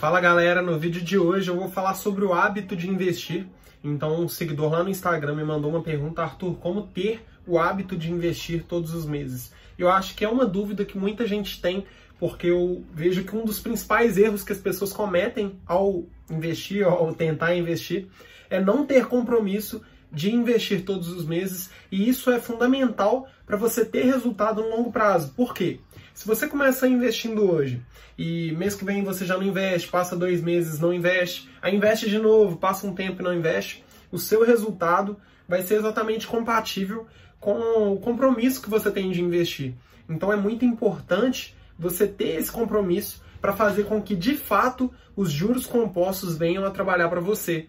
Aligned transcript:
Fala 0.00 0.18
galera, 0.18 0.62
no 0.62 0.78
vídeo 0.78 1.02
de 1.02 1.18
hoje 1.18 1.50
eu 1.50 1.56
vou 1.56 1.68
falar 1.68 1.92
sobre 1.92 2.24
o 2.24 2.32
hábito 2.32 2.74
de 2.74 2.88
investir. 2.88 3.46
Então, 3.84 4.22
um 4.22 4.28
seguidor 4.30 4.72
lá 4.72 4.82
no 4.82 4.88
Instagram 4.88 5.34
me 5.34 5.44
mandou 5.44 5.70
uma 5.70 5.82
pergunta, 5.82 6.22
Arthur, 6.22 6.54
como 6.54 6.86
ter 6.86 7.22
o 7.46 7.58
hábito 7.58 7.98
de 7.98 8.10
investir 8.10 8.64
todos 8.64 8.94
os 8.94 9.04
meses? 9.04 9.52
Eu 9.78 9.90
acho 9.90 10.14
que 10.14 10.24
é 10.24 10.28
uma 10.28 10.46
dúvida 10.46 10.86
que 10.86 10.96
muita 10.96 11.26
gente 11.26 11.60
tem, 11.60 11.84
porque 12.18 12.46
eu 12.46 12.82
vejo 12.94 13.24
que 13.24 13.36
um 13.36 13.44
dos 13.44 13.60
principais 13.60 14.16
erros 14.16 14.42
que 14.42 14.52
as 14.52 14.58
pessoas 14.58 14.90
cometem 14.90 15.60
ao 15.66 16.04
investir, 16.30 16.82
ao 16.82 17.12
tentar 17.12 17.54
investir, 17.54 18.08
é 18.48 18.58
não 18.58 18.86
ter 18.86 19.04
compromisso 19.04 19.82
de 20.10 20.34
investir 20.34 20.82
todos 20.82 21.08
os 21.08 21.26
meses, 21.26 21.68
e 21.92 22.08
isso 22.08 22.30
é 22.30 22.40
fundamental 22.40 23.28
para 23.44 23.58
você 23.58 23.84
ter 23.84 24.06
resultado 24.06 24.62
no 24.62 24.70
longo 24.70 24.90
prazo. 24.90 25.34
Por 25.36 25.52
quê? 25.52 25.78
Se 26.20 26.26
você 26.26 26.46
começa 26.46 26.86
investindo 26.86 27.50
hoje 27.50 27.82
e 28.18 28.52
mês 28.52 28.74
que 28.74 28.84
vem 28.84 29.02
você 29.02 29.24
já 29.24 29.38
não 29.38 29.42
investe, 29.42 29.88
passa 29.88 30.14
dois 30.14 30.42
meses 30.42 30.78
não 30.78 30.92
investe, 30.92 31.48
aí 31.62 31.74
investe 31.74 32.10
de 32.10 32.18
novo, 32.18 32.58
passa 32.58 32.86
um 32.86 32.94
tempo 32.94 33.22
e 33.22 33.24
não 33.24 33.32
investe, 33.32 33.82
o 34.12 34.18
seu 34.18 34.44
resultado 34.44 35.16
vai 35.48 35.62
ser 35.62 35.76
exatamente 35.76 36.26
compatível 36.26 37.06
com 37.40 37.94
o 37.94 37.98
compromisso 37.98 38.60
que 38.60 38.68
você 38.68 38.90
tem 38.90 39.10
de 39.10 39.22
investir. 39.22 39.72
Então 40.06 40.30
é 40.30 40.36
muito 40.36 40.62
importante 40.62 41.56
você 41.78 42.06
ter 42.06 42.38
esse 42.38 42.52
compromisso 42.52 43.22
para 43.40 43.54
fazer 43.54 43.84
com 43.84 44.02
que 44.02 44.14
de 44.14 44.36
fato 44.36 44.92
os 45.16 45.32
juros 45.32 45.64
compostos 45.64 46.36
venham 46.36 46.66
a 46.66 46.70
trabalhar 46.70 47.08
para 47.08 47.22
você. 47.22 47.66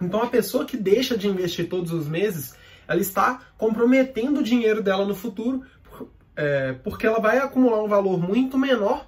Então 0.00 0.22
a 0.22 0.28
pessoa 0.28 0.64
que 0.64 0.76
deixa 0.76 1.18
de 1.18 1.26
investir 1.26 1.68
todos 1.68 1.92
os 1.92 2.06
meses, 2.06 2.54
ela 2.86 3.00
está 3.00 3.40
comprometendo 3.58 4.38
o 4.38 4.44
dinheiro 4.44 4.80
dela 4.80 5.04
no 5.04 5.14
futuro, 5.16 5.64
é, 6.36 6.72
porque 6.84 7.06
ela 7.06 7.20
vai 7.20 7.38
acumular 7.38 7.82
um 7.82 7.88
valor 7.88 8.18
muito 8.18 8.58
menor 8.58 9.06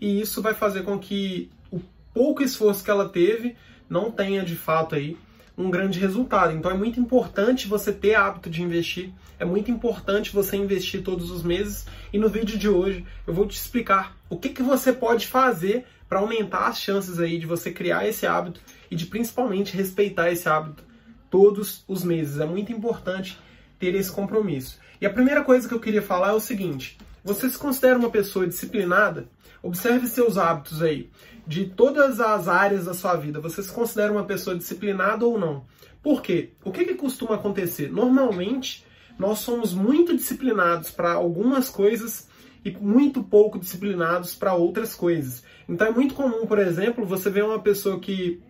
e 0.00 0.20
isso 0.20 0.40
vai 0.40 0.54
fazer 0.54 0.82
com 0.82 0.98
que 0.98 1.50
o 1.70 1.80
pouco 2.12 2.42
esforço 2.42 2.84
que 2.84 2.90
ela 2.90 3.08
teve 3.08 3.56
não 3.88 4.10
tenha 4.10 4.44
de 4.44 4.54
fato 4.54 4.94
aí 4.94 5.16
um 5.56 5.70
grande 5.70 5.98
resultado. 5.98 6.54
Então 6.54 6.70
é 6.70 6.74
muito 6.74 7.00
importante 7.00 7.66
você 7.66 7.92
ter 7.92 8.14
hábito 8.14 8.48
de 8.48 8.62
investir, 8.62 9.10
é 9.40 9.44
muito 9.44 9.70
importante 9.70 10.32
você 10.32 10.56
investir 10.56 11.02
todos 11.02 11.32
os 11.32 11.42
meses. 11.42 11.84
E 12.12 12.18
no 12.18 12.28
vídeo 12.28 12.56
de 12.56 12.68
hoje 12.68 13.04
eu 13.26 13.34
vou 13.34 13.46
te 13.46 13.56
explicar 13.56 14.16
o 14.30 14.36
que, 14.36 14.50
que 14.50 14.62
você 14.62 14.92
pode 14.92 15.26
fazer 15.26 15.84
para 16.08 16.20
aumentar 16.20 16.68
as 16.68 16.78
chances 16.78 17.18
aí 17.18 17.38
de 17.38 17.46
você 17.46 17.72
criar 17.72 18.06
esse 18.06 18.26
hábito 18.26 18.60
e 18.90 18.96
de 18.96 19.06
principalmente 19.06 19.76
respeitar 19.76 20.30
esse 20.30 20.48
hábito 20.48 20.84
todos 21.28 21.84
os 21.88 22.04
meses. 22.04 22.40
É 22.40 22.46
muito 22.46 22.72
importante 22.72 23.36
ter 23.78 23.94
esse 23.94 24.10
compromisso. 24.10 24.78
E 25.00 25.06
a 25.06 25.10
primeira 25.10 25.42
coisa 25.42 25.68
que 25.68 25.74
eu 25.74 25.80
queria 25.80 26.02
falar 26.02 26.30
é 26.30 26.34
o 26.34 26.40
seguinte: 26.40 26.98
você 27.24 27.48
se 27.48 27.58
considera 27.58 27.98
uma 27.98 28.10
pessoa 28.10 28.46
disciplinada? 28.46 29.28
Observe 29.62 30.06
seus 30.06 30.38
hábitos 30.38 30.82
aí. 30.82 31.10
De 31.46 31.64
todas 31.64 32.20
as 32.20 32.46
áreas 32.46 32.84
da 32.84 32.94
sua 32.94 33.16
vida, 33.16 33.40
você 33.40 33.62
se 33.62 33.72
considera 33.72 34.12
uma 34.12 34.24
pessoa 34.24 34.56
disciplinada 34.56 35.24
ou 35.24 35.38
não? 35.38 35.64
Por 36.02 36.22
quê? 36.22 36.50
O 36.64 36.70
que, 36.70 36.84
que 36.84 36.94
costuma 36.94 37.34
acontecer? 37.34 37.90
Normalmente, 37.90 38.84
nós 39.18 39.38
somos 39.40 39.74
muito 39.74 40.14
disciplinados 40.14 40.90
para 40.90 41.12
algumas 41.12 41.68
coisas 41.68 42.28
e 42.64 42.70
muito 42.70 43.22
pouco 43.22 43.58
disciplinados 43.58 44.34
para 44.34 44.54
outras 44.54 44.94
coisas. 44.94 45.42
Então 45.68 45.86
é 45.86 45.90
muito 45.90 46.14
comum, 46.14 46.46
por 46.46 46.58
exemplo, 46.58 47.04
você 47.04 47.30
ver 47.30 47.44
uma 47.44 47.60
pessoa 47.60 47.98
que, 47.98 48.40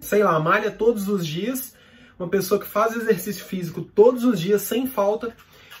sei 0.00 0.24
lá, 0.24 0.38
malha 0.40 0.70
todos 0.70 1.08
os 1.08 1.26
dias, 1.26 1.74
uma 2.22 2.28
pessoa 2.28 2.60
que 2.60 2.66
faz 2.66 2.94
exercício 2.94 3.44
físico 3.44 3.82
todos 3.82 4.22
os 4.22 4.40
dias 4.40 4.62
sem 4.62 4.86
falta, 4.86 5.34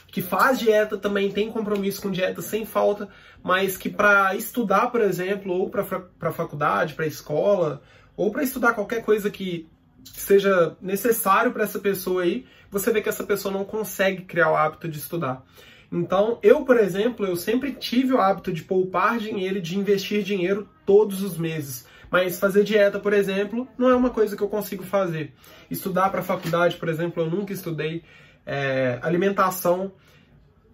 que 0.08 0.20
faz 0.20 0.58
dieta 0.58 0.98
também 0.98 1.30
tem 1.30 1.50
compromisso 1.50 2.02
com 2.02 2.10
dieta 2.10 2.42
sem 2.42 2.66
falta, 2.66 3.08
mas 3.42 3.76
que 3.76 3.88
para 3.88 4.34
estudar, 4.34 4.88
por 4.90 5.00
exemplo, 5.00 5.52
ou 5.52 5.70
para 5.70 6.32
faculdade, 6.32 6.94
para 6.94 7.06
escola, 7.06 7.80
ou 8.16 8.32
para 8.32 8.42
estudar 8.42 8.74
qualquer 8.74 9.04
coisa 9.04 9.30
que 9.30 9.68
seja 10.04 10.76
necessário 10.82 11.52
para 11.52 11.62
essa 11.62 11.78
pessoa 11.78 12.22
aí, 12.22 12.44
você 12.70 12.90
vê 12.90 13.00
que 13.00 13.08
essa 13.08 13.24
pessoa 13.24 13.54
não 13.54 13.64
consegue 13.64 14.22
criar 14.22 14.50
o 14.50 14.56
hábito 14.56 14.88
de 14.88 14.98
estudar. 14.98 15.44
Então, 15.90 16.38
eu, 16.42 16.64
por 16.64 16.76
exemplo, 16.78 17.24
eu 17.24 17.36
sempre 17.36 17.72
tive 17.72 18.14
o 18.14 18.20
hábito 18.20 18.52
de 18.52 18.64
poupar 18.64 19.18
dinheiro 19.18 19.58
e 19.58 19.62
de 19.62 19.78
investir 19.78 20.22
dinheiro 20.24 20.68
todos 20.84 21.22
os 21.22 21.38
meses. 21.38 21.86
Mas 22.12 22.38
fazer 22.38 22.62
dieta, 22.62 23.00
por 23.00 23.14
exemplo, 23.14 23.66
não 23.78 23.88
é 23.88 23.96
uma 23.96 24.10
coisa 24.10 24.36
que 24.36 24.42
eu 24.42 24.48
consigo 24.48 24.84
fazer. 24.84 25.32
Estudar 25.70 26.10
para 26.10 26.20
faculdade, 26.20 26.76
por 26.76 26.90
exemplo, 26.90 27.22
eu 27.22 27.30
nunca 27.30 27.54
estudei. 27.54 28.04
É, 28.44 28.98
alimentação, 29.00 29.92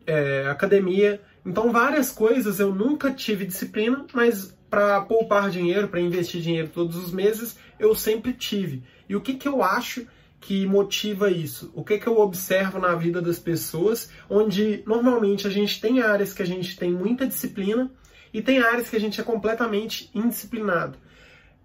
é, 0.04 0.49
academia. 0.49 1.21
Então, 1.47 1.71
várias 1.71 2.10
coisas 2.10 2.59
eu 2.59 2.75
nunca 2.75 3.12
tive 3.12 3.47
disciplina, 3.47 4.04
mas 4.12 4.59
para 4.69 5.00
poupar 5.03 5.49
dinheiro, 5.49 5.87
para 5.87 6.00
investir 6.00 6.41
dinheiro 6.41 6.71
todos 6.75 6.97
os 6.97 7.12
meses, 7.12 7.56
eu 7.78 7.94
sempre 7.94 8.32
tive. 8.32 8.82
E 9.09 9.15
o 9.15 9.20
que, 9.20 9.34
que 9.34 9.47
eu 9.47 9.62
acho 9.62 10.09
que 10.41 10.66
motiva 10.66 11.31
isso? 11.31 11.70
O 11.72 11.84
que, 11.84 11.99
que 11.99 12.09
eu 12.09 12.19
observo 12.19 12.81
na 12.81 12.97
vida 12.97 13.22
das 13.22 13.38
pessoas, 13.38 14.10
onde 14.28 14.82
normalmente 14.84 15.47
a 15.47 15.50
gente 15.50 15.81
tem 15.81 16.00
áreas 16.00 16.32
que 16.32 16.43
a 16.43 16.47
gente 16.47 16.76
tem 16.76 16.91
muita 16.91 17.28
disciplina 17.28 17.88
e 18.34 18.43
tem 18.43 18.59
áreas 18.59 18.91
que 18.91 18.97
a 18.97 19.00
gente 19.00 19.20
é 19.20 19.25
completamente 19.25 20.10
indisciplinado. 20.12 20.99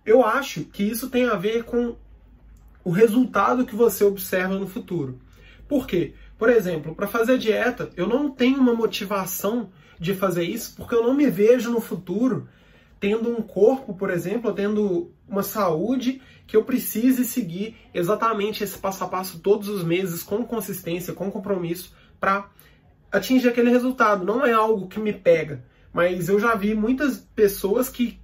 Eu 0.06 0.26
acho 0.26 0.66
que 0.66 0.84
isso 0.84 1.10
tem 1.10 1.26
a 1.26 1.36
ver 1.36 1.64
com 1.64 1.96
o 2.84 2.92
resultado 2.92 3.66
que 3.66 3.76
você 3.76 4.04
observa 4.04 4.58
no 4.60 4.68
futuro. 4.68 5.20
Por 5.68 5.88
quê? 5.88 6.14
Por 6.38 6.50
exemplo, 6.50 6.94
para 6.94 7.08
fazer 7.08 7.38
dieta, 7.38 7.90
eu 7.96 8.08
não 8.08 8.30
tenho 8.30 8.60
uma 8.60 8.74
motivação 8.74 9.70
de 10.00 10.14
fazer 10.14 10.44
isso 10.44 10.76
porque 10.76 10.94
eu 10.94 11.04
não 11.04 11.14
me 11.14 11.30
vejo 11.30 11.72
no 11.72 11.80
futuro 11.80 12.50
tendo 13.00 13.30
um 13.30 13.42
corpo, 13.42 13.94
por 13.94 14.10
exemplo, 14.10 14.54
tendo 14.54 15.12
uma 15.28 15.44
saúde 15.44 16.22
que 16.48 16.56
eu 16.56 16.64
precise 16.64 17.26
seguir 17.26 17.76
exatamente 17.94 18.64
esse 18.64 18.78
passo 18.78 19.04
a 19.04 19.08
passo 19.08 19.40
todos 19.40 19.68
os 19.68 19.84
meses 19.84 20.24
com 20.24 20.46
consistência, 20.46 21.14
com 21.14 21.32
compromisso 21.32 21.94
para 22.20 22.50
atingir 23.12 23.50
aquele 23.50 23.70
resultado. 23.70 24.26
Não 24.26 24.46
é 24.46 24.54
algo 24.54 24.88
que 24.88 25.00
me 25.00 25.14
pega, 25.14 25.66
mas 25.92 26.30
eu 26.30 26.40
já 26.40 26.56
vi 26.56 26.74
muitas 26.74 27.18
pessoas 27.18 27.90
que 27.90 28.20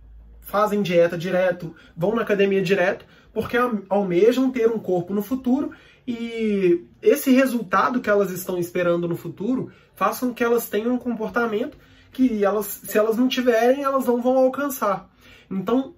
fazem 0.50 0.82
dieta 0.82 1.18
direto, 1.18 1.76
vão 1.96 2.16
na 2.16 2.24
academia 2.24 2.62
direto, 2.62 3.06
porque 3.32 3.56
almejam 3.88 4.52
ter 4.52 4.70
um 4.70 4.80
corpo 4.80 5.14
no 5.14 5.22
futuro 5.22 5.72
e 6.08 6.86
esse 7.02 7.32
resultado 7.32 8.02
que 8.02 8.10
elas 8.10 8.32
estão 8.32 8.58
esperando 8.58 9.08
no 9.08 9.16
futuro 9.16 9.72
faz 9.94 10.20
com 10.20 10.34
que 10.34 10.44
elas 10.44 10.68
tenham 10.68 10.94
um 10.94 10.98
comportamento 10.98 11.78
que 12.12 12.44
elas, 12.44 12.66
se 12.66 12.98
elas 12.98 13.16
não 13.16 13.28
tiverem, 13.28 13.84
elas 13.84 14.06
não 14.06 14.20
vão 14.20 14.38
alcançar. 14.38 15.08
Então, 15.50 15.94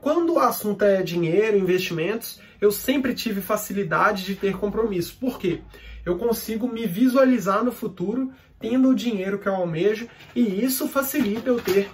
quando 0.00 0.34
o 0.34 0.40
assunto 0.40 0.82
é 0.84 1.02
dinheiro, 1.02 1.56
investimentos, 1.56 2.40
eu 2.60 2.72
sempre 2.72 3.14
tive 3.14 3.40
facilidade 3.40 4.24
de 4.24 4.34
ter 4.34 4.56
compromisso. 4.56 5.16
Por 5.20 5.38
quê? 5.38 5.60
Eu 6.04 6.18
consigo 6.18 6.66
me 6.66 6.84
visualizar 6.84 7.64
no 7.64 7.70
futuro 7.70 8.32
tendo 8.58 8.88
o 8.88 8.94
dinheiro 8.94 9.38
que 9.38 9.48
eu 9.48 9.54
almejo 9.54 10.08
e 10.34 10.64
isso 10.64 10.88
facilita 10.88 11.48
eu 11.48 11.60
ter 11.60 11.88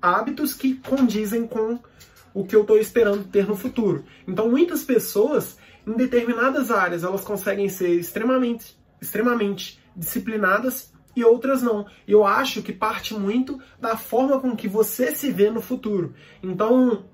hábitos 0.00 0.54
que 0.54 0.74
condizem 0.74 1.46
com 1.46 1.78
o 2.34 2.44
que 2.44 2.54
eu 2.54 2.62
estou 2.62 2.78
esperando 2.78 3.24
ter 3.24 3.46
no 3.46 3.56
futuro. 3.56 4.04
Então, 4.26 4.48
muitas 4.48 4.82
pessoas 4.82 5.58
em 5.86 5.94
determinadas 5.94 6.70
áreas 6.70 7.02
elas 7.02 7.22
conseguem 7.22 7.68
ser 7.68 7.98
extremamente, 7.98 8.78
extremamente 9.00 9.80
disciplinadas 9.96 10.92
e 11.16 11.24
outras 11.24 11.62
não. 11.62 11.86
Eu 12.06 12.24
acho 12.24 12.62
que 12.62 12.72
parte 12.72 13.14
muito 13.14 13.60
da 13.80 13.96
forma 13.96 14.40
com 14.40 14.54
que 14.54 14.68
você 14.68 15.14
se 15.14 15.30
vê 15.30 15.50
no 15.50 15.60
futuro. 15.60 16.14
Então, 16.42 17.06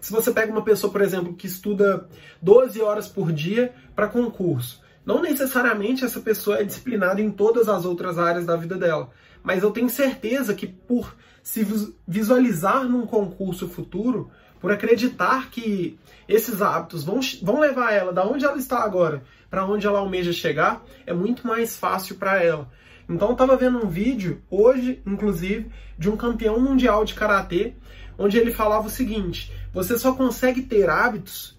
se 0.00 0.12
você 0.12 0.30
pega 0.30 0.52
uma 0.52 0.62
pessoa, 0.62 0.92
por 0.92 1.00
exemplo, 1.00 1.34
que 1.34 1.46
estuda 1.46 2.08
12 2.40 2.80
horas 2.80 3.08
por 3.08 3.32
dia 3.32 3.74
para 3.96 4.06
concurso, 4.06 4.83
não 5.04 5.20
necessariamente 5.20 6.04
essa 6.04 6.20
pessoa 6.20 6.58
é 6.58 6.64
disciplinada 6.64 7.20
em 7.20 7.30
todas 7.30 7.68
as 7.68 7.84
outras 7.84 8.18
áreas 8.18 8.46
da 8.46 8.56
vida 8.56 8.76
dela, 8.76 9.10
mas 9.42 9.62
eu 9.62 9.70
tenho 9.70 9.88
certeza 9.88 10.54
que 10.54 10.66
por 10.66 11.14
se 11.42 11.66
visualizar 12.08 12.84
num 12.84 13.06
concurso 13.06 13.68
futuro, 13.68 14.30
por 14.60 14.72
acreditar 14.72 15.50
que 15.50 15.98
esses 16.26 16.62
hábitos 16.62 17.04
vão, 17.04 17.20
vão 17.42 17.60
levar 17.60 17.92
ela 17.92 18.12
da 18.12 18.26
onde 18.26 18.46
ela 18.46 18.56
está 18.56 18.82
agora 18.82 19.22
para 19.50 19.66
onde 19.66 19.86
ela 19.86 20.00
almeja 20.00 20.32
chegar, 20.32 20.82
é 21.06 21.12
muito 21.12 21.46
mais 21.46 21.76
fácil 21.76 22.16
para 22.16 22.42
ela. 22.42 22.68
Então 23.08 23.28
eu 23.28 23.32
estava 23.32 23.56
vendo 23.56 23.78
um 23.78 23.88
vídeo 23.88 24.42
hoje, 24.50 25.00
inclusive, 25.06 25.70
de 25.98 26.10
um 26.10 26.16
campeão 26.16 26.58
mundial 26.58 27.04
de 27.04 27.14
karatê, 27.14 27.74
onde 28.18 28.38
ele 28.38 28.50
falava 28.50 28.86
o 28.86 28.90
seguinte: 28.90 29.52
você 29.72 29.98
só 29.98 30.14
consegue 30.14 30.62
ter 30.62 30.88
hábitos 30.88 31.56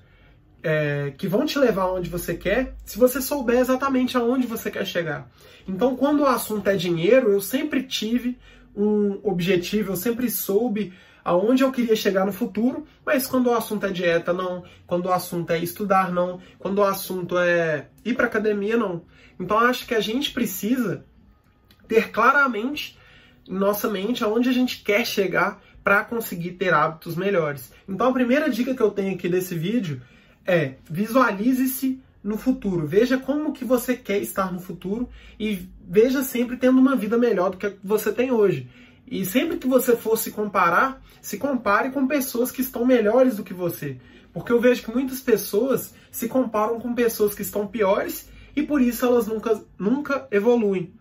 é, 0.65 1.13
que 1.15 1.27
vão 1.27 1.45
te 1.45 1.59
levar 1.59 1.91
onde 1.91 2.09
você 2.09 2.33
quer 2.33 2.73
se 2.83 2.97
você 2.97 3.21
souber 3.21 3.59
exatamente 3.59 4.17
aonde 4.17 4.47
você 4.47 4.71
quer 4.71 4.83
chegar. 4.83 5.29
Então, 5.67 5.95
quando 5.95 6.21
o 6.21 6.25
assunto 6.25 6.67
é 6.67 6.75
dinheiro, 6.75 7.31
eu 7.31 7.39
sempre 7.39 7.83
tive 7.83 8.39
um 8.75 9.19
objetivo, 9.21 9.91
eu 9.91 9.95
sempre 9.95 10.27
soube 10.27 10.91
aonde 11.23 11.63
eu 11.63 11.71
queria 11.71 11.95
chegar 11.95 12.25
no 12.25 12.31
futuro, 12.31 12.83
mas 13.05 13.27
quando 13.27 13.45
o 13.47 13.53
assunto 13.53 13.85
é 13.85 13.91
dieta, 13.91 14.33
não. 14.33 14.63
Quando 14.87 15.05
o 15.05 15.13
assunto 15.13 15.51
é 15.51 15.59
estudar, 15.59 16.11
não. 16.11 16.41
Quando 16.57 16.79
o 16.79 16.83
assunto 16.83 17.37
é 17.37 17.87
ir 18.03 18.15
para 18.15 18.25
academia, 18.25 18.75
não. 18.75 19.03
Então 19.39 19.59
acho 19.59 19.85
que 19.85 19.93
a 19.93 20.01
gente 20.01 20.31
precisa 20.31 21.05
ter 21.87 22.09
claramente 22.09 22.97
em 23.47 23.53
nossa 23.53 23.87
mente 23.87 24.23
aonde 24.23 24.49
a 24.49 24.53
gente 24.53 24.83
quer 24.83 25.05
chegar 25.05 25.61
para 25.83 26.03
conseguir 26.03 26.53
ter 26.53 26.73
hábitos 26.73 27.15
melhores. 27.15 27.71
Então 27.87 28.09
a 28.09 28.13
primeira 28.13 28.49
dica 28.49 28.73
que 28.73 28.81
eu 28.81 28.89
tenho 28.89 29.13
aqui 29.13 29.29
desse 29.29 29.53
vídeo 29.53 30.01
é 30.45 30.75
visualize-se 30.89 32.01
no 32.23 32.37
futuro. 32.37 32.87
Veja 32.87 33.17
como 33.17 33.53
que 33.53 33.63
você 33.63 33.95
quer 33.95 34.19
estar 34.19 34.51
no 34.51 34.59
futuro 34.59 35.09
e 35.39 35.67
veja 35.87 36.23
sempre 36.23 36.57
tendo 36.57 36.79
uma 36.79 36.95
vida 36.95 37.17
melhor 37.17 37.51
do 37.51 37.57
que 37.57 37.73
você 37.83 38.11
tem 38.11 38.31
hoje. 38.31 38.67
E 39.07 39.23
sempre 39.23 39.57
que 39.57 39.67
você 39.67 39.95
for 39.95 40.17
se 40.17 40.31
comparar, 40.31 41.01
se 41.21 41.37
compare 41.37 41.91
com 41.91 42.07
pessoas 42.07 42.51
que 42.51 42.61
estão 42.61 42.85
melhores 42.85 43.37
do 43.37 43.43
que 43.43 43.53
você. 43.53 43.97
Porque 44.33 44.51
eu 44.51 44.59
vejo 44.59 44.83
que 44.83 44.91
muitas 44.91 45.21
pessoas 45.21 45.93
se 46.11 46.27
comparam 46.27 46.79
com 46.79 46.93
pessoas 46.95 47.35
que 47.35 47.43
estão 47.43 47.67
piores 47.67 48.27
e 48.55 48.63
por 48.63 48.81
isso 48.81 49.05
elas 49.05 49.27
nunca, 49.27 49.63
nunca 49.77 50.27
evoluem. 50.31 50.93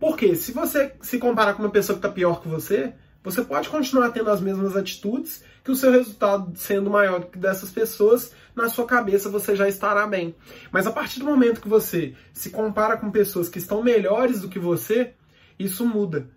Porque 0.00 0.34
se 0.34 0.52
você 0.52 0.92
se 1.00 1.18
comparar 1.18 1.54
com 1.54 1.62
uma 1.62 1.70
pessoa 1.70 1.96
que 1.96 2.04
está 2.04 2.12
pior 2.12 2.42
que 2.42 2.48
você, 2.48 2.92
você 3.22 3.42
pode 3.42 3.68
continuar 3.68 4.10
tendo 4.10 4.30
as 4.30 4.40
mesmas 4.40 4.76
atitudes, 4.76 5.42
que 5.64 5.70
o 5.70 5.74
seu 5.74 5.90
resultado 5.90 6.52
sendo 6.56 6.90
maior 6.90 7.20
do 7.20 7.26
que 7.26 7.38
dessas 7.38 7.70
pessoas, 7.70 8.32
na 8.54 8.68
sua 8.68 8.84
cabeça 8.84 9.30
você 9.30 9.56
já 9.56 9.66
estará 9.66 10.06
bem. 10.06 10.34
Mas 10.70 10.86
a 10.86 10.92
partir 10.92 11.20
do 11.20 11.24
momento 11.24 11.62
que 11.62 11.68
você 11.68 12.14
se 12.34 12.50
compara 12.50 12.98
com 12.98 13.10
pessoas 13.10 13.48
que 13.48 13.58
estão 13.58 13.82
melhores 13.82 14.42
do 14.42 14.48
que 14.48 14.58
você, 14.58 15.14
isso 15.58 15.86
muda. 15.86 16.28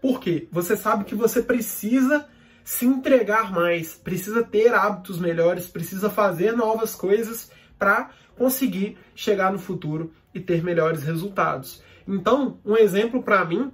Por 0.00 0.20
quê? 0.20 0.46
Você 0.52 0.76
sabe 0.76 1.04
que 1.04 1.16
você 1.16 1.42
precisa 1.42 2.26
se 2.62 2.86
entregar 2.86 3.52
mais, 3.52 3.94
precisa 3.94 4.44
ter 4.44 4.72
hábitos 4.72 5.18
melhores, 5.18 5.66
precisa 5.66 6.08
fazer 6.08 6.52
novas 6.52 6.94
coisas 6.94 7.50
para 7.76 8.10
conseguir 8.36 8.96
chegar 9.14 9.52
no 9.52 9.58
futuro 9.58 10.12
e 10.32 10.38
ter 10.38 10.62
melhores 10.62 11.02
resultados. 11.02 11.82
Então, 12.06 12.60
um 12.64 12.76
exemplo 12.76 13.20
para 13.22 13.44
mim 13.44 13.72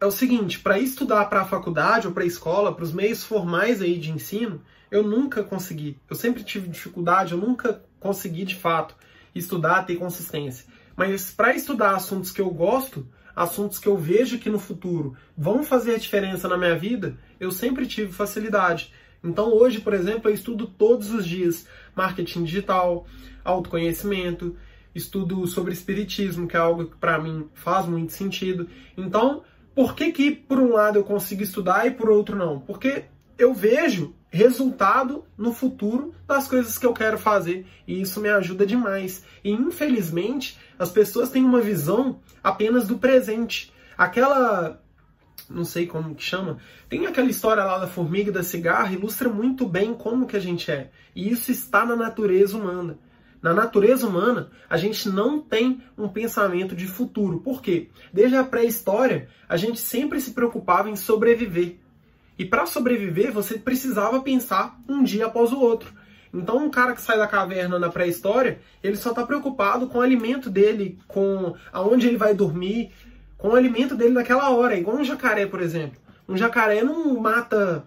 é 0.00 0.06
o 0.06 0.10
seguinte: 0.10 0.58
para 0.58 0.78
estudar 0.78 1.26
para 1.26 1.42
a 1.42 1.46
faculdade 1.46 2.06
ou 2.06 2.12
para 2.12 2.24
a 2.24 2.26
escola, 2.26 2.74
para 2.74 2.84
os 2.84 2.92
meios 2.92 3.24
formais 3.24 3.80
aí 3.80 3.98
de 3.98 4.10
ensino, 4.10 4.60
eu 4.90 5.02
nunca 5.02 5.42
consegui. 5.42 5.98
Eu 6.08 6.16
sempre 6.16 6.42
tive 6.42 6.68
dificuldade, 6.68 7.32
eu 7.32 7.38
nunca 7.38 7.82
consegui 7.98 8.44
de 8.44 8.54
fato 8.54 8.94
estudar, 9.34 9.84
ter 9.84 9.96
consistência. 9.96 10.66
Mas 10.96 11.30
para 11.30 11.54
estudar 11.54 11.94
assuntos 11.94 12.30
que 12.30 12.40
eu 12.40 12.50
gosto, 12.50 13.06
assuntos 13.34 13.78
que 13.78 13.86
eu 13.86 13.96
vejo 13.96 14.38
que 14.38 14.48
no 14.48 14.58
futuro 14.58 15.16
vão 15.36 15.62
fazer 15.62 15.98
diferença 15.98 16.48
na 16.48 16.56
minha 16.56 16.76
vida, 16.76 17.18
eu 17.38 17.50
sempre 17.50 17.86
tive 17.86 18.12
facilidade. 18.12 18.92
Então 19.22 19.52
hoje, 19.52 19.80
por 19.80 19.92
exemplo, 19.92 20.30
eu 20.30 20.34
estudo 20.34 20.66
todos 20.66 21.10
os 21.10 21.26
dias 21.26 21.66
marketing 21.94 22.44
digital, 22.44 23.06
autoconhecimento, 23.44 24.56
estudo 24.94 25.46
sobre 25.46 25.74
espiritismo, 25.74 26.48
que 26.48 26.56
é 26.56 26.60
algo 26.60 26.86
que 26.86 26.96
para 26.96 27.18
mim 27.18 27.48
faz 27.54 27.86
muito 27.86 28.12
sentido. 28.12 28.68
Então, 28.96 29.42
por 29.76 29.94
que 29.94 30.10
que 30.10 30.30
por 30.30 30.58
um 30.58 30.72
lado 30.72 30.98
eu 30.98 31.04
consigo 31.04 31.42
estudar 31.42 31.86
e 31.86 31.90
por 31.90 32.08
outro 32.08 32.34
não? 32.34 32.58
Porque 32.58 33.04
eu 33.36 33.52
vejo 33.52 34.14
resultado 34.30 35.22
no 35.36 35.52
futuro 35.52 36.14
das 36.26 36.48
coisas 36.48 36.78
que 36.78 36.86
eu 36.86 36.94
quero 36.94 37.18
fazer 37.18 37.66
e 37.86 38.00
isso 38.00 38.18
me 38.18 38.30
ajuda 38.30 38.64
demais. 38.64 39.22
E 39.44 39.50
infelizmente, 39.50 40.58
as 40.78 40.90
pessoas 40.90 41.28
têm 41.28 41.44
uma 41.44 41.60
visão 41.60 42.20
apenas 42.42 42.86
do 42.86 42.96
presente. 42.96 43.70
Aquela 43.98 44.80
não 45.48 45.64
sei 45.64 45.86
como 45.86 46.14
que 46.14 46.24
chama, 46.24 46.56
tem 46.88 47.06
aquela 47.06 47.28
história 47.28 47.62
lá 47.62 47.78
da 47.78 47.86
formiga 47.86 48.30
e 48.30 48.32
da 48.32 48.42
cigarra, 48.42 48.94
ilustra 48.94 49.28
muito 49.28 49.66
bem 49.66 49.92
como 49.92 50.26
que 50.26 50.36
a 50.36 50.40
gente 50.40 50.70
é. 50.70 50.90
E 51.14 51.30
isso 51.30 51.52
está 51.52 51.84
na 51.84 51.94
natureza 51.94 52.56
humana. 52.56 52.98
Na 53.42 53.52
natureza 53.52 54.06
humana, 54.06 54.50
a 54.68 54.76
gente 54.76 55.08
não 55.08 55.40
tem 55.40 55.82
um 55.96 56.08
pensamento 56.08 56.74
de 56.74 56.86
futuro. 56.86 57.40
Por 57.40 57.62
quê? 57.62 57.88
Desde 58.12 58.36
a 58.36 58.44
pré-história, 58.44 59.28
a 59.48 59.56
gente 59.56 59.78
sempre 59.78 60.20
se 60.20 60.32
preocupava 60.32 60.90
em 60.90 60.96
sobreviver. 60.96 61.76
E 62.38 62.44
para 62.44 62.66
sobreviver, 62.66 63.32
você 63.32 63.58
precisava 63.58 64.20
pensar 64.20 64.78
um 64.88 65.02
dia 65.02 65.26
após 65.26 65.52
o 65.52 65.60
outro. 65.60 65.92
Então, 66.32 66.58
um 66.58 66.70
cara 66.70 66.94
que 66.94 67.00
sai 67.00 67.16
da 67.16 67.26
caverna 67.26 67.78
na 67.78 67.88
pré-história, 67.88 68.60
ele 68.82 68.96
só 68.96 69.10
está 69.10 69.24
preocupado 69.24 69.86
com 69.86 69.98
o 69.98 70.02
alimento 70.02 70.50
dele, 70.50 70.98
com 71.08 71.54
aonde 71.72 72.08
ele 72.08 72.18
vai 72.18 72.34
dormir, 72.34 72.90
com 73.38 73.48
o 73.48 73.54
alimento 73.54 73.94
dele 73.94 74.12
naquela 74.12 74.50
hora. 74.50 74.76
Igual 74.76 74.98
um 74.98 75.04
jacaré, 75.04 75.46
por 75.46 75.62
exemplo. 75.62 75.98
Um 76.28 76.36
jacaré 76.36 76.82
não 76.82 77.18
mata 77.20 77.86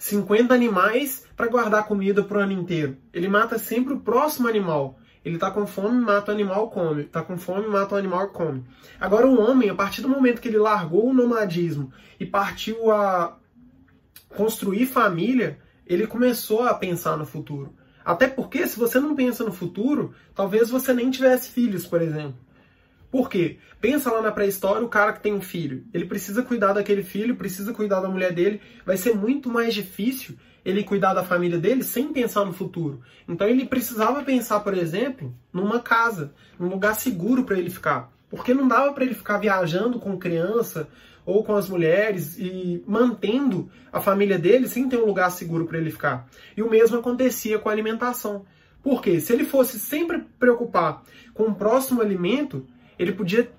50 0.00 0.54
animais 0.54 1.26
para 1.36 1.46
guardar 1.46 1.86
comida 1.86 2.24
para 2.24 2.38
o 2.38 2.40
ano 2.40 2.52
inteiro. 2.52 2.96
Ele 3.12 3.28
mata 3.28 3.58
sempre 3.58 3.92
o 3.92 4.00
próximo 4.00 4.48
animal. 4.48 4.98
Ele 5.22 5.34
está 5.34 5.50
com 5.50 5.66
fome, 5.66 6.00
mata 6.00 6.32
o 6.32 6.34
animal, 6.34 6.70
come. 6.70 7.02
Está 7.02 7.20
com 7.20 7.36
fome, 7.36 7.68
mata 7.68 7.94
o 7.94 7.98
animal, 7.98 8.28
come. 8.30 8.64
Agora 8.98 9.26
o 9.26 9.38
homem, 9.38 9.68
a 9.68 9.74
partir 9.74 10.00
do 10.00 10.08
momento 10.08 10.40
que 10.40 10.48
ele 10.48 10.56
largou 10.56 11.10
o 11.10 11.12
nomadismo 11.12 11.92
e 12.18 12.24
partiu 12.24 12.90
a 12.90 13.36
construir 14.30 14.86
família, 14.86 15.58
ele 15.86 16.06
começou 16.06 16.62
a 16.62 16.72
pensar 16.72 17.18
no 17.18 17.26
futuro. 17.26 17.74
Até 18.02 18.26
porque 18.26 18.66
se 18.66 18.78
você 18.78 18.98
não 18.98 19.14
pensa 19.14 19.44
no 19.44 19.52
futuro, 19.52 20.14
talvez 20.34 20.70
você 20.70 20.94
nem 20.94 21.10
tivesse 21.10 21.50
filhos, 21.50 21.86
por 21.86 22.00
exemplo. 22.00 22.38
Por 23.10 23.28
quê? 23.28 23.58
Pensa 23.80 24.10
lá 24.12 24.22
na 24.22 24.30
pré-história, 24.30 24.84
o 24.84 24.88
cara 24.88 25.12
que 25.12 25.20
tem 25.20 25.34
um 25.34 25.40
filho. 25.40 25.84
Ele 25.92 26.04
precisa 26.04 26.42
cuidar 26.42 26.72
daquele 26.72 27.02
filho, 27.02 27.34
precisa 27.34 27.72
cuidar 27.72 28.00
da 28.00 28.08
mulher 28.08 28.32
dele. 28.32 28.60
Vai 28.86 28.96
ser 28.96 29.14
muito 29.14 29.48
mais 29.48 29.74
difícil 29.74 30.36
ele 30.64 30.84
cuidar 30.84 31.14
da 31.14 31.24
família 31.24 31.58
dele 31.58 31.82
sem 31.82 32.12
pensar 32.12 32.44
no 32.44 32.52
futuro. 32.52 33.00
Então 33.28 33.48
ele 33.48 33.64
precisava 33.64 34.22
pensar, 34.22 34.60
por 34.60 34.76
exemplo, 34.76 35.34
numa 35.52 35.80
casa, 35.80 36.32
num 36.58 36.68
lugar 36.68 36.94
seguro 36.94 37.44
para 37.44 37.58
ele 37.58 37.70
ficar. 37.70 38.12
Porque 38.28 38.54
não 38.54 38.68
dava 38.68 38.92
para 38.92 39.04
ele 39.04 39.14
ficar 39.14 39.38
viajando 39.38 39.98
com 39.98 40.18
criança 40.18 40.88
ou 41.26 41.42
com 41.42 41.54
as 41.56 41.68
mulheres 41.68 42.38
e 42.38 42.82
mantendo 42.86 43.68
a 43.92 44.00
família 44.00 44.38
dele 44.38 44.68
sem 44.68 44.88
ter 44.88 44.98
um 44.98 45.06
lugar 45.06 45.30
seguro 45.30 45.66
para 45.66 45.78
ele 45.78 45.90
ficar. 45.90 46.28
E 46.56 46.62
o 46.62 46.70
mesmo 46.70 46.98
acontecia 46.98 47.58
com 47.58 47.68
a 47.68 47.72
alimentação. 47.72 48.44
Porque 48.82 49.20
se 49.20 49.32
ele 49.32 49.44
fosse 49.44 49.78
sempre 49.78 50.24
preocupar 50.38 51.02
com 51.34 51.44
o 51.44 51.54
próximo 51.54 52.00
alimento, 52.00 52.66
ele 53.00 53.12
podia 53.12 53.50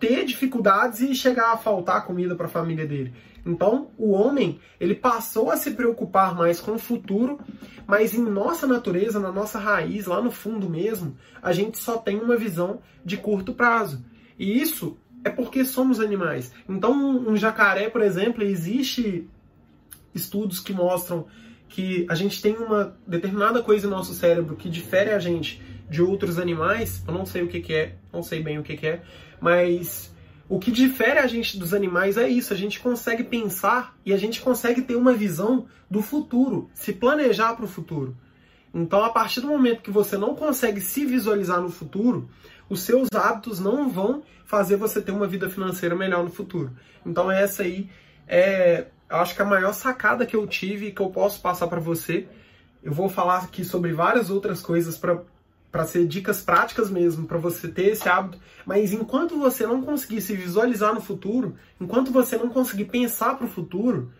ter 0.00 0.24
dificuldades 0.24 1.00
e 1.00 1.14
chegar 1.14 1.52
a 1.52 1.56
faltar 1.56 2.04
comida 2.04 2.34
para 2.34 2.46
a 2.46 2.50
família 2.50 2.84
dele. 2.84 3.14
Então, 3.46 3.92
o 3.96 4.10
homem, 4.10 4.58
ele 4.80 4.94
passou 4.94 5.52
a 5.52 5.56
se 5.56 5.70
preocupar 5.70 6.34
mais 6.34 6.60
com 6.60 6.72
o 6.72 6.78
futuro, 6.78 7.38
mas 7.86 8.12
em 8.12 8.22
nossa 8.22 8.66
natureza, 8.66 9.20
na 9.20 9.30
nossa 9.30 9.56
raiz, 9.56 10.06
lá 10.06 10.20
no 10.20 10.32
fundo 10.32 10.68
mesmo, 10.68 11.16
a 11.40 11.52
gente 11.52 11.78
só 11.78 11.96
tem 11.96 12.18
uma 12.18 12.36
visão 12.36 12.80
de 13.04 13.16
curto 13.16 13.54
prazo. 13.54 14.04
E 14.36 14.60
isso 14.60 14.98
é 15.22 15.30
porque 15.30 15.64
somos 15.64 16.00
animais. 16.00 16.52
Então, 16.68 16.92
um 16.92 17.36
jacaré, 17.36 17.88
por 17.88 18.02
exemplo, 18.02 18.42
existe 18.42 19.28
estudos 20.12 20.58
que 20.58 20.72
mostram 20.72 21.26
que 21.68 22.04
a 22.08 22.16
gente 22.16 22.42
tem 22.42 22.56
uma 22.56 22.96
determinada 23.06 23.62
coisa 23.62 23.88
no 23.88 23.94
nosso 23.94 24.12
cérebro 24.12 24.56
que 24.56 24.68
difere 24.68 25.10
a 25.10 25.20
gente 25.20 25.62
de 25.88 26.02
outros 26.02 26.38
animais, 26.38 27.02
eu 27.06 27.14
não 27.14 27.24
sei 27.24 27.42
o 27.42 27.48
que, 27.48 27.60
que 27.60 27.74
é, 27.74 27.94
não 28.12 28.22
sei 28.22 28.42
bem 28.42 28.58
o 28.58 28.62
que, 28.62 28.76
que 28.76 28.86
é, 28.86 29.02
mas 29.40 30.14
o 30.48 30.58
que 30.58 30.70
difere 30.70 31.18
a 31.18 31.26
gente 31.26 31.58
dos 31.58 31.74
animais 31.74 32.16
é 32.16 32.28
isso, 32.28 32.52
a 32.52 32.56
gente 32.56 32.80
consegue 32.80 33.24
pensar 33.24 33.96
e 34.04 34.12
a 34.12 34.16
gente 34.16 34.40
consegue 34.40 34.82
ter 34.82 34.96
uma 34.96 35.12
visão 35.12 35.66
do 35.90 36.02
futuro, 36.02 36.70
se 36.74 36.92
planejar 36.92 37.54
para 37.54 37.64
o 37.64 37.68
futuro. 37.68 38.16
Então, 38.72 39.02
a 39.02 39.10
partir 39.10 39.40
do 39.40 39.46
momento 39.46 39.82
que 39.82 39.90
você 39.90 40.16
não 40.16 40.34
consegue 40.34 40.80
se 40.80 41.04
visualizar 41.04 41.60
no 41.60 41.70
futuro, 41.70 42.28
os 42.68 42.82
seus 42.82 43.08
hábitos 43.14 43.58
não 43.58 43.88
vão 43.88 44.22
fazer 44.44 44.76
você 44.76 45.00
ter 45.00 45.12
uma 45.12 45.26
vida 45.26 45.48
financeira 45.48 45.94
melhor 45.94 46.22
no 46.22 46.30
futuro. 46.30 46.70
Então, 47.04 47.30
essa 47.30 47.62
aí 47.62 47.88
é, 48.26 48.86
acho 49.08 49.34
que 49.34 49.42
a 49.42 49.44
maior 49.44 49.72
sacada 49.72 50.26
que 50.26 50.36
eu 50.36 50.46
tive 50.46 50.86
e 50.86 50.92
que 50.92 51.00
eu 51.00 51.08
posso 51.10 51.40
passar 51.40 51.66
para 51.66 51.80
você. 51.80 52.28
Eu 52.82 52.92
vou 52.92 53.08
falar 53.08 53.38
aqui 53.38 53.64
sobre 53.64 53.92
várias 53.92 54.30
outras 54.30 54.60
coisas 54.60 54.96
para 54.96 55.20
para 55.70 55.84
ser 55.84 56.06
dicas 56.06 56.40
práticas 56.40 56.90
mesmo, 56.90 57.26
para 57.26 57.38
você 57.38 57.68
ter 57.68 57.88
esse 57.88 58.08
hábito. 58.08 58.38
Mas 58.64 58.92
enquanto 58.92 59.38
você 59.38 59.66
não 59.66 59.82
conseguir 59.82 60.20
se 60.20 60.34
visualizar 60.34 60.94
no 60.94 61.00
futuro, 61.00 61.56
enquanto 61.80 62.10
você 62.10 62.36
não 62.36 62.48
conseguir 62.48 62.86
pensar 62.86 63.36
para 63.36 63.46
o 63.46 63.50
futuro, 63.50 64.10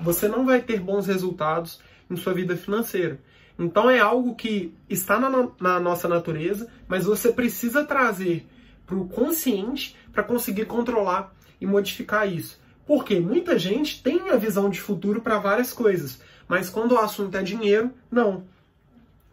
você 0.00 0.28
não 0.28 0.44
vai 0.44 0.60
ter 0.60 0.80
bons 0.80 1.06
resultados 1.06 1.80
em 2.10 2.16
sua 2.16 2.34
vida 2.34 2.56
financeira. 2.56 3.20
Então 3.58 3.88
é 3.88 4.00
algo 4.00 4.34
que 4.34 4.74
está 4.88 5.18
na, 5.20 5.48
na 5.60 5.78
nossa 5.78 6.08
natureza, 6.08 6.68
mas 6.88 7.04
você 7.04 7.32
precisa 7.32 7.84
trazer 7.84 8.46
para 8.86 8.96
o 8.96 9.08
consciente 9.08 9.96
para 10.12 10.22
conseguir 10.22 10.66
controlar 10.66 11.34
e 11.60 11.66
modificar 11.66 12.30
isso. 12.30 12.60
Porque 12.86 13.18
muita 13.20 13.58
gente 13.58 14.02
tem 14.02 14.30
a 14.30 14.36
visão 14.36 14.68
de 14.68 14.80
futuro 14.80 15.20
para 15.20 15.38
várias 15.38 15.72
coisas, 15.72 16.20
mas 16.48 16.68
quando 16.68 16.92
o 16.92 16.98
assunto 16.98 17.36
é 17.36 17.42
dinheiro, 17.42 17.90
não. 18.10 18.44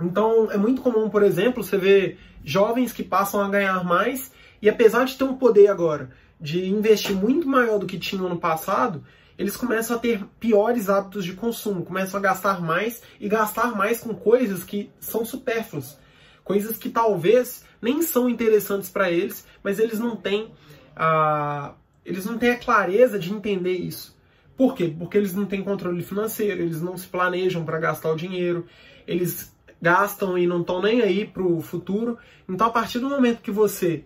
Então 0.01 0.51
é 0.51 0.57
muito 0.57 0.81
comum, 0.81 1.09
por 1.09 1.23
exemplo, 1.23 1.63
você 1.63 1.77
ver 1.77 2.19
jovens 2.43 2.91
que 2.91 3.03
passam 3.03 3.41
a 3.41 3.49
ganhar 3.49 3.83
mais 3.83 4.31
e 4.61 4.69
apesar 4.69 5.05
de 5.05 5.17
ter 5.17 5.23
um 5.23 5.35
poder 5.35 5.67
agora 5.67 6.09
de 6.39 6.67
investir 6.67 7.15
muito 7.15 7.47
maior 7.47 7.77
do 7.77 7.85
que 7.85 7.99
tinham 7.99 8.27
no 8.27 8.39
passado, 8.39 9.03
eles 9.37 9.55
começam 9.55 9.95
a 9.95 9.99
ter 9.99 10.23
piores 10.39 10.89
hábitos 10.89 11.23
de 11.23 11.33
consumo, 11.33 11.85
começam 11.85 12.19
a 12.19 12.23
gastar 12.23 12.61
mais 12.61 13.01
e 13.19 13.27
gastar 13.27 13.75
mais 13.75 14.01
com 14.01 14.13
coisas 14.13 14.63
que 14.63 14.89
são 14.99 15.23
supérfluas, 15.23 15.97
coisas 16.43 16.77
que 16.77 16.89
talvez 16.89 17.63
nem 17.81 18.01
são 18.01 18.29
interessantes 18.29 18.89
para 18.89 19.11
eles, 19.11 19.45
mas 19.63 19.79
eles 19.79 19.99
não 19.99 20.15
têm 20.15 20.51
a 20.95 21.73
eles 22.03 22.25
não 22.25 22.37
têm 22.37 22.49
a 22.49 22.57
clareza 22.57 23.19
de 23.19 23.31
entender 23.31 23.73
isso. 23.73 24.17
Por 24.57 24.75
quê? 24.75 24.93
Porque 24.97 25.17
eles 25.17 25.33
não 25.33 25.45
têm 25.45 25.63
controle 25.63 26.03
financeiro, 26.03 26.61
eles 26.61 26.81
não 26.81 26.97
se 26.97 27.07
planejam 27.07 27.63
para 27.63 27.79
gastar 27.79 28.11
o 28.11 28.15
dinheiro, 28.15 28.65
eles 29.07 29.50
gastam 29.81 30.37
e 30.37 30.45
não 30.45 30.61
estão 30.61 30.81
nem 30.81 31.01
aí 31.01 31.25
para 31.25 31.43
o 31.43 31.61
futuro. 31.61 32.17
Então, 32.47 32.67
a 32.67 32.71
partir 32.71 32.99
do 32.99 33.09
momento 33.09 33.41
que 33.41 33.51
você 33.51 34.03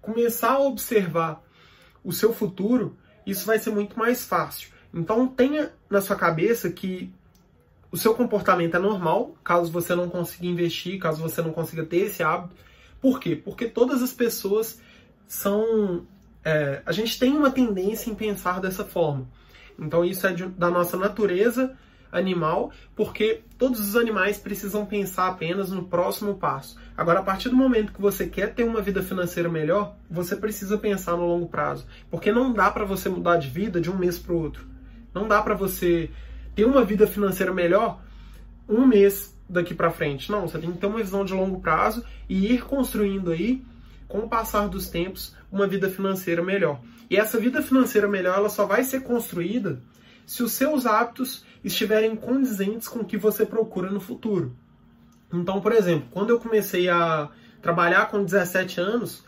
começar 0.00 0.52
a 0.52 0.60
observar 0.60 1.42
o 2.02 2.12
seu 2.12 2.32
futuro, 2.32 2.96
isso 3.26 3.44
vai 3.44 3.58
ser 3.58 3.70
muito 3.70 3.98
mais 3.98 4.24
fácil. 4.24 4.70
Então, 4.92 5.26
tenha 5.26 5.72
na 5.90 6.00
sua 6.00 6.16
cabeça 6.16 6.70
que 6.70 7.12
o 7.90 7.96
seu 7.96 8.14
comportamento 8.14 8.76
é 8.76 8.78
normal, 8.78 9.34
caso 9.44 9.70
você 9.70 9.94
não 9.94 10.08
consiga 10.08 10.46
investir, 10.46 10.98
caso 10.98 11.20
você 11.20 11.42
não 11.42 11.52
consiga 11.52 11.84
ter 11.84 12.06
esse 12.06 12.22
hábito. 12.22 12.54
Por 13.00 13.20
quê? 13.20 13.36
Porque 13.36 13.66
todas 13.66 14.02
as 14.02 14.12
pessoas 14.12 14.80
são. 15.26 16.06
É, 16.44 16.82
a 16.86 16.92
gente 16.92 17.18
tem 17.18 17.36
uma 17.36 17.50
tendência 17.50 18.10
em 18.10 18.14
pensar 18.14 18.60
dessa 18.60 18.84
forma. 18.84 19.28
Então, 19.78 20.04
isso 20.04 20.26
é 20.26 20.32
de, 20.32 20.46
da 20.46 20.70
nossa 20.70 20.96
natureza 20.96 21.76
animal, 22.10 22.72
porque 22.96 23.42
todos 23.56 23.80
os 23.80 23.96
animais 23.96 24.38
precisam 24.38 24.86
pensar 24.86 25.28
apenas 25.28 25.70
no 25.70 25.84
próximo 25.84 26.34
passo. 26.34 26.78
Agora, 26.96 27.20
a 27.20 27.22
partir 27.22 27.48
do 27.48 27.56
momento 27.56 27.92
que 27.92 28.00
você 28.00 28.26
quer 28.26 28.54
ter 28.54 28.64
uma 28.64 28.80
vida 28.80 29.02
financeira 29.02 29.48
melhor, 29.48 29.94
você 30.10 30.36
precisa 30.36 30.78
pensar 30.78 31.16
no 31.16 31.26
longo 31.26 31.48
prazo, 31.48 31.86
porque 32.10 32.32
não 32.32 32.52
dá 32.52 32.70
para 32.70 32.84
você 32.84 33.08
mudar 33.08 33.36
de 33.36 33.48
vida 33.48 33.80
de 33.80 33.90
um 33.90 33.96
mês 33.96 34.18
para 34.18 34.32
o 34.32 34.38
outro. 34.38 34.66
Não 35.14 35.28
dá 35.28 35.42
para 35.42 35.54
você 35.54 36.10
ter 36.54 36.64
uma 36.64 36.84
vida 36.84 37.06
financeira 37.06 37.52
melhor 37.52 38.00
um 38.68 38.86
mês 38.86 39.36
daqui 39.48 39.74
para 39.74 39.90
frente. 39.90 40.30
Não, 40.30 40.46
você 40.46 40.58
tem 40.58 40.70
que 40.70 40.78
ter 40.78 40.86
uma 40.86 40.98
visão 40.98 41.24
de 41.24 41.32
longo 41.32 41.60
prazo 41.60 42.04
e 42.28 42.52
ir 42.52 42.64
construindo 42.64 43.30
aí, 43.30 43.64
com 44.06 44.18
o 44.18 44.28
passar 44.28 44.68
dos 44.68 44.88
tempos, 44.88 45.34
uma 45.50 45.66
vida 45.66 45.88
financeira 45.90 46.42
melhor. 46.42 46.80
E 47.10 47.16
essa 47.16 47.38
vida 47.38 47.62
financeira 47.62 48.08
melhor, 48.08 48.36
ela 48.36 48.48
só 48.48 48.66
vai 48.66 48.82
ser 48.82 49.00
construída 49.00 49.80
se 50.26 50.42
os 50.42 50.52
seus 50.52 50.84
hábitos 50.84 51.44
estiverem 51.64 52.16
condizentes 52.16 52.88
com 52.88 53.00
o 53.00 53.04
que 53.04 53.16
você 53.16 53.44
procura 53.44 53.90
no 53.90 54.00
futuro. 54.00 54.54
Então, 55.32 55.60
por 55.60 55.72
exemplo, 55.72 56.08
quando 56.10 56.30
eu 56.30 56.40
comecei 56.40 56.88
a 56.88 57.28
trabalhar 57.60 58.06
com 58.10 58.24
17 58.24 58.80
anos, 58.80 59.24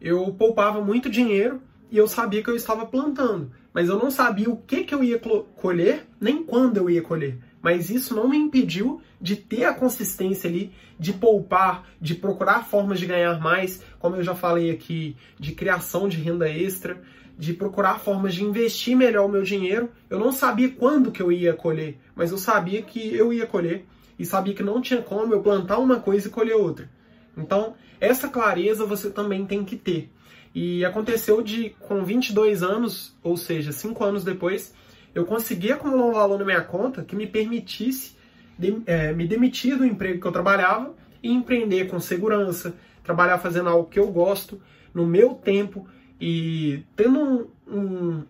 eu 0.00 0.32
poupava 0.32 0.80
muito 0.80 1.08
dinheiro 1.08 1.62
e 1.90 1.96
eu 1.96 2.06
sabia 2.06 2.42
que 2.42 2.50
eu 2.50 2.56
estava 2.56 2.84
plantando, 2.86 3.50
mas 3.72 3.88
eu 3.88 3.98
não 3.98 4.10
sabia 4.10 4.50
o 4.50 4.56
que, 4.56 4.84
que 4.84 4.94
eu 4.94 5.02
ia 5.02 5.20
colher, 5.56 6.06
nem 6.20 6.44
quando 6.44 6.76
eu 6.76 6.90
ia 6.90 7.02
colher. 7.02 7.38
Mas 7.60 7.90
isso 7.90 8.14
não 8.14 8.28
me 8.28 8.36
impediu 8.36 9.00
de 9.20 9.34
ter 9.34 9.64
a 9.64 9.74
consistência 9.74 10.48
ali, 10.48 10.72
de 10.98 11.12
poupar, 11.12 11.88
de 12.00 12.14
procurar 12.14 12.64
formas 12.64 13.00
de 13.00 13.06
ganhar 13.06 13.40
mais, 13.40 13.82
como 13.98 14.16
eu 14.16 14.22
já 14.22 14.34
falei 14.34 14.70
aqui, 14.70 15.16
de 15.38 15.52
criação 15.52 16.08
de 16.08 16.18
renda 16.18 16.48
extra, 16.48 17.00
de 17.38 17.52
procurar 17.54 18.00
formas 18.00 18.34
de 18.34 18.42
investir 18.42 18.96
melhor 18.96 19.26
o 19.26 19.28
meu 19.28 19.44
dinheiro. 19.44 19.88
Eu 20.10 20.18
não 20.18 20.32
sabia 20.32 20.68
quando 20.68 21.12
que 21.12 21.22
eu 21.22 21.30
ia 21.30 21.54
colher, 21.54 21.96
mas 22.16 22.32
eu 22.32 22.36
sabia 22.36 22.82
que 22.82 23.14
eu 23.14 23.32
ia 23.32 23.46
colher 23.46 23.84
e 24.18 24.26
sabia 24.26 24.52
que 24.52 24.62
não 24.62 24.80
tinha 24.80 25.00
como 25.00 25.32
eu 25.32 25.40
plantar 25.40 25.78
uma 25.78 26.00
coisa 26.00 26.26
e 26.26 26.30
colher 26.30 26.56
outra. 26.56 26.90
Então, 27.36 27.74
essa 28.00 28.28
clareza 28.28 28.84
você 28.84 29.08
também 29.08 29.46
tem 29.46 29.64
que 29.64 29.76
ter. 29.76 30.10
E 30.52 30.84
aconteceu 30.84 31.40
de, 31.40 31.70
com 31.80 32.04
22 32.04 32.64
anos, 32.64 33.16
ou 33.22 33.36
seja, 33.36 33.70
5 33.70 34.02
anos 34.02 34.24
depois, 34.24 34.74
eu 35.14 35.24
consegui 35.24 35.70
acumular 35.70 36.06
um 36.06 36.12
valor 36.12 36.38
na 36.40 36.44
minha 36.44 36.60
conta 36.60 37.04
que 37.04 37.14
me 37.14 37.26
permitisse 37.26 38.16
de, 38.58 38.82
é, 38.86 39.12
me 39.12 39.28
demitir 39.28 39.76
do 39.76 39.86
emprego 39.86 40.20
que 40.20 40.26
eu 40.26 40.32
trabalhava 40.32 40.92
e 41.22 41.30
empreender 41.30 41.88
com 41.88 42.00
segurança, 42.00 42.74
trabalhar 43.04 43.38
fazendo 43.38 43.68
algo 43.68 43.88
que 43.88 44.00
eu 44.00 44.08
gosto, 44.08 44.60
no 44.92 45.06
meu 45.06 45.34
tempo, 45.34 45.86
e 46.20 46.82
tendo 46.96 47.18
um, 47.18 47.48
um 47.68 48.24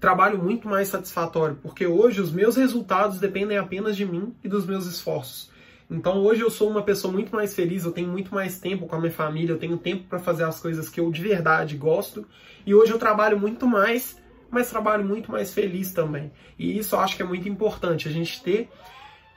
trabalho 0.00 0.42
muito 0.42 0.68
mais 0.68 0.88
satisfatório, 0.88 1.58
porque 1.62 1.86
hoje 1.86 2.20
os 2.20 2.30
meus 2.30 2.56
resultados 2.56 3.18
dependem 3.18 3.56
apenas 3.56 3.96
de 3.96 4.04
mim 4.04 4.34
e 4.44 4.48
dos 4.48 4.66
meus 4.66 4.86
esforços. 4.86 5.50
Então 5.90 6.18
hoje 6.18 6.42
eu 6.42 6.50
sou 6.50 6.68
uma 6.68 6.82
pessoa 6.82 7.12
muito 7.12 7.34
mais 7.34 7.54
feliz, 7.54 7.84
eu 7.84 7.92
tenho 7.92 8.08
muito 8.08 8.34
mais 8.34 8.58
tempo 8.58 8.86
com 8.86 8.96
a 8.96 8.98
minha 8.98 9.12
família, 9.12 9.52
eu 9.52 9.58
tenho 9.58 9.78
tempo 9.78 10.04
para 10.08 10.18
fazer 10.18 10.44
as 10.44 10.60
coisas 10.60 10.88
que 10.88 11.00
eu 11.00 11.10
de 11.10 11.22
verdade 11.22 11.76
gosto. 11.76 12.26
E 12.66 12.74
hoje 12.74 12.92
eu 12.92 12.98
trabalho 12.98 13.38
muito 13.38 13.66
mais, 13.66 14.20
mas 14.50 14.68
trabalho 14.68 15.04
muito 15.04 15.30
mais 15.30 15.54
feliz 15.54 15.92
também. 15.92 16.32
E 16.58 16.76
isso 16.76 16.96
eu 16.96 17.00
acho 17.00 17.16
que 17.16 17.22
é 17.22 17.24
muito 17.24 17.48
importante, 17.48 18.08
a 18.08 18.12
gente 18.12 18.42
ter 18.42 18.68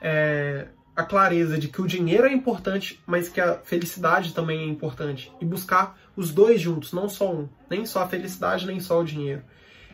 é, 0.00 0.66
a 1.00 1.04
clareza 1.04 1.58
de 1.58 1.68
que 1.68 1.80
o 1.80 1.86
dinheiro 1.86 2.26
é 2.26 2.32
importante, 2.32 3.02
mas 3.06 3.28
que 3.28 3.40
a 3.40 3.54
felicidade 3.58 4.34
também 4.34 4.60
é 4.60 4.64
importante. 4.66 5.32
E 5.40 5.44
buscar 5.44 5.98
os 6.16 6.30
dois 6.30 6.60
juntos, 6.60 6.92
não 6.92 7.08
só 7.08 7.32
um. 7.34 7.48
Nem 7.68 7.84
só 7.86 8.02
a 8.02 8.08
felicidade, 8.08 8.66
nem 8.66 8.78
só 8.80 9.00
o 9.00 9.04
dinheiro. 9.04 9.42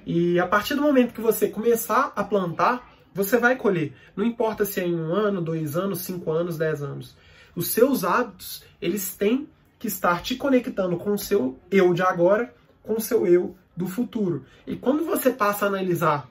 E 0.04 0.38
a 0.38 0.46
partir 0.46 0.74
do 0.74 0.82
momento 0.82 1.14
que 1.14 1.20
você 1.20 1.48
começar 1.48 2.12
a 2.14 2.22
plantar, 2.22 2.92
você 3.14 3.38
vai 3.38 3.56
colher. 3.56 3.94
Não 4.14 4.24
importa 4.24 4.64
se 4.64 4.80
é 4.80 4.86
em 4.86 4.94
um 4.94 5.12
ano, 5.12 5.40
dois 5.40 5.76
anos, 5.76 6.02
cinco 6.02 6.30
anos, 6.30 6.58
dez 6.58 6.82
anos. 6.82 7.16
Os 7.54 7.68
seus 7.68 8.04
hábitos, 8.04 8.62
eles 8.80 9.16
têm 9.16 9.48
que 9.78 9.88
estar 9.88 10.22
te 10.22 10.36
conectando 10.36 10.96
com 10.96 11.12
o 11.12 11.18
seu 11.18 11.58
eu 11.70 11.94
de 11.94 12.02
agora, 12.02 12.54
com 12.82 12.94
o 12.94 13.00
seu 13.00 13.26
eu 13.26 13.56
do 13.76 13.86
futuro. 13.86 14.44
E 14.66 14.76
quando 14.76 15.04
você 15.04 15.30
passa 15.30 15.64
a 15.64 15.68
analisar 15.68 16.28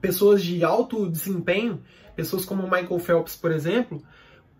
pessoas 0.00 0.42
de 0.42 0.64
alto 0.64 1.08
desempenho, 1.08 1.80
pessoas 2.14 2.44
como 2.44 2.64
Michael 2.64 2.98
Phelps, 2.98 3.36
por 3.36 3.50
exemplo, 3.50 4.02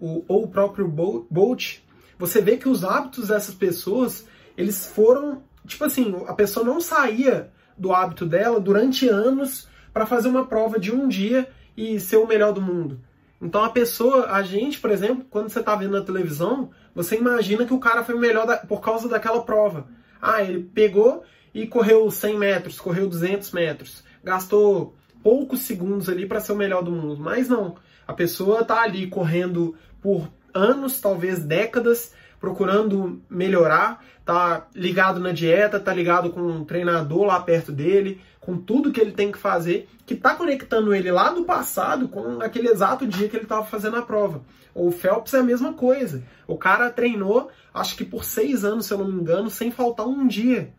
o, 0.01 0.25
ou 0.27 0.45
o 0.45 0.49
próprio 0.49 0.89
Bolt, 0.89 1.79
você 2.19 2.41
vê 2.41 2.57
que 2.57 2.69
os 2.69 2.85
hábitos 2.85 3.29
dessas 3.29 3.55
pessoas, 3.55 4.27
eles 4.57 4.87
foram, 4.87 5.43
tipo 5.67 5.85
assim, 5.85 6.15
a 6.27 6.35
pessoa 6.35 6.65
não 6.65 6.81
saía 6.81 7.51
do 7.77 7.93
hábito 7.93 8.27
dela 8.27 8.61
durante 8.61 9.09
anos 9.09 9.69
para 9.93 10.07
fazer 10.07 10.29
uma 10.29 10.47
prova 10.47 10.79
de 10.79 10.93
um 10.95 11.09
dia 11.09 11.49
e 11.77 11.99
ser 11.99 12.17
o 12.17 12.27
melhor 12.27 12.53
do 12.53 12.61
mundo. 12.61 13.01
Então 13.41 13.65
a 13.65 13.71
pessoa, 13.71 14.31
a 14.31 14.43
gente, 14.43 14.79
por 14.79 14.91
exemplo, 14.91 15.27
quando 15.29 15.49
você 15.49 15.59
está 15.59 15.75
vendo 15.75 15.99
na 15.99 16.05
televisão, 16.05 16.71
você 16.95 17.17
imagina 17.17 17.65
que 17.65 17.75
o 17.75 17.81
cara 17.81 18.05
foi 18.05 18.17
melhor 18.17 18.47
da, 18.47 18.59
por 18.59 18.81
causa 18.81 19.09
daquela 19.09 19.43
prova. 19.43 19.89
Ah, 20.21 20.43
ele 20.43 20.63
pegou 20.63 21.25
e 21.53 21.67
correu 21.67 22.09
100 22.09 22.39
metros, 22.39 22.81
correu 22.81 23.09
200 23.09 23.51
metros, 23.51 24.05
gastou 24.23 24.95
poucos 25.23 25.61
segundos 25.61 26.09
ali 26.09 26.27
para 26.27 26.41
ser 26.41 26.53
o 26.53 26.57
melhor 26.57 26.83
do 26.83 26.91
mundo. 26.91 27.21
Mas 27.21 27.49
não, 27.49 27.77
a 28.07 28.13
pessoa 28.13 28.65
tá 28.65 28.83
ali 28.83 29.07
correndo 29.07 29.75
por 30.01 30.29
anos, 30.53 31.01
talvez 31.01 31.43
décadas, 31.43 32.13
procurando 32.41 33.23
melhorar, 33.31 34.05
tá 34.25 34.67
ligado 34.75 35.21
na 35.21 35.33
dieta, 35.33 35.79
tá 35.79 35.95
ligado 35.95 36.31
com 36.31 36.41
um 36.41 36.65
treinador 36.65 37.25
lá 37.25 37.41
perto 37.41 37.71
dele, 37.73 38.21
com 38.41 38.57
tudo 38.57 38.91
que 38.91 39.01
ele 39.01 39.13
tem 39.13 39.31
que 39.31 39.39
fazer, 39.39 39.89
que 40.05 40.17
tá 40.17 40.35
conectando 40.35 40.93
ele 40.93 41.11
lá 41.13 41.31
do 41.31 41.45
passado 41.45 42.09
com 42.09 42.43
aquele 42.43 42.69
exato 42.69 43.07
dia 43.07 43.29
que 43.29 43.37
ele 43.37 43.45
estava 43.45 43.65
fazendo 43.65 43.97
a 43.97 44.03
prova. 44.03 44.43
O 44.75 44.91
Phelps 44.91 45.35
é 45.35 45.39
a 45.39 45.45
mesma 45.45 45.75
coisa. 45.75 46.25
O 46.47 46.57
cara 46.57 46.91
treinou, 46.91 47.51
acho 47.73 47.97
que 47.97 48.05
por 48.05 48.25
seis 48.25 48.65
anos, 48.65 48.87
se 48.87 48.93
eu 48.93 48.99
não 48.99 49.07
me 49.07 49.21
engano, 49.21 49.49
sem 49.49 49.71
faltar 49.71 50.07
um 50.07 50.27
dia, 50.27 50.73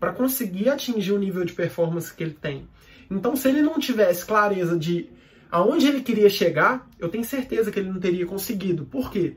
para 0.00 0.12
conseguir 0.12 0.68
atingir 0.68 1.12
o 1.12 1.18
nível 1.18 1.44
de 1.44 1.52
performance 1.52 2.12
que 2.12 2.24
ele 2.24 2.34
tem. 2.34 2.66
Então, 3.10 3.36
se 3.36 3.48
ele 3.48 3.62
não 3.62 3.78
tivesse 3.78 4.24
clareza 4.24 4.78
de 4.78 5.10
aonde 5.50 5.86
ele 5.86 6.00
queria 6.00 6.28
chegar, 6.28 6.88
eu 6.98 7.08
tenho 7.08 7.24
certeza 7.24 7.70
que 7.70 7.78
ele 7.78 7.90
não 7.90 8.00
teria 8.00 8.26
conseguido. 8.26 8.84
Por 8.84 9.10
quê? 9.10 9.36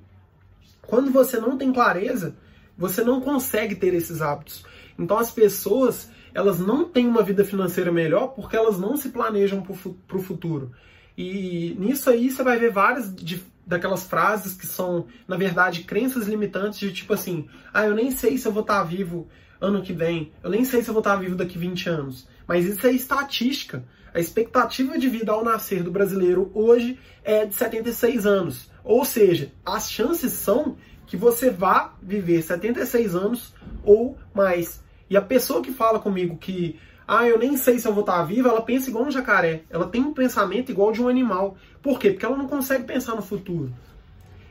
Quando 0.81 1.11
você 1.11 1.39
não 1.39 1.57
tem 1.57 1.71
clareza, 1.71 2.35
você 2.77 3.03
não 3.03 3.21
consegue 3.21 3.75
ter 3.75 3.93
esses 3.93 4.21
hábitos. 4.21 4.63
Então, 4.97 5.17
as 5.17 5.31
pessoas 5.31 6.09
elas 6.37 6.59
não 6.59 6.85
têm 6.85 7.07
uma 7.07 7.23
vida 7.23 7.43
financeira 7.43 7.91
melhor 7.91 8.27
porque 8.27 8.55
elas 8.55 8.77
não 8.77 8.95
se 8.95 9.09
planejam 9.09 9.61
para 9.61 10.17
o 10.17 10.21
futuro. 10.21 10.71
E 11.17 11.75
nisso 11.79 12.11
aí 12.11 12.29
você 12.29 12.43
vai 12.43 12.59
ver 12.59 12.71
várias 12.71 13.13
de, 13.15 13.43
daquelas 13.65 14.05
frases 14.05 14.53
que 14.53 14.67
são, 14.67 15.07
na 15.27 15.35
verdade, 15.35 15.83
crenças 15.83 16.27
limitantes 16.27 16.77
de 16.77 16.93
tipo 16.93 17.11
assim: 17.13 17.47
ah, 17.73 17.87
eu 17.87 17.95
nem 17.95 18.11
sei 18.11 18.37
se 18.37 18.47
eu 18.47 18.51
vou 18.51 18.61
estar 18.61 18.83
vivo 18.83 19.27
ano 19.59 19.81
que 19.81 19.93
vem, 19.93 20.31
eu 20.43 20.51
nem 20.51 20.63
sei 20.63 20.83
se 20.83 20.89
eu 20.89 20.93
vou 20.93 21.01
estar 21.01 21.15
vivo 21.15 21.35
daqui 21.35 21.57
20 21.57 21.89
anos. 21.89 22.27
Mas 22.47 22.65
isso 22.65 22.85
é 22.87 22.91
estatística. 22.91 23.83
A 24.13 24.19
expectativa 24.19 24.97
de 24.97 25.09
vida 25.09 25.31
ao 25.31 25.43
nascer 25.43 25.83
do 25.83 25.91
brasileiro 25.91 26.49
hoje 26.53 26.97
é 27.23 27.45
de 27.45 27.53
76 27.53 28.25
anos. 28.25 28.71
Ou 28.83 29.03
seja, 29.03 29.51
as 29.65 29.91
chances 29.91 30.31
são 30.33 30.77
que 31.05 31.17
você 31.17 31.49
vá 31.49 31.93
viver 32.01 32.41
76 32.41 33.15
anos 33.15 33.53
ou 33.83 34.17
mais. 34.33 34.83
E 35.09 35.15
a 35.15 35.21
pessoa 35.21 35.61
que 35.61 35.71
fala 35.71 35.99
comigo 35.99 36.37
que, 36.37 36.79
ah, 37.07 37.27
eu 37.27 37.37
nem 37.37 37.57
sei 37.57 37.79
se 37.79 37.87
eu 37.87 37.93
vou 37.93 38.01
estar 38.01 38.23
viva, 38.23 38.49
ela 38.49 38.61
pensa 38.61 38.89
igual 38.89 39.05
um 39.05 39.11
jacaré. 39.11 39.63
Ela 39.69 39.87
tem 39.87 40.01
um 40.01 40.13
pensamento 40.13 40.71
igual 40.71 40.91
de 40.91 41.01
um 41.01 41.07
animal. 41.07 41.57
Por 41.81 41.99
quê? 41.99 42.11
Porque 42.11 42.25
ela 42.25 42.37
não 42.37 42.47
consegue 42.47 42.83
pensar 42.83 43.15
no 43.15 43.21
futuro. 43.21 43.73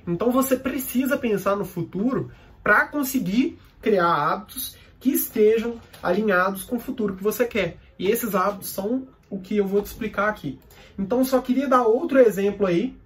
Então 0.07 0.31
você 0.31 0.57
precisa 0.57 1.17
pensar 1.17 1.57
no 1.57 1.65
futuro 1.65 2.31
para 2.63 2.87
conseguir 2.87 3.59
criar 3.83 4.07
hábitos 4.07 4.77
que 4.99 5.11
estejam 5.11 5.81
alinhados 6.03 6.65
com 6.65 6.77
o 6.77 6.81
futuro 6.81 7.15
que 7.15 7.23
você 7.23 7.45
quer. 7.45 7.79
E 7.99 8.09
esses 8.09 8.35
hábitos 8.35 8.69
são 8.69 9.07
o 9.29 9.41
que 9.41 9.57
eu 9.57 9.67
vou 9.67 9.83
te 9.83 9.87
explicar 9.87 10.29
aqui. 10.29 10.59
Então, 10.99 11.25
só 11.25 11.41
queria 11.41 11.69
dar 11.69 11.83
outro 11.83 12.19
exemplo 12.19 12.67
aí, 12.67 12.97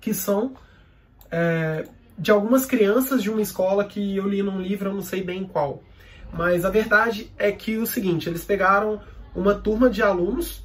que 0.00 0.12
são 0.12 0.54
é, 1.30 1.84
de 2.18 2.30
algumas 2.30 2.66
crianças 2.66 3.22
de 3.22 3.30
uma 3.30 3.42
escola 3.42 3.84
que 3.84 4.16
eu 4.16 4.28
li 4.28 4.42
num 4.42 4.60
livro, 4.60 4.90
eu 4.90 4.94
não 4.94 5.02
sei 5.02 5.22
bem 5.22 5.44
qual. 5.44 5.82
Mas 6.32 6.64
a 6.64 6.70
verdade 6.70 7.32
é 7.38 7.50
que 7.52 7.76
o 7.78 7.86
seguinte, 7.86 8.28
eles 8.28 8.44
pegaram 8.44 9.00
uma 9.34 9.54
turma 9.54 9.88
de 9.88 10.02
alunos 10.02 10.62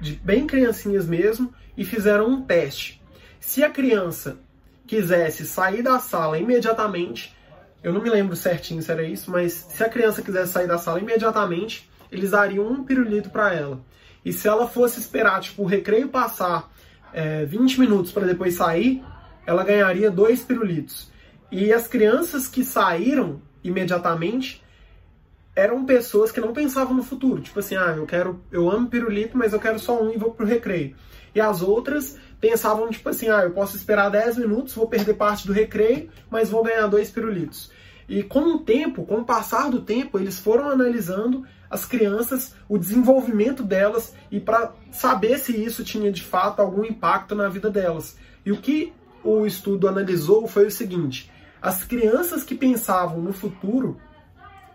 de 0.00 0.14
bem 0.16 0.46
criancinhas 0.46 1.06
mesmo, 1.06 1.52
e 1.76 1.84
fizeram 1.84 2.28
um 2.28 2.42
teste. 2.42 3.02
Se 3.40 3.64
a 3.64 3.70
criança 3.70 4.38
quisesse 4.86 5.46
sair 5.46 5.82
da 5.82 5.98
sala 5.98 6.38
imediatamente, 6.38 7.34
eu 7.82 7.92
não 7.92 8.02
me 8.02 8.10
lembro 8.10 8.36
certinho 8.36 8.82
se 8.82 8.90
era 8.90 9.02
isso, 9.02 9.30
mas 9.30 9.52
se 9.52 9.82
a 9.82 9.88
criança 9.88 10.22
quisesse 10.22 10.52
sair 10.52 10.66
da 10.66 10.78
sala 10.78 11.00
imediatamente, 11.00 11.88
eles 12.14 12.30
dariam 12.30 12.66
um 12.66 12.84
pirulito 12.84 13.30
para 13.30 13.52
ela. 13.52 13.80
E 14.24 14.32
se 14.32 14.48
ela 14.48 14.66
fosse 14.66 15.00
esperar, 15.00 15.40
tipo, 15.40 15.62
o 15.62 15.66
recreio 15.66 16.08
passar 16.08 16.72
é, 17.12 17.44
20 17.44 17.78
minutos 17.80 18.12
para 18.12 18.26
depois 18.26 18.54
sair, 18.54 19.04
ela 19.46 19.62
ganharia 19.62 20.10
dois 20.10 20.42
pirulitos. 20.42 21.10
E 21.50 21.72
as 21.72 21.86
crianças 21.86 22.48
que 22.48 22.64
saíram 22.64 23.40
imediatamente 23.62 24.62
eram 25.54 25.84
pessoas 25.84 26.32
que 26.32 26.40
não 26.40 26.52
pensavam 26.52 26.94
no 26.94 27.02
futuro. 27.02 27.40
Tipo 27.40 27.60
assim, 27.60 27.76
ah, 27.76 27.94
eu 27.96 28.06
quero, 28.06 28.42
eu 28.50 28.70
amo 28.70 28.88
pirulito, 28.88 29.36
mas 29.36 29.52
eu 29.52 29.60
quero 29.60 29.78
só 29.78 30.02
um 30.02 30.12
e 30.12 30.16
vou 30.16 30.32
pro 30.32 30.46
recreio. 30.46 30.96
E 31.34 31.40
as 31.40 31.62
outras 31.62 32.18
pensavam, 32.40 32.90
tipo 32.90 33.08
assim, 33.08 33.28
ah, 33.28 33.42
eu 33.44 33.50
posso 33.50 33.76
esperar 33.76 34.08
10 34.10 34.38
minutos, 34.38 34.74
vou 34.74 34.88
perder 34.88 35.14
parte 35.14 35.46
do 35.46 35.52
recreio, 35.52 36.10
mas 36.30 36.50
vou 36.50 36.64
ganhar 36.64 36.86
dois 36.86 37.10
pirulitos. 37.10 37.70
E 38.08 38.22
com 38.22 38.54
o 38.54 38.58
tempo, 38.58 39.04
com 39.04 39.18
o 39.18 39.24
passar 39.24 39.70
do 39.70 39.80
tempo, 39.80 40.18
eles 40.18 40.38
foram 40.38 40.68
analisando 40.68 41.44
as 41.74 41.84
crianças, 41.84 42.54
o 42.68 42.78
desenvolvimento 42.78 43.64
delas 43.64 44.14
e 44.30 44.38
para 44.38 44.72
saber 44.92 45.38
se 45.38 45.56
isso 45.56 45.82
tinha 45.82 46.12
de 46.12 46.22
fato 46.22 46.62
algum 46.62 46.84
impacto 46.84 47.34
na 47.34 47.48
vida 47.48 47.68
delas. 47.68 48.16
E 48.46 48.52
o 48.52 48.58
que 48.58 48.92
o 49.24 49.44
estudo 49.44 49.88
analisou 49.88 50.46
foi 50.46 50.68
o 50.68 50.70
seguinte: 50.70 51.28
as 51.60 51.82
crianças 51.82 52.44
que 52.44 52.54
pensavam 52.54 53.20
no 53.20 53.32
futuro, 53.32 54.00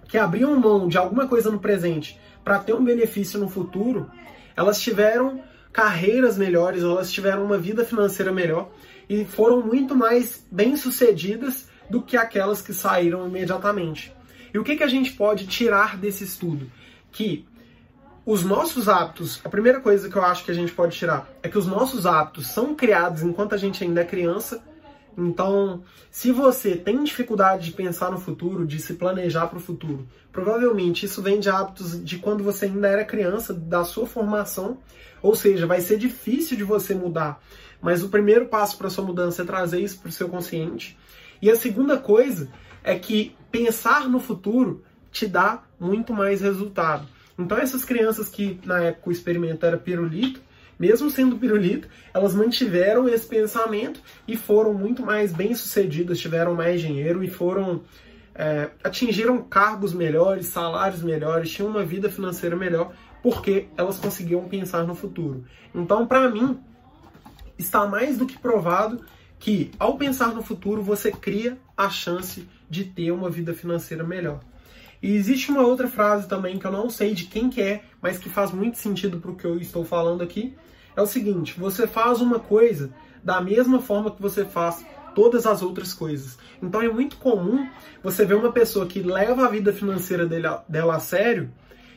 que 0.10 0.18
abriam 0.18 0.60
mão 0.60 0.89
de 0.89 0.98
alguma 0.98 1.25
coisa 1.25 1.50
no 1.50 1.58
presente 1.58 2.20
para 2.44 2.60
ter 2.60 2.74
um 2.74 2.84
benefício 2.84 3.39
no 3.39 3.48
futuro, 3.48 4.12
elas 4.53 4.82
tiveram 4.82 5.41
carreiras 5.72 6.38
melhores, 6.38 6.84
elas 6.84 7.10
tiveram 7.10 7.46
uma 7.46 7.58
vida 7.58 7.86
financeira 7.86 8.34
melhor 8.34 8.70
e 9.08 9.24
foram 9.24 9.65
muito 9.65 9.96
mais 9.96 10.46
bem-sucedidas 10.51 11.70
do 11.89 12.01
que 12.01 12.18
aquelas 12.18 12.62
que 12.62 12.74
saíram 12.74 13.25
imediatamente. 13.25 14.13
E 14.53 14.60
o 14.60 14.65
que, 14.65 14.75
que 14.75 14.84
a 14.84 14.88
gente 14.88 15.13
pode 15.13 15.48
tirar 15.48 15.96
desse 15.96 16.25
estudo? 16.25 16.70
Que 17.12 17.46
os 18.25 18.44
nossos 18.44 18.88
hábitos, 18.88 19.42
a 19.44 19.50
primeira 19.50 19.80
coisa 19.80 20.10
que 20.10 20.16
eu 20.16 20.24
acho 20.24 20.44
que 20.44 20.51
a 20.51 20.54
gente 20.54 20.72
pode 20.72 20.96
tirar 20.96 21.28
é 21.42 21.50
que 21.50 21.58
os 21.58 21.66
nossos 21.66 22.06
hábitos 22.06 22.48
são 22.48 22.75
criados 22.75 23.22
enquanto 23.22 23.54
a 23.54 23.58
gente 23.58 23.84
ainda 23.84 24.01
é 24.01 24.06
criança 24.06 24.62
então, 25.20 25.84
se 26.10 26.32
você 26.32 26.75
tem 26.75 27.04
dificuldade 27.04 27.66
de 27.66 27.72
pensar 27.72 28.10
no 28.10 28.20
futuro, 28.20 28.66
de 28.66 28.80
se 28.80 28.94
planejar 28.94 29.48
para 29.48 29.58
o 29.58 29.62
futuro, 29.62 30.08
provavelmente 30.32 31.06
isso 31.06 31.22
vem 31.22 31.39
de 31.39 31.50
hábitos 31.50 32.04
de 32.04 32.18
quando 32.18 32.44
você 32.44 32.66
ainda 32.66 32.88
era 32.88 33.04
criança, 33.04 33.54
da 33.54 33.84
sua 33.84 34.08
formação, 34.08 34.78
ou 35.22 35.36
seja, 35.36 35.68
vai 35.68 35.82
ser 35.82 35.98
difícil 35.98 36.56
de 36.56 36.63
você 36.63 36.96
mudar. 36.96 37.42
Mas 37.82 38.01
o 38.01 38.10
primeiro 38.10 38.46
passo 38.46 38.78
para 38.78 38.89
sua 38.89 39.04
mudança 39.04 39.42
é 39.42 39.46
trazer 39.46 39.82
isso 39.82 40.00
para 40.00 40.10
o 40.10 40.12
seu 40.12 40.30
consciente. 40.30 40.98
E 41.42 41.50
a 41.50 41.56
segunda 41.56 41.98
coisa 41.98 42.50
é 42.82 42.98
que 42.98 43.36
pensar 43.51 44.08
no 44.08 44.20
futuro 44.20 44.84
te 45.12 45.28
dá 45.28 45.63
muito 45.80 46.13
mais 46.13 46.42
resultado. 46.42 47.08
Então 47.38 47.58
essas 47.58 47.86
crianças 47.86 48.30
que 48.30 48.60
na 48.66 48.84
época 48.84 49.10
o 49.10 49.12
experimento 49.12 49.66
era 49.66 49.78
pirulito, 49.78 50.42
mesmo 50.78 51.10
sendo 51.10 51.38
pirulito, 51.38 51.88
elas 52.13 52.34
mantiveram 52.34 53.08
esse 53.08 53.28
pensamento 53.28 54.00
e 54.28 54.38
foram 54.38 54.74
muito 54.74 55.06
mais 55.06 55.34
bem-sucedidas, 55.34 56.20
tiveram 56.20 56.56
mais 56.56 56.80
dinheiro 56.82 57.24
e 57.24 57.30
foram 57.30 57.82
é, 58.34 58.70
atingiram 58.82 59.42
cargos 59.44 59.94
melhores, 59.94 60.46
salários 60.48 61.04
melhores, 61.04 61.51
tinham 61.51 61.70
uma 61.70 61.84
vida 61.84 62.10
financeira 62.10 62.56
melhor, 62.56 62.94
porque 63.22 63.68
elas 63.75 63.98
conseguiam 63.98 64.48
pensar 64.48 64.86
no 64.88 64.96
futuro. 64.96 65.44
Então, 65.75 66.08
para 66.08 66.30
mim, 66.30 66.58
está 67.58 67.86
mais 67.86 68.18
do 68.18 68.25
que 68.25 68.39
provado 68.39 69.04
que 69.38 69.72
ao 69.78 69.98
pensar 69.98 70.34
no 70.34 70.42
futuro 70.42 70.82
você 70.82 71.12
cria 71.12 71.58
a 71.75 71.89
chance 71.89 72.48
de 72.69 72.86
ter 72.86 73.12
uma 73.12 73.30
vida 73.30 73.54
financeira 73.54 74.06
melhor. 74.06 74.39
E 75.01 75.15
existe 75.15 75.51
uma 75.51 75.62
outra 75.62 75.88
frase 75.88 76.27
também 76.27 76.57
que 76.59 76.65
eu 76.65 76.71
não 76.71 76.89
sei 76.89 77.13
de 77.13 77.25
quem 77.25 77.49
que 77.49 77.62
é, 77.62 77.83
mas 78.01 78.17
que 78.17 78.29
faz 78.29 78.51
muito 78.51 78.77
sentido 78.77 79.19
para 79.19 79.31
o 79.31 79.35
que 79.35 79.45
eu 79.45 79.59
estou 79.59 79.85
falando 79.85 80.21
aqui. 80.21 80.55
É 80.95 81.01
o 81.01 81.07
seguinte: 81.07 81.57
você 81.57 81.88
faz 81.88 82.19
uma 82.19 82.39
coisa 82.39 82.91
da 83.23 83.39
mesma 83.39 83.79
forma 83.79 84.12
que 84.12 84.21
você 84.21 84.45
faz 84.45 84.85
todas 85.15 85.45
as 85.45 85.62
outras 85.62 85.93
coisas. 85.93 86.38
Então 86.62 86.81
é 86.81 86.89
muito 86.89 87.17
comum 87.17 87.67
você 88.03 88.25
ver 88.25 88.35
uma 88.35 88.51
pessoa 88.51 88.85
que 88.85 89.01
leva 89.01 89.45
a 89.45 89.49
vida 89.49 89.73
financeira 89.73 90.25
dela, 90.25 90.63
dela 90.67 90.95
a 90.95 90.99
sério, 90.99 91.51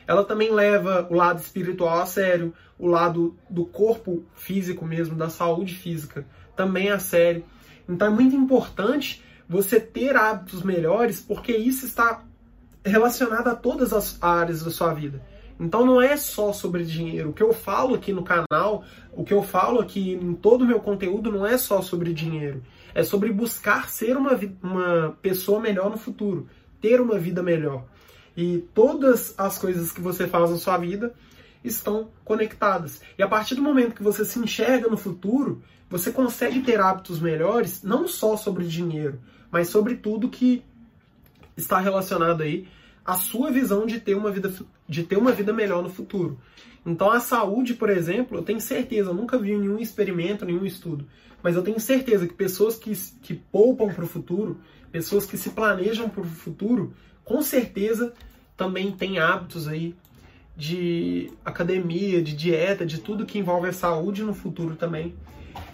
ela 0.07 0.23
também 0.23 0.51
leva 0.51 1.07
o 1.09 1.15
lado 1.15 1.39
espiritual 1.39 2.01
a 2.01 2.05
sério, 2.05 2.53
o 2.77 2.87
lado 2.87 3.37
do 3.49 3.65
corpo 3.65 4.25
físico 4.33 4.85
mesmo, 4.85 5.15
da 5.15 5.29
saúde 5.29 5.73
física 5.73 6.25
também 6.55 6.89
a 6.89 6.99
sério. 6.99 7.43
Então 7.87 8.07
é 8.07 8.11
muito 8.11 8.35
importante 8.35 9.23
você 9.47 9.79
ter 9.79 10.15
hábitos 10.15 10.63
melhores, 10.63 11.21
porque 11.21 11.55
isso 11.55 11.85
está 11.85 12.23
relacionada 12.85 13.51
a 13.51 13.55
todas 13.55 13.93
as 13.93 14.17
áreas 14.21 14.63
da 14.63 14.71
sua 14.71 14.93
vida. 14.93 15.21
Então 15.59 15.85
não 15.85 16.01
é 16.01 16.17
só 16.17 16.51
sobre 16.51 16.83
dinheiro. 16.83 17.29
O 17.29 17.33
que 17.33 17.43
eu 17.43 17.53
falo 17.53 17.95
aqui 17.95 18.11
no 18.11 18.23
canal, 18.23 18.83
o 19.11 19.23
que 19.23 19.33
eu 19.33 19.43
falo 19.43 19.79
aqui 19.79 20.13
em 20.13 20.33
todo 20.33 20.63
o 20.63 20.67
meu 20.67 20.79
conteúdo 20.79 21.31
não 21.31 21.45
é 21.45 21.57
só 21.57 21.81
sobre 21.81 22.13
dinheiro. 22.13 22.63
É 22.93 23.03
sobre 23.03 23.31
buscar 23.31 23.89
ser 23.89 24.17
uma, 24.17 24.39
uma 24.61 25.17
pessoa 25.21 25.59
melhor 25.59 25.89
no 25.89 25.97
futuro, 25.97 26.47
ter 26.81 26.99
uma 26.99 27.17
vida 27.17 27.41
melhor. 27.41 27.85
E 28.35 28.59
todas 28.73 29.33
as 29.37 29.57
coisas 29.57 29.91
que 29.91 30.01
você 30.01 30.27
faz 30.27 30.49
na 30.49 30.57
sua 30.57 30.77
vida 30.77 31.13
estão 31.63 32.09
conectadas. 32.25 33.01
E 33.17 33.23
a 33.23 33.27
partir 33.27 33.55
do 33.55 33.61
momento 33.61 33.95
que 33.95 34.03
você 34.03 34.25
se 34.25 34.39
enxerga 34.39 34.89
no 34.89 34.97
futuro, 34.97 35.61
você 35.89 36.11
consegue 36.11 36.61
ter 36.61 36.79
hábitos 36.79 37.19
melhores, 37.19 37.83
não 37.83 38.07
só 38.07 38.35
sobre 38.35 38.65
dinheiro, 38.65 39.19
mas 39.51 39.69
sobre 39.69 39.95
tudo 39.95 40.29
que 40.29 40.63
está 41.55 41.79
relacionado 41.79 42.41
aí 42.41 42.67
à 43.05 43.15
sua 43.15 43.51
visão 43.51 43.85
de 43.85 43.99
ter 43.99 44.15
uma 44.15 44.31
vida, 44.31 44.53
de 44.87 45.03
ter 45.03 45.17
uma 45.17 45.31
vida 45.31 45.51
melhor 45.51 45.83
no 45.83 45.89
futuro. 45.89 46.39
Então 46.85 47.11
a 47.11 47.19
saúde, 47.19 47.73
por 47.73 47.89
exemplo, 47.89 48.37
eu 48.37 48.43
tenho 48.43 48.59
certeza, 48.59 49.09
eu 49.09 49.13
nunca 49.13 49.37
vi 49.37 49.55
nenhum 49.55 49.79
experimento, 49.79 50.45
nenhum 50.45 50.65
estudo, 50.65 51.05
mas 51.41 51.55
eu 51.55 51.61
tenho 51.61 51.79
certeza 51.79 52.27
que 52.27 52.33
pessoas 52.33 52.75
que, 52.75 52.93
que 53.21 53.33
poupam 53.33 53.87
para 53.89 54.03
o 54.03 54.07
futuro, 54.07 54.59
pessoas 54.91 55.25
que 55.25 55.37
se 55.37 55.49
planejam 55.51 56.09
para 56.09 56.21
o 56.21 56.25
futuro, 56.25 56.93
com 57.23 57.41
certeza 57.41 58.13
também 58.55 58.91
têm 58.91 59.19
hábitos 59.19 59.67
aí 59.67 59.95
de 60.55 61.31
academia, 61.43 62.21
de 62.21 62.35
dieta, 62.35 62.85
de 62.85 62.99
tudo 62.99 63.25
que 63.25 63.39
envolve 63.39 63.67
a 63.69 63.73
saúde 63.73 64.23
no 64.23 64.33
futuro 64.33 64.75
também, 64.75 65.15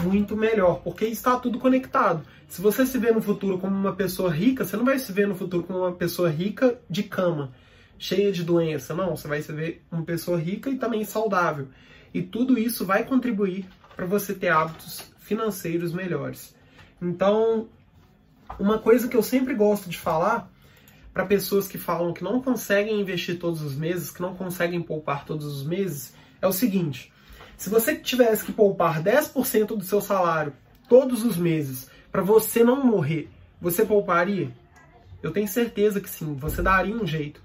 muito 0.02 0.38
melhor, 0.38 0.82
porque 0.82 1.06
está 1.06 1.38
tudo 1.38 1.60
conectado. 1.60 2.24
Se 2.50 2.64
você 2.64 2.84
se 2.84 2.98
vê 2.98 3.12
no 3.12 3.22
futuro 3.22 3.60
como 3.60 3.76
uma 3.76 3.96
pessoa 3.96 4.32
rica, 4.32 4.66
você 4.66 4.76
não 4.76 4.84
vai 4.84 4.98
se 4.98 5.12
ver 5.12 5.28
no 5.28 5.36
futuro 5.36 5.62
como 5.62 5.80
uma 5.80 5.92
pessoa 5.92 6.32
rica 6.32 6.82
de 6.90 7.04
cama, 7.04 7.54
cheia 8.00 8.32
de 8.32 8.44
doença. 8.44 8.96
Não, 8.96 9.16
você 9.16 9.28
vai 9.28 9.40
se 9.44 9.54
ver 9.54 9.86
uma 9.92 10.02
pessoa 10.02 10.36
rica 10.40 10.68
e 10.68 10.76
também 10.76 11.06
saudável. 11.06 11.68
E 12.12 12.24
tudo 12.24 12.58
isso 12.58 12.88
vai 12.88 13.04
contribuir 13.04 13.68
para 13.96 14.08
você 14.08 14.34
ter 14.34 14.48
hábitos 14.48 15.12
financeiros 15.20 15.94
melhores. 15.94 16.56
Então, 17.00 17.70
uma 18.60 18.80
coisa 18.80 19.08
que 19.08 19.16
eu 19.16 19.22
sempre 19.22 19.54
gosto 19.54 19.88
de 19.88 20.00
falar 20.00 20.52
para 21.14 21.28
pessoas 21.28 21.68
que 21.68 21.78
falam 21.78 22.14
que 22.14 22.24
não 22.24 22.42
conseguem 22.42 23.00
investir 23.00 23.38
todos 23.38 23.62
os 23.62 23.76
meses, 23.76 24.10
que 24.10 24.24
não 24.24 24.36
conseguem 24.36 24.82
poupar 24.82 25.24
todos 25.24 25.46
os 25.46 25.64
meses, 25.64 26.16
é 26.42 26.48
o 26.48 26.52
seguinte: 26.52 27.14
se 27.56 27.70
você 27.70 27.96
tivesse 27.96 28.44
que 28.44 28.52
poupar 28.52 29.04
10% 29.04 29.78
do 29.78 29.84
seu 29.84 30.02
salário 30.02 30.52
todos 30.88 31.24
os 31.24 31.38
meses 31.38 31.89
para 32.12 32.22
você 32.22 32.64
não 32.64 32.86
morrer, 32.86 33.30
você 33.62 33.86
pouparia? 33.86 34.52
Eu 35.22 35.32
tenho 35.32 35.48
certeza 35.48 36.00
que 36.00 36.10
sim, 36.10 36.36
você 36.36 36.62
daria 36.62 36.96
um 36.96 37.06
jeito. 37.06 37.42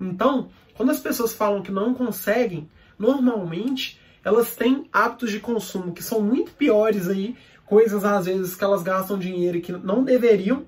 Então, 0.00 0.48
quando 0.74 0.90
as 0.90 1.00
pessoas 1.00 1.34
falam 1.34 1.62
que 1.62 1.72
não 1.72 1.92
conseguem, 1.92 2.68
normalmente 2.98 4.00
elas 4.24 4.54
têm 4.54 4.88
hábitos 4.92 5.30
de 5.30 5.40
consumo 5.40 5.92
que 5.92 6.02
são 6.02 6.20
muito 6.20 6.52
piores 6.52 7.08
aí, 7.08 7.36
coisas 7.66 8.04
às 8.04 8.26
vezes 8.26 8.54
que 8.54 8.64
elas 8.64 8.82
gastam 8.82 9.18
dinheiro 9.18 9.60
que 9.60 9.72
não 9.72 10.04
deveriam, 10.04 10.64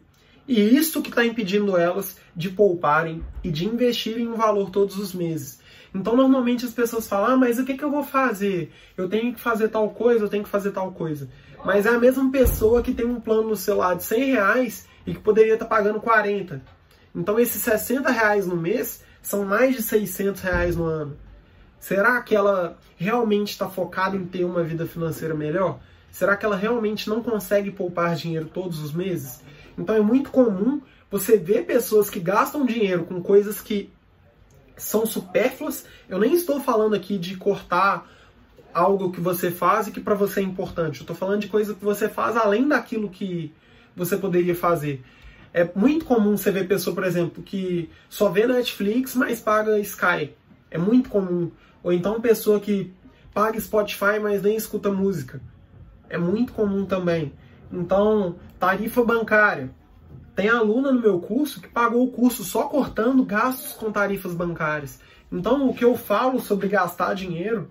e 0.47 0.61
isso 0.61 1.01
que 1.01 1.11
está 1.11 1.25
impedindo 1.25 1.77
elas 1.77 2.19
de 2.35 2.51
pouparem 2.51 3.23
e 3.45 3.51
de 3.51 3.67
investirem 3.67 4.27
um 4.27 4.35
valor 4.35 4.71
todos 4.71 4.99
os 4.99 5.15
meses. 5.15 5.61
Então, 5.95 6.17
normalmente 6.17 6.65
as 6.65 6.73
pessoas 6.73 7.07
falam: 7.07 7.33
ah, 7.33 7.37
mas 7.37 7.59
o 7.59 7.65
que, 7.65 7.77
que 7.77 7.85
eu 7.85 7.91
vou 7.91 8.03
fazer? 8.03 8.73
Eu 8.97 9.09
tenho 9.09 9.33
que 9.33 9.41
fazer 9.41 9.69
tal 9.69 9.91
coisa, 9.91 10.25
eu 10.25 10.29
tenho 10.29 10.45
que 10.45 10.51
fazer 10.51 10.71
tal 10.73 10.93
coisa. 10.93 11.29
Mas 11.65 11.87
é 11.87 11.91
a 11.91 11.99
mesma 11.99 12.31
pessoa 12.31 12.83
que 12.83 12.95
tem 12.95 13.07
um 13.07 13.21
plano 13.21 13.51
no 13.51 13.57
celular 13.57 13.95
de 13.95 14.05
100 14.05 14.25
reais 14.33 14.89
e 15.07 15.15
que 15.15 15.21
poderia 15.21 15.55
estar 15.55 15.67
tá 15.67 15.77
pagando 15.77 16.01
40. 16.01 16.63
Então, 17.15 17.39
esses 17.39 17.61
60 17.63 18.11
reais 18.11 18.47
no 18.47 18.57
mês 18.57 19.05
são 19.21 19.45
mais 19.45 19.75
de 19.75 19.83
600 19.83 20.41
reais 20.41 20.77
no 20.77 20.85
ano. 20.85 21.17
Será 21.79 22.21
que 22.21 22.37
ela 22.37 22.79
realmente 22.97 23.51
está 23.51 23.69
focada 23.69 24.17
em 24.17 24.25
ter 24.25 24.45
uma 24.45 24.63
vida 24.63 24.87
financeira 24.87 25.35
melhor? 25.35 25.81
Será 26.11 26.37
que 26.37 26.45
ela 26.45 26.57
realmente 26.57 27.09
não 27.09 27.23
consegue 27.23 27.71
poupar 27.71 28.15
dinheiro 28.15 28.47
todos 28.47 28.81
os 28.81 28.93
meses? 28.93 29.41
Então 29.79 29.95
é 29.95 30.01
muito 30.01 30.31
comum 30.31 30.83
você 31.11 31.39
ver 31.39 31.65
pessoas 31.65 32.11
que 32.11 32.21
gastam 32.21 32.67
dinheiro 32.67 33.05
com 33.05 33.23
coisas 33.23 33.61
que 33.61 33.91
são 34.77 35.07
supérfluas. 35.07 35.87
Eu 36.09 36.19
nem 36.19 36.35
estou 36.35 36.61
falando 36.61 36.95
aqui 36.95 37.17
de 37.17 37.37
cortar 37.37 38.07
algo 38.73 39.11
que 39.11 39.21
você 39.21 39.51
faz 39.51 39.87
e 39.87 39.93
que 39.93 40.01
para 40.01 40.15
você 40.15 40.41
é 40.41 40.43
importante. 40.43 41.01
Eu 41.01 41.07
tô 41.07 41.15
falando 41.15 41.41
de 41.41 41.49
coisa 41.49 41.75
que 41.75 41.85
você 41.85 42.09
faz 42.09 42.37
além 42.37 42.67
daquilo 42.67 43.09
que 43.09 43.53
você 43.95 44.17
poderia 44.17 44.55
fazer. 44.55 45.03
É 45.53 45.69
muito 45.75 46.05
comum 46.05 46.37
você 46.37 46.51
ver 46.51 46.69
pessoa, 46.69 46.95
por 46.95 47.05
exemplo, 47.05 47.43
que 47.43 47.91
só 48.09 48.29
vê 48.29 48.47
Netflix, 48.47 49.15
mas 49.15 49.41
paga 49.41 49.79
Sky. 49.81 50.33
É 50.71 50.79
muito 50.79 51.09
comum. 51.09 51.51
Ou 51.83 51.93
então 51.93 52.21
pessoa 52.21 52.61
que 52.61 52.93
paga 53.35 53.61
Spotify, 53.61 54.21
mas 54.23 54.43
nem 54.43 54.57
escuta 54.57 54.91
música. 54.91 55.41
É 56.09 56.17
muito 56.17 56.53
comum 56.53 56.85
também. 56.85 57.33
Então, 57.73 58.37
tarifa 58.59 59.05
bancária. 59.05 59.71
Tem 60.35 60.49
aluna 60.49 60.93
no 60.93 61.01
meu 61.01 61.21
curso 61.21 61.61
que 61.61 61.69
pagou 61.69 62.05
o 62.05 62.11
curso 62.11 62.45
só 62.45 62.65
cortando 62.65 63.25
gastos 63.25 63.73
com 63.73 63.91
tarifas 63.93 64.35
bancárias. 64.35 65.01
Então, 65.31 65.69
o 65.69 65.75
que 65.75 65.85
eu 65.85 65.97
falo 65.97 66.41
sobre 66.41 66.69
gastar 66.69 67.15
dinheiro, 67.15 67.71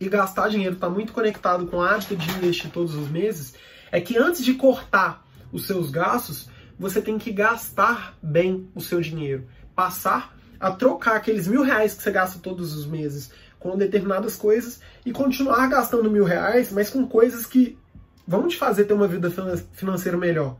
e 0.00 0.08
gastar 0.08 0.48
dinheiro 0.48 0.74
está 0.74 0.88
muito 0.88 1.12
conectado 1.12 1.66
com 1.66 1.76
o 1.76 1.82
hábito 1.82 2.16
de 2.16 2.30
investir 2.30 2.70
todos 2.70 2.94
os 2.94 3.08
meses, 3.08 3.54
é 3.92 4.00
que 4.00 4.16
antes 4.16 4.42
de 4.42 4.54
cortar 4.54 5.26
os 5.52 5.66
seus 5.66 5.90
gastos, 5.90 6.48
você 6.78 7.02
tem 7.02 7.18
que 7.18 7.30
gastar 7.30 8.16
bem 8.22 8.66
o 8.74 8.80
seu 8.80 9.00
dinheiro. 9.02 9.46
Passar 9.74 10.34
a 10.58 10.70
trocar 10.70 11.16
aqueles 11.16 11.46
mil 11.46 11.62
reais 11.62 11.92
que 11.92 12.02
você 12.02 12.10
gasta 12.10 12.38
todos 12.38 12.74
os 12.74 12.86
meses 12.86 13.30
com 13.58 13.76
determinadas 13.76 14.36
coisas 14.36 14.80
e 15.04 15.12
continuar 15.12 15.68
gastando 15.68 16.10
mil 16.10 16.24
reais, 16.24 16.72
mas 16.72 16.88
com 16.88 17.06
coisas 17.06 17.44
que 17.44 17.78
vão 18.26 18.48
te 18.48 18.56
fazer 18.56 18.84
ter 18.84 18.94
uma 18.94 19.08
vida 19.08 19.30
financeira 19.72 20.16
melhor. 20.16 20.56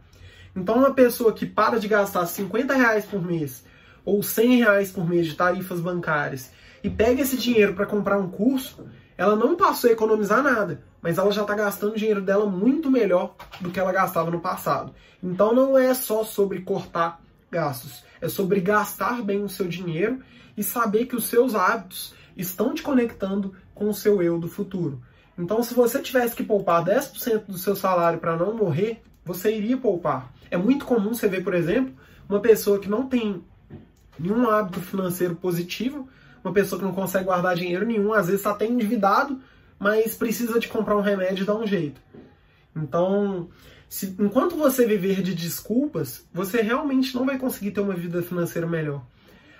Então, 0.54 0.76
uma 0.76 0.92
pessoa 0.92 1.32
que 1.32 1.46
para 1.46 1.78
de 1.78 1.88
gastar 1.88 2.26
50 2.26 2.74
reais 2.74 3.06
por 3.06 3.24
mês 3.24 3.64
ou 4.04 4.22
100 4.22 4.58
reais 4.58 4.90
por 4.90 5.08
mês 5.08 5.26
de 5.26 5.34
tarifas 5.34 5.80
bancárias 5.80 6.50
e 6.82 6.90
pega 6.90 7.22
esse 7.22 7.36
dinheiro 7.36 7.74
para 7.74 7.86
comprar 7.86 8.18
um 8.18 8.30
curso, 8.30 8.84
ela 9.20 9.36
não 9.36 9.54
passou 9.54 9.90
a 9.90 9.92
economizar 9.92 10.42
nada, 10.42 10.80
mas 11.02 11.18
ela 11.18 11.30
já 11.30 11.42
está 11.42 11.54
gastando 11.54 11.92
o 11.92 11.96
dinheiro 11.96 12.22
dela 12.22 12.46
muito 12.46 12.90
melhor 12.90 13.34
do 13.60 13.70
que 13.70 13.78
ela 13.78 13.92
gastava 13.92 14.30
no 14.30 14.40
passado. 14.40 14.94
Então 15.22 15.54
não 15.54 15.76
é 15.76 15.92
só 15.92 16.24
sobre 16.24 16.62
cortar 16.62 17.20
gastos, 17.50 18.02
é 18.18 18.30
sobre 18.30 18.60
gastar 18.60 19.20
bem 19.20 19.44
o 19.44 19.48
seu 19.48 19.68
dinheiro 19.68 20.20
e 20.56 20.62
saber 20.62 21.04
que 21.04 21.14
os 21.14 21.26
seus 21.26 21.54
hábitos 21.54 22.14
estão 22.34 22.72
te 22.72 22.82
conectando 22.82 23.54
com 23.74 23.90
o 23.90 23.94
seu 23.94 24.22
eu 24.22 24.38
do 24.38 24.48
futuro. 24.48 25.02
Então, 25.36 25.62
se 25.62 25.74
você 25.74 26.00
tivesse 26.00 26.34
que 26.34 26.42
poupar 26.42 26.82
10% 26.82 27.44
do 27.46 27.58
seu 27.58 27.76
salário 27.76 28.20
para 28.20 28.36
não 28.36 28.56
morrer, 28.56 29.02
você 29.22 29.54
iria 29.54 29.76
poupar. 29.76 30.32
É 30.50 30.56
muito 30.56 30.86
comum 30.86 31.12
você 31.12 31.28
ver, 31.28 31.44
por 31.44 31.52
exemplo, 31.52 31.92
uma 32.26 32.40
pessoa 32.40 32.78
que 32.78 32.88
não 32.88 33.06
tem 33.06 33.44
nenhum 34.18 34.48
hábito 34.48 34.80
financeiro 34.80 35.34
positivo, 35.36 36.08
uma 36.42 36.52
pessoa 36.52 36.78
que 36.78 36.84
não 36.84 36.94
consegue 36.94 37.26
guardar 37.26 37.54
dinheiro 37.54 37.86
nenhum, 37.86 38.12
às 38.12 38.26
vezes 38.26 38.40
está 38.40 38.50
até 38.50 38.66
endividado, 38.66 39.40
mas 39.78 40.14
precisa 40.14 40.58
de 40.58 40.68
comprar 40.68 40.96
um 40.96 41.00
remédio 41.00 41.42
e 41.42 41.46
dar 41.46 41.56
um 41.56 41.66
jeito. 41.66 42.00
Então, 42.74 43.48
se, 43.88 44.14
enquanto 44.18 44.56
você 44.56 44.86
viver 44.86 45.22
de 45.22 45.34
desculpas, 45.34 46.24
você 46.32 46.62
realmente 46.62 47.14
não 47.14 47.26
vai 47.26 47.38
conseguir 47.38 47.72
ter 47.72 47.80
uma 47.80 47.94
vida 47.94 48.22
financeira 48.22 48.66
melhor. 48.66 49.04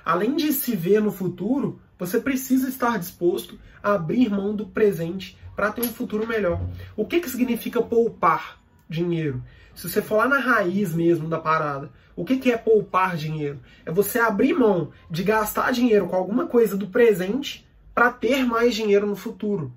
Além 0.04 0.36
de 0.36 0.52
se 0.52 0.74
ver 0.76 1.00
no 1.00 1.12
futuro, 1.12 1.80
você 1.98 2.20
precisa 2.20 2.68
estar 2.68 2.98
disposto 2.98 3.58
a 3.82 3.94
abrir 3.94 4.30
mão 4.30 4.54
do 4.54 4.66
presente 4.66 5.36
para 5.54 5.70
ter 5.70 5.82
um 5.82 5.92
futuro 5.92 6.26
melhor. 6.26 6.60
O 6.96 7.04
que, 7.04 7.20
que 7.20 7.28
significa 7.28 7.82
poupar 7.82 8.60
dinheiro? 8.88 9.42
Se 9.74 9.88
você 9.88 10.00
for 10.00 10.16
lá 10.16 10.28
na 10.28 10.38
raiz 10.38 10.94
mesmo 10.94 11.28
da 11.28 11.38
parada, 11.38 11.90
o 12.20 12.24
que, 12.24 12.36
que 12.36 12.52
é 12.52 12.58
poupar 12.58 13.16
dinheiro? 13.16 13.58
É 13.86 13.90
você 13.90 14.18
abrir 14.18 14.52
mão 14.52 14.90
de 15.10 15.22
gastar 15.22 15.72
dinheiro 15.72 16.06
com 16.06 16.14
alguma 16.14 16.46
coisa 16.46 16.76
do 16.76 16.86
presente 16.86 17.66
para 17.94 18.12
ter 18.12 18.44
mais 18.44 18.74
dinheiro 18.74 19.06
no 19.06 19.16
futuro. 19.16 19.72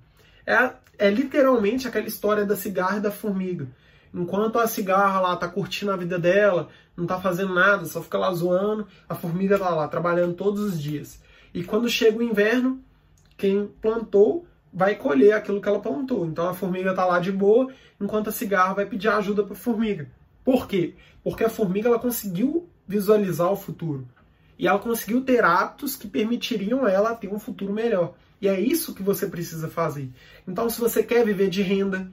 É, 0.46 0.72
é 0.98 1.08
literalmente 1.08 1.88
aquela 1.88 2.06
história 2.06 2.44
da 2.44 2.54
cigarra 2.54 2.98
e 2.98 3.00
da 3.00 3.10
formiga. 3.10 3.66
Enquanto 4.12 4.58
a 4.58 4.66
cigarra 4.66 5.20
lá 5.20 5.34
tá 5.36 5.48
curtindo 5.48 5.90
a 5.90 5.96
vida 5.96 6.18
dela, 6.18 6.68
não 6.94 7.06
tá 7.06 7.18
fazendo 7.18 7.54
nada, 7.54 7.86
só 7.86 8.02
fica 8.02 8.18
lá 8.18 8.30
zoando, 8.34 8.86
a 9.08 9.14
formiga 9.14 9.58
tá 9.58 9.70
lá 9.70 9.88
trabalhando 9.88 10.34
todos 10.34 10.60
os 10.60 10.78
dias. 10.78 11.22
E 11.54 11.64
quando 11.64 11.88
chega 11.88 12.18
o 12.18 12.22
inverno, 12.22 12.78
quem 13.38 13.68
plantou 13.80 14.46
vai 14.70 14.96
colher 14.96 15.32
aquilo 15.32 15.62
que 15.62 15.68
ela 15.68 15.80
plantou. 15.80 16.26
Então 16.26 16.46
a 16.46 16.52
formiga 16.52 16.92
tá 16.92 17.06
lá 17.06 17.18
de 17.18 17.32
boa, 17.32 17.72
enquanto 17.98 18.28
a 18.28 18.32
cigarra 18.32 18.74
vai 18.74 18.84
pedir 18.84 19.08
ajuda 19.08 19.42
para 19.44 19.54
a 19.54 19.56
formiga. 19.56 20.10
Por 20.44 20.68
quê? 20.68 20.94
Porque 21.22 21.42
a 21.42 21.50
formiga 21.50 21.88
ela 21.88 21.98
conseguiu 21.98 22.68
visualizar 22.86 23.50
o 23.50 23.56
futuro. 23.56 24.06
E 24.58 24.68
ela 24.68 24.78
conseguiu 24.78 25.22
ter 25.22 25.42
hábitos 25.42 25.96
que 25.96 26.06
permitiriam 26.06 26.86
ela 26.86 27.14
ter 27.14 27.28
um 27.28 27.38
futuro 27.38 27.72
melhor. 27.72 28.14
E 28.40 28.46
é 28.46 28.60
isso 28.60 28.94
que 28.94 29.02
você 29.02 29.26
precisa 29.26 29.68
fazer. 29.68 30.10
Então, 30.46 30.68
se 30.68 30.78
você 30.78 31.02
quer 31.02 31.24
viver 31.24 31.48
de 31.48 31.62
renda, 31.62 32.10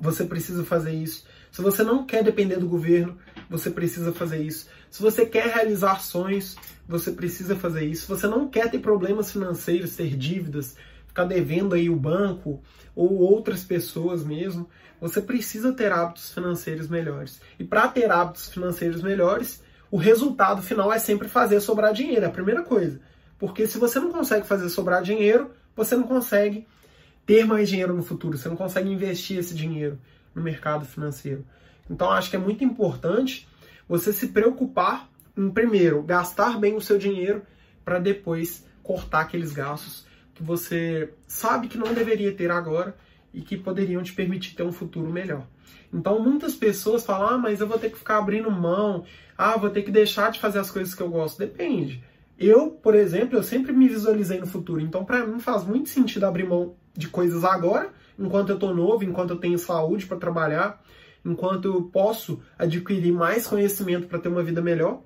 você 0.00 0.24
precisa 0.24 0.64
fazer 0.64 0.92
isso. 0.92 1.26
Se 1.50 1.60
você 1.60 1.82
não 1.82 2.06
quer 2.06 2.22
depender 2.22 2.56
do 2.56 2.68
governo, 2.68 3.18
você 3.48 3.68
precisa 3.70 4.12
fazer 4.12 4.40
isso. 4.42 4.68
Se 4.88 5.02
você 5.02 5.26
quer 5.26 5.52
realizar 5.52 6.00
sonhos, 6.00 6.56
você 6.88 7.10
precisa 7.10 7.56
fazer 7.56 7.84
isso. 7.84 8.02
Se 8.02 8.08
você 8.08 8.26
não 8.26 8.48
quer 8.48 8.70
ter 8.70 8.78
problemas 8.78 9.32
financeiros, 9.32 9.96
ter 9.96 10.16
dívidas, 10.16 10.76
ficar 11.10 11.24
devendo 11.24 11.74
aí 11.74 11.90
o 11.90 11.96
banco 11.96 12.62
ou 12.94 13.18
outras 13.18 13.64
pessoas 13.64 14.24
mesmo, 14.24 14.68
você 15.00 15.20
precisa 15.20 15.72
ter 15.72 15.90
hábitos 15.90 16.32
financeiros 16.32 16.88
melhores. 16.88 17.40
E 17.58 17.64
para 17.64 17.88
ter 17.88 18.10
hábitos 18.10 18.48
financeiros 18.48 19.02
melhores, 19.02 19.62
o 19.90 19.96
resultado 19.96 20.62
final 20.62 20.92
é 20.92 20.98
sempre 20.98 21.28
fazer 21.28 21.60
sobrar 21.60 21.92
dinheiro, 21.92 22.24
é 22.24 22.28
a 22.28 22.32
primeira 22.32 22.62
coisa. 22.62 23.00
Porque 23.38 23.66
se 23.66 23.76
você 23.76 23.98
não 23.98 24.12
consegue 24.12 24.46
fazer 24.46 24.68
sobrar 24.68 25.02
dinheiro, 25.02 25.50
você 25.74 25.96
não 25.96 26.04
consegue 26.04 26.66
ter 27.26 27.44
mais 27.44 27.68
dinheiro 27.68 27.92
no 27.92 28.02
futuro, 28.02 28.38
você 28.38 28.48
não 28.48 28.56
consegue 28.56 28.90
investir 28.90 29.38
esse 29.38 29.54
dinheiro 29.54 29.98
no 30.32 30.42
mercado 30.42 30.84
financeiro. 30.84 31.44
Então 31.90 32.10
acho 32.10 32.30
que 32.30 32.36
é 32.36 32.38
muito 32.38 32.62
importante 32.62 33.48
você 33.88 34.12
se 34.12 34.28
preocupar 34.28 35.08
em 35.36 35.50
primeiro 35.50 36.02
gastar 36.02 36.58
bem 36.58 36.76
o 36.76 36.80
seu 36.80 36.98
dinheiro 36.98 37.42
para 37.84 37.98
depois 37.98 38.64
cortar 38.82 39.22
aqueles 39.22 39.52
gastos 39.52 40.08
que 40.40 40.44
você 40.44 41.10
sabe 41.26 41.68
que 41.68 41.76
não 41.76 41.92
deveria 41.92 42.32
ter 42.32 42.50
agora 42.50 42.96
e 43.32 43.42
que 43.42 43.58
poderiam 43.58 44.02
te 44.02 44.14
permitir 44.14 44.56
ter 44.56 44.62
um 44.62 44.72
futuro 44.72 45.12
melhor. 45.12 45.46
Então 45.92 46.18
muitas 46.18 46.54
pessoas 46.54 47.04
falam: 47.04 47.28
"Ah, 47.28 47.38
mas 47.38 47.60
eu 47.60 47.66
vou 47.66 47.78
ter 47.78 47.90
que 47.90 47.98
ficar 47.98 48.16
abrindo 48.16 48.50
mão, 48.50 49.04
ah, 49.36 49.56
vou 49.58 49.68
ter 49.68 49.82
que 49.82 49.90
deixar 49.90 50.30
de 50.32 50.40
fazer 50.40 50.58
as 50.58 50.70
coisas 50.70 50.94
que 50.94 51.02
eu 51.02 51.10
gosto". 51.10 51.38
Depende. 51.38 52.02
Eu, 52.38 52.70
por 52.70 52.94
exemplo, 52.94 53.36
eu 53.36 53.42
sempre 53.42 53.70
me 53.70 53.86
visualizei 53.86 54.40
no 54.40 54.46
futuro, 54.46 54.80
então 54.80 55.04
para 55.04 55.26
mim 55.26 55.38
faz 55.38 55.62
muito 55.62 55.90
sentido 55.90 56.24
abrir 56.24 56.44
mão 56.48 56.74
de 56.96 57.06
coisas 57.06 57.44
agora, 57.44 57.90
enquanto 58.18 58.48
eu 58.48 58.54
estou 58.54 58.74
novo, 58.74 59.04
enquanto 59.04 59.30
eu 59.30 59.36
tenho 59.36 59.58
saúde 59.58 60.06
para 60.06 60.16
trabalhar, 60.16 60.82
enquanto 61.22 61.66
eu 61.66 61.82
posso 61.82 62.40
adquirir 62.58 63.12
mais 63.12 63.46
conhecimento 63.46 64.08
para 64.08 64.18
ter 64.18 64.28
uma 64.30 64.42
vida 64.42 64.62
melhor, 64.62 65.02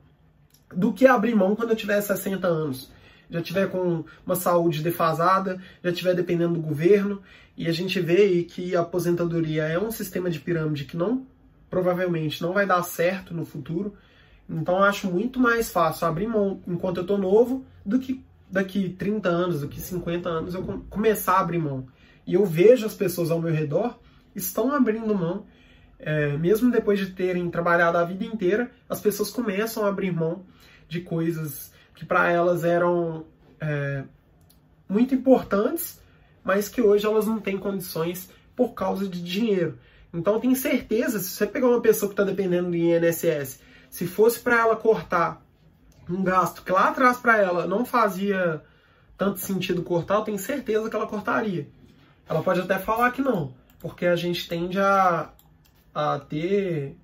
do 0.73 0.93
que 0.93 1.09
abrir 1.09 1.35
mão 1.35 1.57
quando 1.57 1.71
eu 1.71 1.77
tiver 1.77 2.01
60 2.01 2.47
anos. 2.47 2.93
Já 3.35 3.43
tiver 3.43 3.69
com 3.69 4.05
uma 4.25 4.37
saúde 4.37 4.81
defasada, 4.81 5.61
já 5.83 5.93
tiver 5.93 6.15
dependendo 6.15 6.55
do 6.55 6.61
governo, 6.61 7.21
e 7.57 7.67
a 7.67 7.73
gente 7.73 7.99
vê 7.99 8.19
aí 8.19 8.45
que 8.45 8.77
a 8.77 8.83
aposentadoria 8.83 9.65
é 9.65 9.77
um 9.77 9.91
sistema 9.91 10.31
de 10.31 10.39
pirâmide 10.39 10.85
que 10.85 10.97
não 10.97 11.27
provavelmente 11.69 12.41
não 12.41 12.53
vai 12.53 12.65
dar 12.65 12.81
certo 12.85 13.35
no 13.35 13.45
futuro. 13.45 13.93
Então 14.49 14.85
acho 14.85 15.11
muito 15.11 15.41
mais 15.41 15.69
fácil 15.69 16.07
abrir 16.07 16.29
mão 16.29 16.61
enquanto 16.65 16.99
eu 16.99 17.03
estou 17.03 17.19
novo 17.19 17.67
do 17.85 17.99
que 17.99 18.23
daqui 18.49 18.89
30 18.89 19.29
anos, 19.29 19.63
daqui 19.63 19.81
50 19.81 20.29
anos, 20.29 20.55
eu 20.55 20.85
começar 20.89 21.39
a 21.39 21.41
abrir 21.41 21.59
mão. 21.59 21.89
E 22.25 22.35
eu 22.35 22.47
vejo 22.47 22.87
as 22.87 22.95
pessoas 22.95 23.33
ao 23.33 23.43
meu 23.43 23.53
redor 23.53 23.99
estão 24.33 24.73
abrindo 24.73 25.13
mão, 25.13 25.45
é, 25.99 26.37
mesmo 26.37 26.71
depois 26.71 27.01
de 27.01 27.07
terem 27.07 27.51
trabalhado 27.51 27.99
a 27.99 28.05
vida 28.05 28.25
inteira, 28.25 28.71
as 28.89 29.01
pessoas 29.01 29.31
começam 29.31 29.85
a 29.85 29.89
abrir 29.89 30.13
mão 30.13 30.45
de 30.89 31.01
coisas 31.01 31.74
que 31.95 32.05
para 32.05 32.31
elas 32.31 32.65
eram 32.65 33.25
é, 33.61 34.05
muito 34.89 35.15
importantes, 35.15 36.01
mas 36.43 36.69
que 36.69 36.83
hoje 36.83 37.07
elas 37.07 37.27
não 37.27 37.41
têm 37.41 37.57
condições 37.59 38.31
por 38.55 38.75
causa 38.75 39.09
de 39.09 39.23
dinheiro. 39.23 39.79
Então, 40.13 40.39
tenho 40.39 40.55
certeza, 40.55 41.19
se 41.19 41.31
você 41.31 41.47
pegar 41.47 41.69
uma 41.69 41.81
pessoa 41.81 42.09
que 42.09 42.13
está 42.13 42.23
dependendo 42.23 42.71
do 42.71 42.77
INSS, 42.77 43.61
se 43.91 44.07
fosse 44.07 44.39
para 44.39 44.61
ela 44.61 44.77
cortar 44.77 45.45
um 46.09 46.23
gasto 46.23 46.63
que 46.63 46.71
lá 46.71 46.89
atrás 46.91 47.17
para 47.17 47.39
ela 47.39 47.67
não 47.67 47.85
fazia 47.85 48.63
tanto 49.17 49.41
sentido 49.41 49.83
cortar, 49.83 50.17
eu 50.17 50.23
tenho 50.23 50.39
certeza 50.39 50.89
que 50.89 50.97
ela 50.97 51.07
cortaria. 51.07 51.69
Ela 52.29 52.43
pode 52.43 52.61
até 52.61 52.79
falar 52.79 53.11
que 53.11 53.23
não, 53.23 53.55
porque 53.79 54.07
a 54.07 54.17
gente 54.17 54.49
tende 54.49 54.79
a, 54.79 55.31
a 55.95 56.19
ter. 56.19 56.97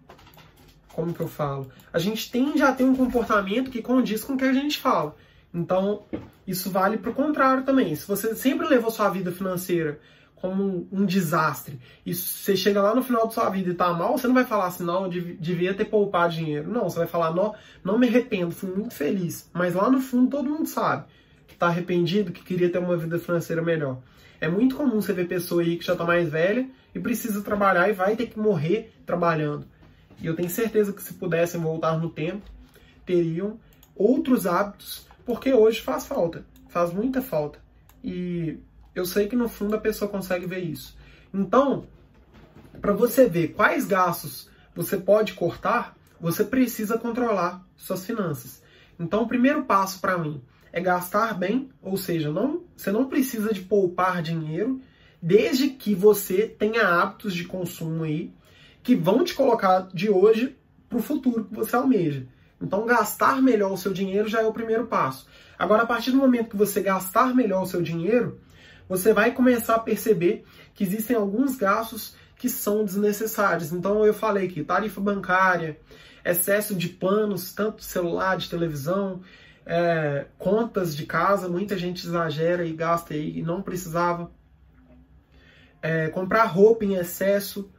Como 0.94 1.14
que 1.14 1.20
eu 1.20 1.29
falo? 1.29 1.70
A 1.92 1.98
gente 1.98 2.31
tende 2.31 2.62
a 2.62 2.72
ter 2.72 2.85
um 2.85 2.94
comportamento 2.94 3.70
que 3.70 3.83
condiz 3.83 4.24
com 4.24 4.35
o 4.35 4.37
que 4.37 4.44
a 4.44 4.53
gente 4.53 4.79
fala. 4.79 5.14
Então, 5.53 6.03
isso 6.46 6.70
vale 6.70 6.98
para 6.98 7.11
o 7.11 7.14
contrário 7.14 7.64
também. 7.64 7.94
Se 7.94 8.07
você 8.07 8.35
sempre 8.35 8.66
levou 8.66 8.90
sua 8.90 9.09
vida 9.09 9.33
financeira 9.33 10.00
como 10.35 10.88
um, 10.90 11.05
desastre, 11.05 11.79
e 12.05 12.14
você 12.14 12.57
chega 12.57 12.81
lá 12.81 12.94
no 12.94 13.03
final 13.03 13.26
da 13.26 13.31
sua 13.31 13.50
vida 13.50 13.70
e 13.70 13.74
tá 13.74 13.92
mal, 13.92 14.16
você 14.16 14.26
não 14.26 14.35
vai 14.35 14.44
falar 14.44 14.68
assim, 14.68 14.85
não, 14.85 15.05
eu 15.05 15.11
devia 15.38 15.74
ter 15.74 15.85
poupado 15.85 16.33
dinheiro. 16.33 16.70
Não, 16.70 16.88
você 16.88 16.98
vai 16.98 17.07
falar, 17.07 17.35
não, 17.35 17.55
não 17.85 17.98
me 17.98 18.09
arrependo, 18.09 18.50
fui 18.50 18.70
muito 18.70 18.94
feliz. 18.94 19.50
Mas 19.53 19.74
lá 19.74 19.90
no 19.90 20.00
fundo 20.00 20.31
todo 20.31 20.48
mundo 20.48 20.66
sabe 20.66 21.05
que 21.46 21.55
tá 21.55 21.66
arrependido, 21.66 22.33
que 22.33 22.42
queria 22.42 22.70
ter 22.70 22.79
uma 22.79 22.96
vida 22.96 23.18
financeira 23.18 23.61
melhor. 23.61 23.98
É 24.40 24.48
muito 24.48 24.76
comum 24.76 25.03
você 25.03 25.12
ver 25.12 25.29
pessoa 25.29 25.61
aí 25.61 25.76
que 25.76 25.85
já 25.85 25.92
está 25.92 26.05
mais 26.05 26.31
velha 26.31 26.66
e 26.94 26.98
precisa 26.98 27.42
trabalhar 27.42 27.90
e 27.90 27.92
vai 27.92 28.16
ter 28.16 28.26
que 28.26 28.38
morrer 28.38 28.90
trabalhando. 29.05 29.66
E 30.21 30.27
eu 30.27 30.35
tenho 30.37 30.51
certeza 30.51 30.93
que 30.93 31.03
se 31.03 31.15
pudessem 31.15 31.61
voltar 31.61 31.99
no 31.99 32.11
tempo, 32.11 32.43
teriam 33.07 33.59
outros 33.95 34.47
hábitos, 34.47 35.07
porque 35.25 35.53
hoje 35.53 35.81
faz 35.81 36.07
falta, 36.07 36.45
faz 36.69 36.93
muita 36.93 37.23
falta. 37.23 37.59
E 38.03 38.59
eu 38.95 39.05
sei 39.05 39.29
que 39.29 39.37
no 39.37 39.49
fundo 39.49 39.77
a 39.77 39.81
pessoa 39.81 40.11
consegue 40.11 40.47
ver 40.47 40.61
isso. 40.61 40.97
Então, 41.33 41.87
para 42.81 42.93
você 42.93 43.29
ver 43.29 43.49
quais 43.49 43.87
gastos 43.87 44.49
você 44.75 44.97
pode 44.97 45.35
cortar, 45.35 45.97
você 46.21 46.45
precisa 46.45 46.99
controlar 46.99 47.65
suas 47.77 48.05
finanças. 48.05 48.63
Então, 48.99 49.23
o 49.23 49.29
primeiro 49.29 49.65
passo 49.65 50.01
para 50.01 50.19
mim 50.19 50.43
é 50.73 50.81
gastar 50.81 51.35
bem, 51.37 51.71
ou 51.83 51.97
seja, 51.97 52.31
não, 52.31 52.63
você 52.77 52.93
não 52.93 53.07
precisa 53.07 53.53
de 53.53 53.61
poupar 53.61 54.23
dinheiro, 54.23 54.81
desde 55.21 55.71
que 55.71 55.95
você 55.95 56.47
tenha 56.47 56.87
hábitos 56.87 57.35
de 57.35 57.45
consumo 57.45 58.05
aí 58.05 58.33
que 58.83 58.95
vão 58.95 59.25
te 59.25 59.35
colocar 59.35 59.88
de 59.93 60.11
hoje 60.11 60.57
para 60.88 60.99
o 60.99 61.03
futuro 61.03 61.45
que 61.45 61.55
você 61.55 61.77
almeja. 61.77 62.27
Então, 62.61 62.85
gastar 62.85 63.40
melhor 63.40 63.73
o 63.73 63.77
seu 63.77 63.93
dinheiro 63.93 64.29
já 64.29 64.43
é 64.43 64.47
o 64.47 64.53
primeiro 64.53 64.87
passo. 64.87 65.27
Agora, 65.59 65.83
a 65.83 65.87
partir 65.87 66.11
do 66.11 66.19
momento 66.19 66.51
que 66.51 66.57
você 66.57 66.83
gastar 66.83 67.35
melhor 67.35 67.62
o 67.62 67.66
seu 67.66 67.81
dinheiro, 67.81 68.40
você 68.88 69.12
vai 69.12 69.33
começar 69.33 69.77
a 69.77 69.81
perceber 69.81 70.45
que 70.75 70.85
existem 70.85 71.16
alguns 71.16 71.57
gastos 71.57 72.14
que 72.37 72.49
são 72.49 72.85
desnecessários. 72.85 73.73
Então, 73.73 74.05
eu 74.05 74.12
falei 74.12 74.49
que 74.49 74.64
tarifa 74.64 75.01
bancária, 75.01 75.79
excesso 76.25 76.75
de 76.75 76.88
planos, 76.88 77.53
tanto 77.53 77.83
celular, 77.83 78.37
de 78.37 78.51
televisão, 78.51 79.23
é, 79.64 80.27
contas 80.38 80.97
de 80.97 81.07
casa, 81.07 81.49
muita 81.49 81.79
gente 81.79 82.07
exagera 82.07 82.64
e 82.64 82.73
gasta 82.73 83.14
e 83.14 83.43
não 83.43 83.62
precisava. 83.62 84.31
É, 85.83 86.09
comprar 86.09 86.45
roupa 86.45 86.85
em 86.85 86.97
excesso, 86.97 87.71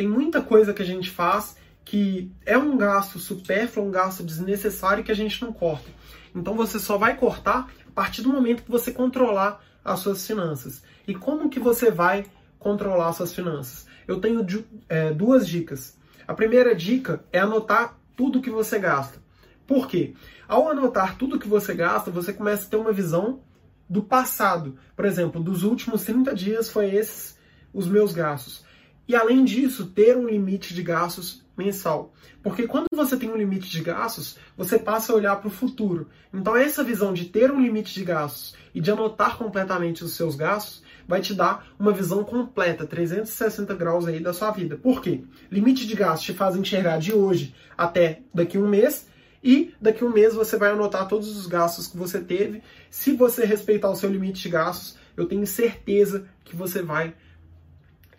tem 0.00 0.08
muita 0.08 0.40
coisa 0.40 0.72
que 0.72 0.80
a 0.80 0.86
gente 0.86 1.10
faz 1.10 1.54
que 1.84 2.32
é 2.46 2.56
um 2.56 2.74
gasto 2.74 3.18
supérfluo, 3.18 3.86
um 3.86 3.90
gasto 3.90 4.22
desnecessário 4.22 5.04
que 5.04 5.12
a 5.12 5.14
gente 5.14 5.42
não 5.42 5.52
corta. 5.52 5.90
Então 6.34 6.54
você 6.54 6.78
só 6.78 6.96
vai 6.96 7.18
cortar 7.18 7.70
a 7.86 7.90
partir 7.90 8.22
do 8.22 8.30
momento 8.30 8.62
que 8.62 8.70
você 8.70 8.92
controlar 8.92 9.62
as 9.84 10.00
suas 10.00 10.26
finanças. 10.26 10.82
E 11.06 11.14
como 11.14 11.50
que 11.50 11.60
você 11.60 11.90
vai 11.90 12.24
controlar 12.58 13.12
suas 13.12 13.34
finanças? 13.34 13.86
Eu 14.08 14.18
tenho 14.22 14.42
é, 14.88 15.12
duas 15.12 15.46
dicas. 15.46 15.98
A 16.26 16.32
primeira 16.32 16.74
dica 16.74 17.22
é 17.30 17.38
anotar 17.38 17.98
tudo 18.16 18.40
que 18.40 18.48
você 18.48 18.78
gasta. 18.78 19.18
Por 19.66 19.86
quê? 19.86 20.14
Ao 20.48 20.66
anotar 20.70 21.18
tudo 21.18 21.38
que 21.38 21.46
você 21.46 21.74
gasta, 21.74 22.10
você 22.10 22.32
começa 22.32 22.66
a 22.66 22.70
ter 22.70 22.76
uma 22.76 22.90
visão 22.90 23.42
do 23.86 24.02
passado. 24.02 24.78
Por 24.96 25.04
exemplo, 25.04 25.42
dos 25.42 25.62
últimos 25.62 26.04
30 26.04 26.34
dias 26.34 26.70
foi 26.70 26.86
esses 26.94 27.38
os 27.70 27.86
meus 27.86 28.14
gastos. 28.14 28.64
E 29.06 29.16
além 29.16 29.44
disso, 29.44 29.86
ter 29.86 30.16
um 30.16 30.28
limite 30.28 30.74
de 30.74 30.82
gastos 30.82 31.42
mensal. 31.56 32.12
Porque 32.42 32.66
quando 32.66 32.86
você 32.92 33.16
tem 33.16 33.30
um 33.30 33.36
limite 33.36 33.68
de 33.68 33.82
gastos, 33.82 34.38
você 34.56 34.78
passa 34.78 35.12
a 35.12 35.16
olhar 35.16 35.36
para 35.36 35.48
o 35.48 35.50
futuro. 35.50 36.08
Então, 36.32 36.56
essa 36.56 36.82
visão 36.82 37.12
de 37.12 37.26
ter 37.26 37.50
um 37.50 37.60
limite 37.60 37.92
de 37.92 38.04
gastos 38.04 38.54
e 38.74 38.80
de 38.80 38.90
anotar 38.90 39.36
completamente 39.36 40.02
os 40.02 40.14
seus 40.14 40.34
gastos 40.34 40.82
vai 41.06 41.20
te 41.20 41.34
dar 41.34 41.66
uma 41.78 41.92
visão 41.92 42.24
completa, 42.24 42.86
360 42.86 43.74
graus 43.74 44.06
aí 44.06 44.20
da 44.20 44.32
sua 44.32 44.52
vida. 44.52 44.76
Por 44.76 45.02
quê? 45.02 45.24
Limite 45.50 45.86
de 45.86 45.94
gastos 45.94 46.24
te 46.24 46.32
faz 46.32 46.56
enxergar 46.56 46.98
de 46.98 47.12
hoje 47.12 47.54
até 47.76 48.22
daqui 48.32 48.56
a 48.56 48.60
um 48.60 48.68
mês 48.68 49.08
e 49.42 49.74
daqui 49.80 50.04
a 50.04 50.06
um 50.06 50.12
mês 50.12 50.34
você 50.34 50.56
vai 50.56 50.70
anotar 50.70 51.08
todos 51.08 51.36
os 51.36 51.46
gastos 51.46 51.88
que 51.88 51.96
você 51.96 52.20
teve. 52.20 52.62
Se 52.88 53.12
você 53.12 53.44
respeitar 53.44 53.90
o 53.90 53.96
seu 53.96 54.10
limite 54.10 54.42
de 54.42 54.48
gastos, 54.48 54.96
eu 55.16 55.26
tenho 55.26 55.46
certeza 55.46 56.26
que 56.44 56.54
você 56.54 56.80
vai 56.82 57.14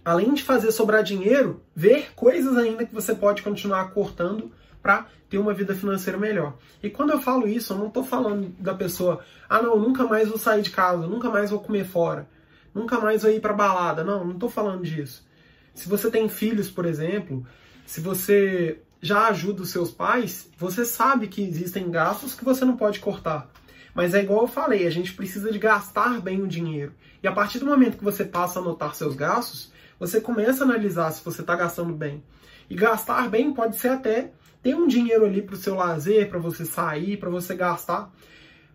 além 0.03 0.33
de 0.33 0.43
fazer 0.43 0.71
sobrar 0.71 1.03
dinheiro, 1.03 1.61
ver 1.75 2.11
coisas 2.15 2.57
ainda 2.57 2.85
que 2.85 2.93
você 2.93 3.13
pode 3.13 3.41
continuar 3.41 3.91
cortando 3.91 4.51
para 4.81 5.07
ter 5.29 5.37
uma 5.37 5.53
vida 5.53 5.75
financeira 5.75 6.17
melhor. 6.17 6.57
E 6.81 6.89
quando 6.89 7.11
eu 7.11 7.21
falo 7.21 7.47
isso, 7.47 7.73
eu 7.73 7.77
não 7.77 7.87
estou 7.87 8.03
falando 8.03 8.49
da 8.59 8.73
pessoa, 8.73 9.23
ah 9.47 9.61
não, 9.61 9.79
nunca 9.79 10.05
mais 10.05 10.27
vou 10.27 10.37
sair 10.37 10.61
de 10.61 10.71
casa, 10.71 11.07
nunca 11.07 11.29
mais 11.29 11.51
vou 11.51 11.59
comer 11.59 11.85
fora, 11.85 12.27
nunca 12.73 12.99
mais 12.99 13.21
vou 13.21 13.31
ir 13.31 13.39
para 13.39 13.53
balada. 13.53 14.03
Não, 14.03 14.25
não 14.25 14.33
estou 14.33 14.49
falando 14.49 14.83
disso. 14.83 15.25
Se 15.73 15.87
você 15.87 16.09
tem 16.09 16.27
filhos, 16.27 16.69
por 16.69 16.85
exemplo, 16.85 17.45
se 17.85 18.01
você 18.01 18.81
já 19.01 19.27
ajuda 19.27 19.61
os 19.63 19.69
seus 19.69 19.91
pais, 19.91 20.49
você 20.57 20.83
sabe 20.83 21.27
que 21.27 21.41
existem 21.41 21.89
gastos 21.89 22.35
que 22.35 22.43
você 22.43 22.65
não 22.65 22.75
pode 22.75 22.99
cortar. 22.99 23.49
Mas 23.93 24.13
é 24.13 24.21
igual 24.21 24.41
eu 24.41 24.47
falei, 24.47 24.87
a 24.87 24.91
gente 24.91 25.13
precisa 25.13 25.51
de 25.51 25.59
gastar 25.59 26.21
bem 26.21 26.41
o 26.41 26.47
dinheiro. 26.47 26.93
E 27.21 27.27
a 27.27 27.31
partir 27.31 27.59
do 27.59 27.65
momento 27.65 27.97
que 27.97 28.03
você 28.03 28.23
passa 28.23 28.59
a 28.59 28.61
anotar 28.61 28.95
seus 28.95 29.15
gastos, 29.15 29.71
você 30.01 30.19
começa 30.19 30.63
a 30.63 30.67
analisar 30.67 31.11
se 31.11 31.23
você 31.23 31.41
está 31.41 31.55
gastando 31.55 31.93
bem. 31.93 32.23
E 32.67 32.73
gastar 32.73 33.29
bem 33.29 33.53
pode 33.53 33.77
ser 33.77 33.89
até 33.89 34.31
ter 34.63 34.75
um 34.75 34.87
dinheiro 34.87 35.25
ali 35.25 35.43
para 35.43 35.53
o 35.53 35.57
seu 35.57 35.75
lazer, 35.75 36.27
para 36.27 36.39
você 36.39 36.65
sair, 36.65 37.17
para 37.17 37.29
você 37.29 37.53
gastar 37.53 38.11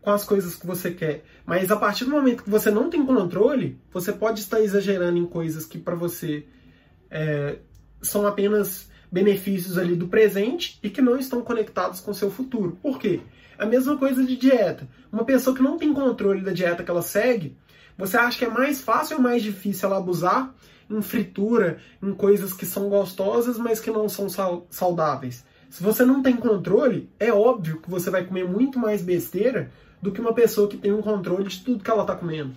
com 0.01 0.13
as 0.13 0.25
coisas 0.25 0.55
que 0.55 0.65
você 0.65 0.93
quer. 0.93 1.25
Mas 1.45 1.69
a 1.73 1.77
partir 1.77 2.05
do 2.05 2.13
momento 2.13 2.45
que 2.45 2.51
você 2.51 2.71
não 2.71 2.89
tem 2.89 3.05
controle, 3.05 3.77
você 3.93 4.13
pode 4.13 4.39
estar 4.39 4.61
exagerando 4.61 5.19
em 5.19 5.27
coisas 5.27 5.67
que 5.67 5.81
para 5.81 5.97
você 5.97 6.47
é, 7.11 7.59
são 8.01 8.25
apenas 8.25 8.89
benefícios 9.11 9.77
ali 9.79 9.97
do 9.97 10.07
presente 10.07 10.79
e 10.81 10.89
que 10.89 11.03
não 11.03 11.19
estão 11.19 11.43
conectados 11.43 11.99
com 11.99 12.13
o 12.13 12.15
seu 12.15 12.31
futuro. 12.31 12.79
Por 12.81 13.01
quê? 13.01 13.19
A 13.59 13.67
mesma 13.67 13.97
coisa 13.97 14.23
de 14.23 14.37
dieta. 14.37 14.89
Uma 15.11 15.25
pessoa 15.25 15.57
que 15.57 15.63
não 15.63 15.77
tem 15.77 15.93
controle 15.93 16.43
da 16.43 16.53
dieta 16.53 16.85
que 16.85 16.91
ela 16.91 17.03
segue, 17.03 17.57
você 17.99 18.17
acha 18.17 18.39
que 18.39 18.45
é 18.45 18.49
mais 18.49 18.81
fácil 18.81 19.17
ou 19.17 19.23
mais 19.25 19.43
difícil 19.43 19.89
ela 19.89 19.99
abusar 19.99 20.55
em 20.89 21.03
fritura, 21.03 21.79
em 22.03 22.13
coisas 22.13 22.53
que 22.53 22.67
são 22.67 22.89
gostosas, 22.89 23.59
mas 23.59 23.81
que 23.81 23.91
não 23.91 24.09
são 24.09 24.29
saudáveis. 24.71 25.45
Se 25.69 25.83
você 25.83 26.05
não 26.05 26.23
tem 26.23 26.37
controle, 26.37 27.11
é 27.19 27.33
óbvio 27.33 27.81
que 27.81 27.91
você 27.91 28.11
vai 28.11 28.25
comer 28.25 28.49
muito 28.49 28.79
mais 28.79 29.03
besteira 29.03 29.71
do 30.01 30.13
que 30.13 30.21
uma 30.21 30.33
pessoa 30.33 30.69
que 30.69 30.77
tem 30.77 30.93
um 30.93 31.03
controle 31.03 31.49
de 31.49 31.61
tudo 31.61 31.83
que 31.83 31.91
ela 31.91 32.03
está 32.03 32.15
comendo. 32.15 32.55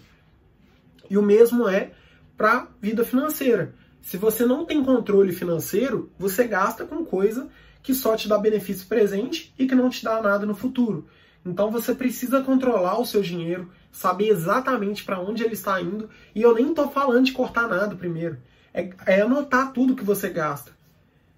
E 1.09 1.17
o 1.17 1.21
mesmo 1.21 1.67
é 1.67 1.91
para 2.37 2.67
vida 2.81 3.03
financeira. 3.03 3.73
Se 4.01 4.15
você 4.15 4.45
não 4.45 4.65
tem 4.65 4.83
controle 4.83 5.33
financeiro, 5.33 6.11
você 6.17 6.47
gasta 6.47 6.85
com 6.85 7.03
coisa 7.03 7.49
que 7.81 7.93
só 7.93 8.15
te 8.15 8.27
dá 8.27 8.37
benefício 8.37 8.87
presente 8.87 9.53
e 9.57 9.65
que 9.65 9.75
não 9.75 9.89
te 9.89 10.03
dá 10.03 10.21
nada 10.21 10.45
no 10.45 10.55
futuro. 10.55 11.07
Então 11.49 11.71
você 11.71 11.95
precisa 11.95 12.43
controlar 12.43 12.99
o 12.99 13.05
seu 13.05 13.21
dinheiro, 13.23 13.71
saber 13.91 14.29
exatamente 14.29 15.03
para 15.03 15.19
onde 15.19 15.43
ele 15.43 15.55
está 15.55 15.81
indo. 15.81 16.07
E 16.35 16.43
eu 16.43 16.53
nem 16.53 16.69
estou 16.69 16.91
falando 16.91 17.25
de 17.25 17.31
cortar 17.31 17.67
nada 17.67 17.95
primeiro. 17.95 18.37
É, 18.71 18.87
é, 19.07 19.21
anotar 19.21 19.73
tudo 19.73 19.95
que 19.95 20.03
você 20.03 20.29
gasta. 20.29 20.71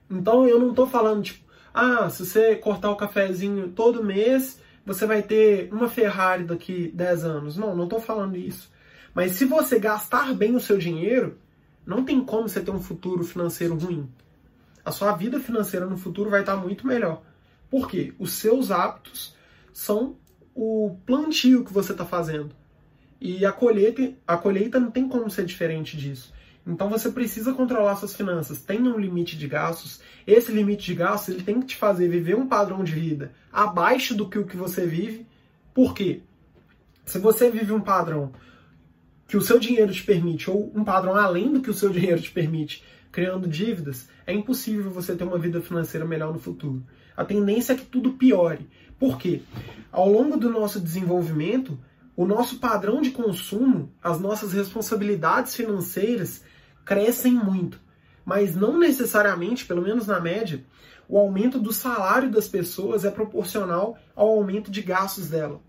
Então 0.09 0.45
eu 0.45 0.59
não 0.59 0.71
estou 0.71 0.85
falando, 0.85 1.23
tipo, 1.23 1.49
ah, 1.73 2.09
se 2.09 2.25
você 2.25 2.55
cortar 2.57 2.91
o 2.91 2.97
cafezinho 2.97 3.69
todo 3.69 4.03
mês, 4.03 4.59
você 4.85 5.05
vai 5.05 5.23
ter 5.23 5.73
uma 5.73 5.87
Ferrari 5.87 6.43
daqui 6.43 6.91
10 6.93 7.23
anos. 7.23 7.57
Não, 7.57 7.73
não 7.73 7.85
estou 7.85 8.01
falando 8.01 8.35
isso. 8.35 8.69
Mas 9.13 9.31
se 9.31 9.45
você 9.45 9.79
gastar 9.79 10.33
bem 10.33 10.57
o 10.57 10.59
seu 10.59 10.77
dinheiro, 10.77 11.37
não 11.85 12.03
tem 12.03 12.21
como 12.21 12.49
você 12.49 12.59
ter 12.59 12.71
um 12.71 12.81
futuro 12.81 13.23
financeiro 13.23 13.75
ruim. 13.75 14.09
A 14.83 14.91
sua 14.91 15.13
vida 15.13 15.39
financeira 15.39 15.85
no 15.85 15.97
futuro 15.97 16.29
vai 16.29 16.41
estar 16.41 16.57
muito 16.57 16.85
melhor. 16.85 17.21
Por 17.69 17.87
quê? 17.87 18.13
Os 18.19 18.33
seus 18.33 18.71
hábitos 18.71 19.39
são 19.73 20.17
o 20.53 20.97
plantio 21.05 21.63
que 21.63 21.73
você 21.73 21.91
está 21.91 22.05
fazendo. 22.05 22.55
E 23.19 23.45
a 23.45 23.51
colheita, 23.51 24.13
a 24.25 24.37
colheita 24.37 24.79
não 24.79 24.91
tem 24.91 25.07
como 25.07 25.29
ser 25.29 25.45
diferente 25.45 25.95
disso. 25.95 26.33
Então 26.65 26.89
você 26.89 27.09
precisa 27.11 27.53
controlar 27.53 27.95
suas 27.95 28.15
finanças. 28.15 28.61
Tenha 28.61 28.89
um 28.89 28.99
limite 28.99 29.37
de 29.37 29.47
gastos. 29.47 30.01
Esse 30.25 30.51
limite 30.51 30.85
de 30.85 30.95
gastos 30.95 31.33
ele 31.33 31.43
tem 31.43 31.59
que 31.59 31.67
te 31.67 31.75
fazer 31.75 32.07
viver 32.07 32.35
um 32.35 32.47
padrão 32.47 32.83
de 32.83 32.91
vida 32.91 33.31
abaixo 33.51 34.15
do 34.15 34.29
que 34.29 34.37
o 34.37 34.45
que 34.45 34.57
você 34.57 34.85
vive. 34.85 35.25
Por 35.73 35.93
quê? 35.93 36.21
Se 37.05 37.17
você 37.19 37.49
vive 37.49 37.71
um 37.71 37.81
padrão 37.81 38.31
que 39.27 39.37
o 39.37 39.41
seu 39.41 39.59
dinheiro 39.59 39.91
te 39.93 40.03
permite, 40.03 40.49
ou 40.51 40.71
um 40.75 40.83
padrão 40.83 41.15
além 41.15 41.51
do 41.53 41.61
que 41.61 41.69
o 41.69 41.73
seu 41.73 41.89
dinheiro 41.93 42.21
te 42.21 42.31
permite, 42.31 42.83
criando 43.11 43.47
dívidas, 43.47 44.07
é 44.25 44.33
impossível 44.33 44.91
você 44.91 45.15
ter 45.15 45.23
uma 45.23 45.37
vida 45.37 45.61
financeira 45.61 46.05
melhor 46.05 46.33
no 46.33 46.39
futuro. 46.39 46.83
A 47.15 47.25
tendência 47.25 47.73
é 47.73 47.75
que 47.75 47.85
tudo 47.85 48.13
piore. 48.13 48.69
Por 48.99 49.17
quê? 49.17 49.41
Ao 49.91 50.09
longo 50.09 50.37
do 50.37 50.49
nosso 50.49 50.79
desenvolvimento, 50.79 51.77
o 52.15 52.25
nosso 52.25 52.59
padrão 52.59 53.01
de 53.01 53.11
consumo, 53.11 53.91
as 54.01 54.19
nossas 54.19 54.53
responsabilidades 54.53 55.55
financeiras 55.55 56.43
crescem 56.85 57.33
muito. 57.33 57.79
Mas 58.23 58.55
não 58.55 58.77
necessariamente, 58.77 59.65
pelo 59.65 59.81
menos 59.81 60.07
na 60.07 60.19
média, 60.19 60.63
o 61.09 61.17
aumento 61.17 61.59
do 61.59 61.73
salário 61.73 62.29
das 62.29 62.47
pessoas 62.47 63.03
é 63.03 63.11
proporcional 63.11 63.97
ao 64.15 64.29
aumento 64.29 64.71
de 64.71 64.81
gastos 64.81 65.29
dela. 65.29 65.59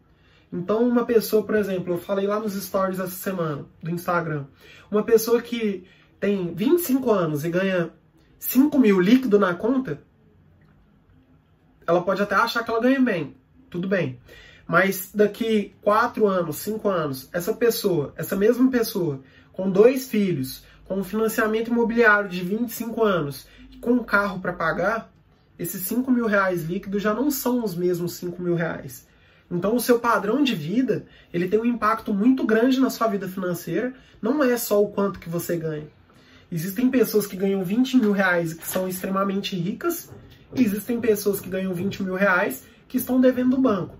Então, 0.53 0.87
uma 0.87 1.07
pessoa, 1.07 1.43
por 1.43 1.55
exemplo, 1.55 1.95
eu 1.95 1.99
falei 1.99 2.27
lá 2.27 2.39
nos 2.39 2.53
stories 2.53 3.01
essa 3.01 3.11
semana 3.11 3.65
do 3.83 3.91
Instagram, 3.91 4.45
uma 4.91 5.03
pessoa 5.03 5.41
que 5.41 5.85
tem 6.21 6.55
25 6.55 7.11
anos 7.11 7.45
e 7.45 7.51
ganha 7.51 7.91
5 8.39 8.79
mil 8.79 9.01
líquido 9.01 9.39
na 9.39 9.55
conta, 9.55 10.03
ela 11.87 12.03
pode 12.03 12.23
até 12.23 12.35
achar 12.35 12.65
que 12.65 12.71
ela 12.71 12.81
ganha 12.81 13.01
bem, 13.01 13.35
tudo 13.71 13.89
bem. 13.89 14.19
Mas 14.67 15.11
daqui 15.15 15.75
quatro 15.83 16.27
anos, 16.27 16.57
cinco 16.57 16.89
anos, 16.89 17.29
essa 17.33 17.53
pessoa, 17.53 18.13
essa 18.17 18.37
mesma 18.37 18.71
pessoa, 18.71 19.21
com 19.53 19.71
dois 19.71 20.09
filhos, 20.09 20.65
com 20.85 20.97
um 20.97 21.05
financiamento 21.05 21.71
imobiliário 21.71 22.29
de 22.29 22.43
25 22.43 23.03
anos, 23.03 23.47
com 23.81 23.93
um 23.93 24.05
carro 24.05 24.41
para 24.41 24.53
pagar, 24.53 25.13
esses 25.59 25.83
5 25.83 26.11
mil 26.11 26.27
reais 26.27 26.65
líquidos 26.65 27.03
já 27.03 27.15
não 27.15 27.31
são 27.31 27.63
os 27.63 27.75
mesmos 27.75 28.15
5 28.15 28.43
mil 28.43 28.55
reais. 28.55 29.07
Então 29.51 29.77
o 29.77 29.81
seu 29.81 29.99
padrão 29.99 30.43
de 30.43 30.55
vida, 30.55 31.05
ele 31.33 31.47
tem 31.47 31.61
um 31.61 31.65
impacto 31.65 32.15
muito 32.15 32.45
grande 32.47 32.81
na 32.81 32.89
sua 32.89 33.07
vida 33.07 33.29
financeira, 33.29 33.93
não 34.21 34.43
é 34.43 34.57
só 34.57 34.83
o 34.83 34.89
quanto 34.89 35.19
que 35.19 35.29
você 35.29 35.57
ganha. 35.57 35.87
Existem 36.51 36.91
pessoas 36.91 37.27
que 37.27 37.37
ganham 37.37 37.63
20 37.63 37.99
mil 37.99 38.13
reais 38.13 38.53
e 38.53 38.57
que 38.57 38.67
são 38.67 38.89
extremamente 38.89 39.57
ricas, 39.57 40.11
existem 40.55 41.01
pessoas 41.01 41.41
que 41.41 41.49
ganham 41.49 41.73
20 41.73 42.03
mil 42.03 42.15
reais 42.15 42.65
que 42.89 42.97
estão 42.99 43.21
devendo 43.21 43.57
no 43.57 43.63
banco. 43.63 43.97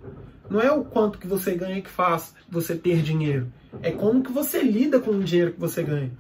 Não 0.51 0.61
é 0.61 0.71
o 0.71 0.85
quanto 0.85 1.19
que 1.19 1.27
você 1.27 1.55
ganha 1.55 1.81
que 1.81 1.89
faz 1.89 2.35
você 2.49 2.75
ter 2.75 3.01
dinheiro. 3.03 3.51
É 3.81 3.91
como 3.91 4.23
que 4.23 4.31
você 4.31 4.63
lida 4.63 5.01
com 5.01 5.13
o 5.13 5.25
dinheiro 5.25 5.53
que 5.53 5.61
você 5.61 5.83
ganha. 5.83 6.11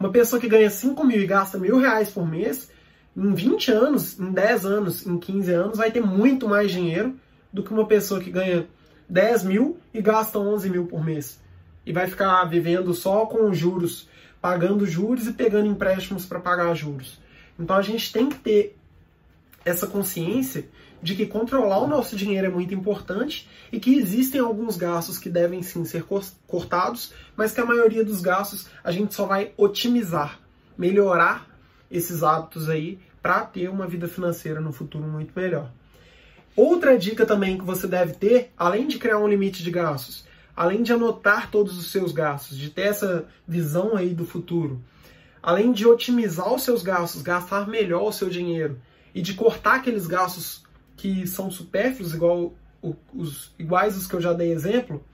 Uma 0.00 0.10
pessoa 0.10 0.40
que 0.40 0.48
ganha 0.48 0.70
5 0.70 1.04
mil 1.04 1.20
e 1.20 1.26
gasta 1.26 1.58
mil 1.58 1.78
reais 1.78 2.08
por 2.08 2.26
mês, 2.26 2.70
em 3.16 3.34
20 3.34 3.70
anos, 3.70 4.18
em 4.18 4.32
10 4.32 4.64
anos, 4.66 5.06
em 5.06 5.18
15 5.18 5.52
anos, 5.52 5.78
vai 5.78 5.90
ter 5.90 6.00
muito 6.00 6.48
mais 6.48 6.70
dinheiro 6.70 7.14
do 7.52 7.62
que 7.62 7.72
uma 7.72 7.86
pessoa 7.86 8.20
que 8.20 8.30
ganha 8.30 8.66
10 9.08 9.44
mil 9.44 9.78
e 9.92 10.00
gasta 10.00 10.38
11 10.38 10.70
mil 10.70 10.86
por 10.86 11.04
mês. 11.04 11.38
E 11.84 11.92
vai 11.92 12.06
ficar 12.06 12.42
vivendo 12.44 12.94
só 12.94 13.26
com 13.26 13.52
juros, 13.52 14.08
pagando 14.40 14.86
juros 14.86 15.26
e 15.26 15.32
pegando 15.32 15.66
empréstimos 15.68 16.24
para 16.24 16.40
pagar 16.40 16.74
juros. 16.74 17.20
Então 17.58 17.76
a 17.76 17.82
gente 17.82 18.12
tem 18.12 18.28
que 18.28 18.38
ter 18.38 18.76
essa 19.64 19.86
consciência 19.86 20.66
de 21.02 21.16
que 21.16 21.26
controlar 21.26 21.78
o 21.78 21.88
nosso 21.88 22.14
dinheiro 22.14 22.46
é 22.46 22.50
muito 22.50 22.72
importante 22.72 23.48
e 23.72 23.80
que 23.80 23.96
existem 23.96 24.40
alguns 24.40 24.76
gastos 24.76 25.18
que 25.18 25.28
devem 25.28 25.62
sim 25.62 25.84
ser 25.84 26.04
cortados, 26.46 27.12
mas 27.36 27.52
que 27.52 27.60
a 27.60 27.66
maioria 27.66 28.04
dos 28.04 28.20
gastos 28.20 28.68
a 28.84 28.92
gente 28.92 29.12
só 29.12 29.26
vai 29.26 29.52
otimizar, 29.56 30.38
melhorar 30.78 31.48
esses 31.90 32.22
hábitos 32.22 32.68
aí 32.68 33.00
para 33.20 33.44
ter 33.44 33.68
uma 33.68 33.86
vida 33.86 34.06
financeira 34.06 34.60
no 34.60 34.72
futuro 34.72 35.04
muito 35.04 35.32
melhor. 35.34 35.70
Outra 36.54 36.98
dica 36.98 37.26
também 37.26 37.58
que 37.58 37.64
você 37.64 37.86
deve 37.86 38.12
ter, 38.12 38.52
além 38.56 38.86
de 38.86 38.98
criar 38.98 39.18
um 39.18 39.28
limite 39.28 39.62
de 39.62 39.70
gastos, 39.70 40.24
além 40.54 40.82
de 40.82 40.92
anotar 40.92 41.50
todos 41.50 41.78
os 41.78 41.90
seus 41.90 42.12
gastos, 42.12 42.58
de 42.58 42.70
ter 42.70 42.82
essa 42.82 43.26
visão 43.48 43.96
aí 43.96 44.10
do 44.10 44.26
futuro, 44.26 44.80
além 45.42 45.72
de 45.72 45.86
otimizar 45.86 46.52
os 46.52 46.62
seus 46.62 46.82
gastos, 46.82 47.22
gastar 47.22 47.66
melhor 47.66 48.02
o 48.02 48.12
seu 48.12 48.28
dinheiro 48.28 48.78
e 49.14 49.20
de 49.20 49.34
cortar 49.34 49.76
aqueles 49.76 50.06
gastos 50.06 50.62
que 50.96 51.26
são 51.26 51.50
supérfluos, 51.50 52.14
igual 52.14 52.54
os 53.14 53.52
iguais 53.58 53.96
os 53.96 54.06
que 54.06 54.14
eu 54.14 54.20
já 54.20 54.32
dei 54.32 54.52
exemplo, 54.52 55.04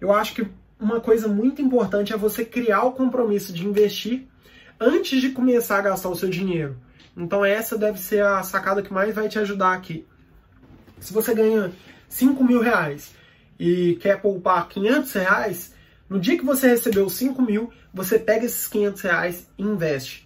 eu 0.00 0.12
acho 0.12 0.34
que 0.34 0.46
uma 0.78 1.00
coisa 1.00 1.28
muito 1.28 1.62
importante 1.62 2.12
é 2.12 2.16
você 2.16 2.44
criar 2.44 2.82
o 2.84 2.92
compromisso 2.92 3.52
de 3.52 3.66
investir 3.66 4.26
antes 4.78 5.20
de 5.20 5.30
começar 5.30 5.78
a 5.78 5.82
gastar 5.82 6.08
o 6.08 6.16
seu 6.16 6.28
dinheiro. 6.28 6.76
Então 7.16 7.44
essa 7.44 7.78
deve 7.78 7.98
ser 7.98 8.22
a 8.22 8.42
sacada 8.42 8.82
que 8.82 8.92
mais 8.92 9.14
vai 9.14 9.28
te 9.28 9.38
ajudar 9.38 9.72
aqui. 9.72 10.06
Se 11.00 11.12
você 11.12 11.34
ganha 11.34 11.72
5 12.08 12.42
mil 12.44 12.60
reais 12.60 13.14
e 13.58 13.96
quer 14.00 14.20
poupar 14.20 14.68
500 14.68 15.12
reais, 15.12 15.74
no 16.08 16.18
dia 16.18 16.36
que 16.36 16.44
você 16.44 16.68
recebeu 16.68 17.08
5 17.08 17.40
mil, 17.40 17.72
você 17.92 18.18
pega 18.18 18.44
esses 18.44 18.66
500 18.66 19.02
reais 19.02 19.48
e 19.56 19.62
investe. 19.62 20.23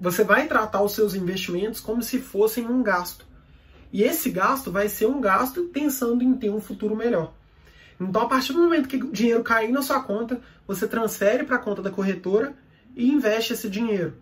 Você 0.00 0.22
vai 0.22 0.46
tratar 0.46 0.82
os 0.82 0.92
seus 0.92 1.14
investimentos 1.14 1.80
como 1.80 2.02
se 2.02 2.18
fossem 2.18 2.66
um 2.66 2.82
gasto. 2.82 3.26
E 3.92 4.02
esse 4.02 4.30
gasto 4.30 4.70
vai 4.70 4.88
ser 4.88 5.06
um 5.06 5.20
gasto 5.20 5.64
pensando 5.72 6.22
em 6.22 6.34
ter 6.34 6.50
um 6.50 6.60
futuro 6.60 6.94
melhor. 6.94 7.32
Então, 8.00 8.22
a 8.22 8.28
partir 8.28 8.52
do 8.52 8.60
momento 8.60 8.88
que 8.88 8.96
o 8.96 9.10
dinheiro 9.10 9.42
cair 9.42 9.72
na 9.72 9.82
sua 9.82 10.00
conta, 10.00 10.40
você 10.66 10.86
transfere 10.86 11.42
para 11.44 11.56
a 11.56 11.60
conta 11.60 11.82
da 11.82 11.90
corretora 11.90 12.54
e 12.94 13.10
investe 13.10 13.54
esse 13.54 13.68
dinheiro. 13.68 14.14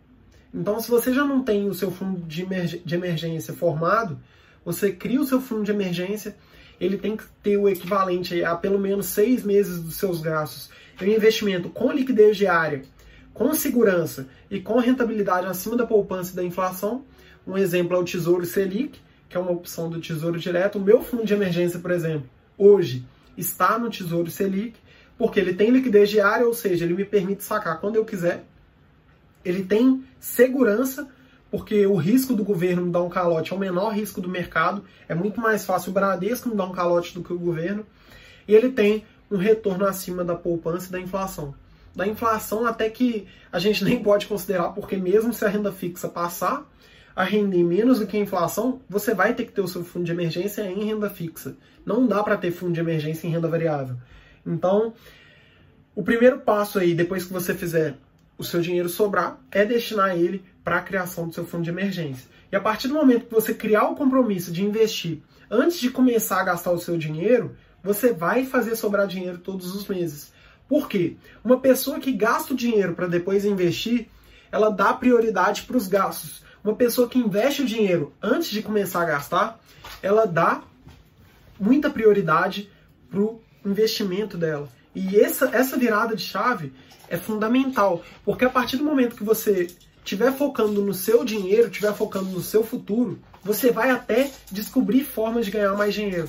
Então, 0.52 0.80
se 0.80 0.88
você 0.88 1.12
já 1.12 1.24
não 1.24 1.42
tem 1.42 1.68
o 1.68 1.74
seu 1.74 1.90
fundo 1.90 2.22
de, 2.26 2.46
emergência 2.94 3.52
formado, 3.52 4.18
você 4.64 4.90
cria 4.90 5.20
o 5.20 5.26
seu 5.26 5.40
fundo 5.40 5.64
de 5.64 5.70
emergência, 5.70 6.34
ele 6.80 6.96
tem 6.96 7.16
que 7.16 7.24
ter 7.42 7.58
o 7.58 7.68
equivalente 7.68 8.42
a 8.42 8.54
pelo 8.54 8.78
menos 8.78 9.06
seis 9.06 9.42
meses 9.42 9.82
dos 9.82 9.96
seus 9.96 10.20
gastos. 10.20 10.70
É 10.98 11.04
um 11.04 11.08
investimento 11.08 11.68
com 11.68 11.92
liquidez 11.92 12.38
diária, 12.38 12.82
com 13.36 13.52
segurança 13.54 14.26
e 14.50 14.60
com 14.60 14.78
rentabilidade 14.78 15.46
acima 15.46 15.76
da 15.76 15.86
poupança 15.86 16.32
e 16.32 16.36
da 16.36 16.42
inflação. 16.42 17.04
Um 17.46 17.56
exemplo 17.56 17.94
é 17.94 18.00
o 18.00 18.04
Tesouro 18.04 18.46
Selic, 18.46 18.98
que 19.28 19.36
é 19.36 19.40
uma 19.40 19.52
opção 19.52 19.90
do 19.90 20.00
Tesouro 20.00 20.38
Direto. 20.38 20.78
O 20.78 20.80
meu 20.80 21.02
fundo 21.02 21.24
de 21.24 21.34
emergência, 21.34 21.78
por 21.78 21.90
exemplo, 21.90 22.28
hoje 22.56 23.04
está 23.36 23.78
no 23.78 23.90
Tesouro 23.90 24.30
Selic, 24.30 24.78
porque 25.18 25.38
ele 25.38 25.52
tem 25.52 25.70
liquidez 25.70 26.08
diária, 26.08 26.46
ou 26.46 26.54
seja, 26.54 26.86
ele 26.86 26.94
me 26.94 27.04
permite 27.04 27.44
sacar 27.44 27.78
quando 27.78 27.96
eu 27.96 28.06
quiser. 28.06 28.42
Ele 29.44 29.62
tem 29.62 30.02
segurança, 30.18 31.06
porque 31.50 31.86
o 31.86 31.94
risco 31.94 32.34
do 32.34 32.42
governo 32.42 32.86
me 32.86 32.90
dar 32.90 33.02
um 33.02 33.10
calote 33.10 33.52
é 33.52 33.56
o 33.56 33.58
menor 33.58 33.90
risco 33.90 34.20
do 34.20 34.30
mercado. 34.30 34.82
É 35.06 35.14
muito 35.14 35.40
mais 35.42 35.64
fácil 35.64 35.90
o 35.90 35.92
Bradesco 35.92 36.48
me 36.48 36.56
dar 36.56 36.64
um 36.64 36.72
calote 36.72 37.12
do 37.12 37.22
que 37.22 37.34
o 37.34 37.38
governo. 37.38 37.84
E 38.48 38.54
ele 38.54 38.70
tem 38.70 39.04
um 39.30 39.36
retorno 39.36 39.84
acima 39.84 40.24
da 40.24 40.34
poupança 40.34 40.88
e 40.88 40.92
da 40.92 41.00
inflação. 41.00 41.54
Da 41.96 42.06
inflação 42.06 42.66
até 42.66 42.90
que 42.90 43.26
a 43.50 43.58
gente 43.58 43.82
nem 43.82 44.02
pode 44.02 44.26
considerar, 44.26 44.68
porque 44.68 44.96
mesmo 44.96 45.32
se 45.32 45.44
a 45.44 45.48
renda 45.48 45.72
fixa 45.72 46.08
passar, 46.08 46.70
a 47.16 47.24
render 47.24 47.64
menos 47.64 47.98
do 47.98 48.06
que 48.06 48.18
a 48.18 48.20
inflação, 48.20 48.82
você 48.86 49.14
vai 49.14 49.32
ter 49.32 49.46
que 49.46 49.52
ter 49.52 49.62
o 49.62 49.68
seu 49.68 49.82
fundo 49.82 50.04
de 50.04 50.12
emergência 50.12 50.60
em 50.70 50.84
renda 50.84 51.08
fixa. 51.08 51.56
Não 51.86 52.06
dá 52.06 52.22
para 52.22 52.36
ter 52.36 52.50
fundo 52.50 52.74
de 52.74 52.80
emergência 52.80 53.26
em 53.26 53.30
renda 53.30 53.48
variável. 53.48 53.96
Então, 54.44 54.92
o 55.94 56.02
primeiro 56.02 56.40
passo 56.40 56.78
aí, 56.78 56.94
depois 56.94 57.24
que 57.24 57.32
você 57.32 57.54
fizer 57.54 57.96
o 58.36 58.44
seu 58.44 58.60
dinheiro 58.60 58.90
sobrar, 58.90 59.40
é 59.50 59.64
destinar 59.64 60.14
ele 60.14 60.44
para 60.62 60.76
a 60.76 60.82
criação 60.82 61.26
do 61.26 61.34
seu 61.34 61.46
fundo 61.46 61.64
de 61.64 61.70
emergência. 61.70 62.28
E 62.52 62.56
a 62.56 62.60
partir 62.60 62.88
do 62.88 62.94
momento 62.94 63.24
que 63.24 63.34
você 63.34 63.54
criar 63.54 63.88
o 63.88 63.94
compromisso 63.94 64.52
de 64.52 64.62
investir 64.62 65.22
antes 65.50 65.80
de 65.80 65.88
começar 65.88 66.42
a 66.42 66.44
gastar 66.44 66.72
o 66.72 66.78
seu 66.78 66.98
dinheiro, 66.98 67.56
você 67.82 68.12
vai 68.12 68.44
fazer 68.44 68.76
sobrar 68.76 69.06
dinheiro 69.06 69.38
todos 69.38 69.74
os 69.74 69.88
meses. 69.88 70.35
Por 70.68 70.88
quê? 70.88 71.16
Uma 71.44 71.58
pessoa 71.58 72.00
que 72.00 72.12
gasta 72.12 72.52
o 72.52 72.56
dinheiro 72.56 72.94
para 72.94 73.06
depois 73.06 73.44
investir, 73.44 74.08
ela 74.50 74.70
dá 74.70 74.92
prioridade 74.92 75.62
para 75.62 75.76
os 75.76 75.86
gastos. 75.86 76.42
Uma 76.62 76.74
pessoa 76.74 77.08
que 77.08 77.18
investe 77.18 77.62
o 77.62 77.66
dinheiro 77.66 78.12
antes 78.20 78.50
de 78.50 78.62
começar 78.62 79.02
a 79.02 79.06
gastar, 79.06 79.60
ela 80.02 80.26
dá 80.26 80.62
muita 81.58 81.88
prioridade 81.90 82.70
para 83.08 83.20
o 83.20 83.40
investimento 83.64 84.36
dela. 84.36 84.68
E 84.94 85.20
essa, 85.20 85.50
essa 85.52 85.76
virada 85.76 86.16
de 86.16 86.22
chave 86.22 86.72
é 87.08 87.16
fundamental, 87.16 88.02
porque 88.24 88.44
a 88.44 88.50
partir 88.50 88.76
do 88.78 88.84
momento 88.84 89.14
que 89.14 89.22
você 89.22 89.68
estiver 89.98 90.32
focando 90.32 90.82
no 90.82 90.94
seu 90.94 91.24
dinheiro, 91.24 91.68
estiver 91.68 91.92
focando 91.92 92.30
no 92.30 92.40
seu 92.40 92.64
futuro, 92.64 93.18
você 93.42 93.70
vai 93.70 93.90
até 93.90 94.30
descobrir 94.50 95.04
formas 95.04 95.44
de 95.44 95.52
ganhar 95.52 95.74
mais 95.74 95.94
dinheiro. 95.94 96.28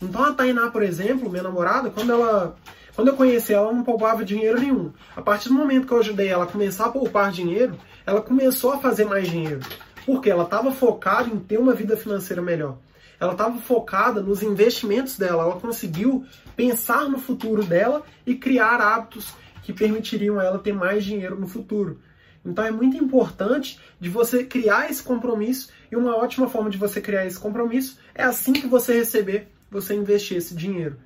Então 0.00 0.22
a 0.22 0.32
Tainá, 0.32 0.70
por 0.70 0.82
exemplo, 0.82 1.30
minha 1.30 1.42
namorada, 1.42 1.90
quando 1.90 2.12
ela 2.12 2.56
quando 2.94 3.08
eu 3.08 3.16
conheci 3.16 3.52
ela, 3.52 3.66
ela 3.66 3.72
não 3.72 3.82
poupava 3.82 4.24
dinheiro 4.24 4.60
nenhum. 4.60 4.92
A 5.16 5.22
partir 5.22 5.48
do 5.48 5.54
momento 5.54 5.86
que 5.86 5.92
eu 5.92 5.98
ajudei 5.98 6.28
ela 6.28 6.44
a 6.44 6.46
começar 6.46 6.86
a 6.86 6.90
poupar 6.90 7.32
dinheiro, 7.32 7.76
ela 8.06 8.22
começou 8.22 8.72
a 8.72 8.78
fazer 8.78 9.04
mais 9.04 9.28
dinheiro. 9.28 9.60
Porque 10.06 10.30
ela 10.30 10.44
estava 10.44 10.70
focada 10.70 11.28
em 11.28 11.38
ter 11.38 11.58
uma 11.58 11.74
vida 11.74 11.96
financeira 11.96 12.40
melhor. 12.40 12.78
Ela 13.18 13.32
estava 13.32 13.58
focada 13.58 14.20
nos 14.20 14.42
investimentos 14.42 15.18
dela. 15.18 15.42
Ela 15.42 15.60
conseguiu 15.60 16.24
pensar 16.54 17.08
no 17.08 17.18
futuro 17.18 17.64
dela 17.64 18.02
e 18.24 18.36
criar 18.36 18.80
hábitos 18.80 19.32
que 19.62 19.72
permitiriam 19.72 20.40
ela 20.40 20.58
ter 20.58 20.72
mais 20.72 21.04
dinheiro 21.04 21.38
no 21.38 21.48
futuro. 21.48 21.98
Então 22.44 22.64
é 22.64 22.70
muito 22.70 22.96
importante 22.96 23.80
de 23.98 24.08
você 24.08 24.44
criar 24.44 24.88
esse 24.88 25.02
compromisso 25.02 25.70
e 25.90 25.96
uma 25.96 26.14
ótima 26.14 26.48
forma 26.48 26.70
de 26.70 26.78
você 26.78 27.00
criar 27.00 27.26
esse 27.26 27.40
compromisso 27.40 27.98
é 28.14 28.22
assim 28.22 28.52
que 28.52 28.66
você 28.66 28.92
receber, 28.92 29.48
você 29.70 29.94
investir 29.94 30.36
esse 30.36 30.54
dinheiro 30.54 30.96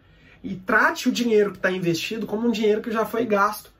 e 0.42 0.54
trate 0.54 1.08
o 1.08 1.12
dinheiro 1.12 1.50
que 1.52 1.58
está 1.58 1.70
investido 1.70 2.26
como 2.26 2.48
um 2.48 2.50
dinheiro 2.50 2.82
que 2.82 2.90
já 2.90 3.04
foi 3.04 3.24
gasto. 3.24 3.72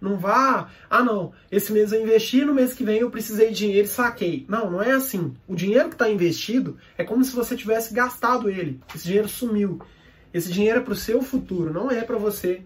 Não 0.00 0.18
vá, 0.18 0.68
ah 0.90 1.04
não, 1.04 1.32
esse 1.50 1.72
mês 1.72 1.92
eu 1.92 2.02
investi, 2.02 2.44
no 2.44 2.52
mês 2.52 2.74
que 2.74 2.82
vem 2.82 2.98
eu 2.98 3.10
precisei 3.10 3.50
de 3.50 3.54
dinheiro 3.54 3.86
e 3.86 3.90
saquei. 3.90 4.44
Não, 4.48 4.68
não 4.68 4.82
é 4.82 4.90
assim. 4.90 5.32
O 5.46 5.54
dinheiro 5.54 5.88
que 5.88 5.94
está 5.94 6.10
investido 6.10 6.76
é 6.98 7.04
como 7.04 7.24
se 7.24 7.32
você 7.32 7.56
tivesse 7.56 7.94
gastado 7.94 8.50
ele. 8.50 8.80
Esse 8.92 9.04
dinheiro 9.04 9.28
sumiu. 9.28 9.80
Esse 10.34 10.50
dinheiro 10.50 10.80
é 10.80 10.82
para 10.82 10.92
o 10.92 10.96
seu 10.96 11.22
futuro, 11.22 11.72
não 11.72 11.90
é 11.90 12.02
para 12.02 12.16
você 12.16 12.62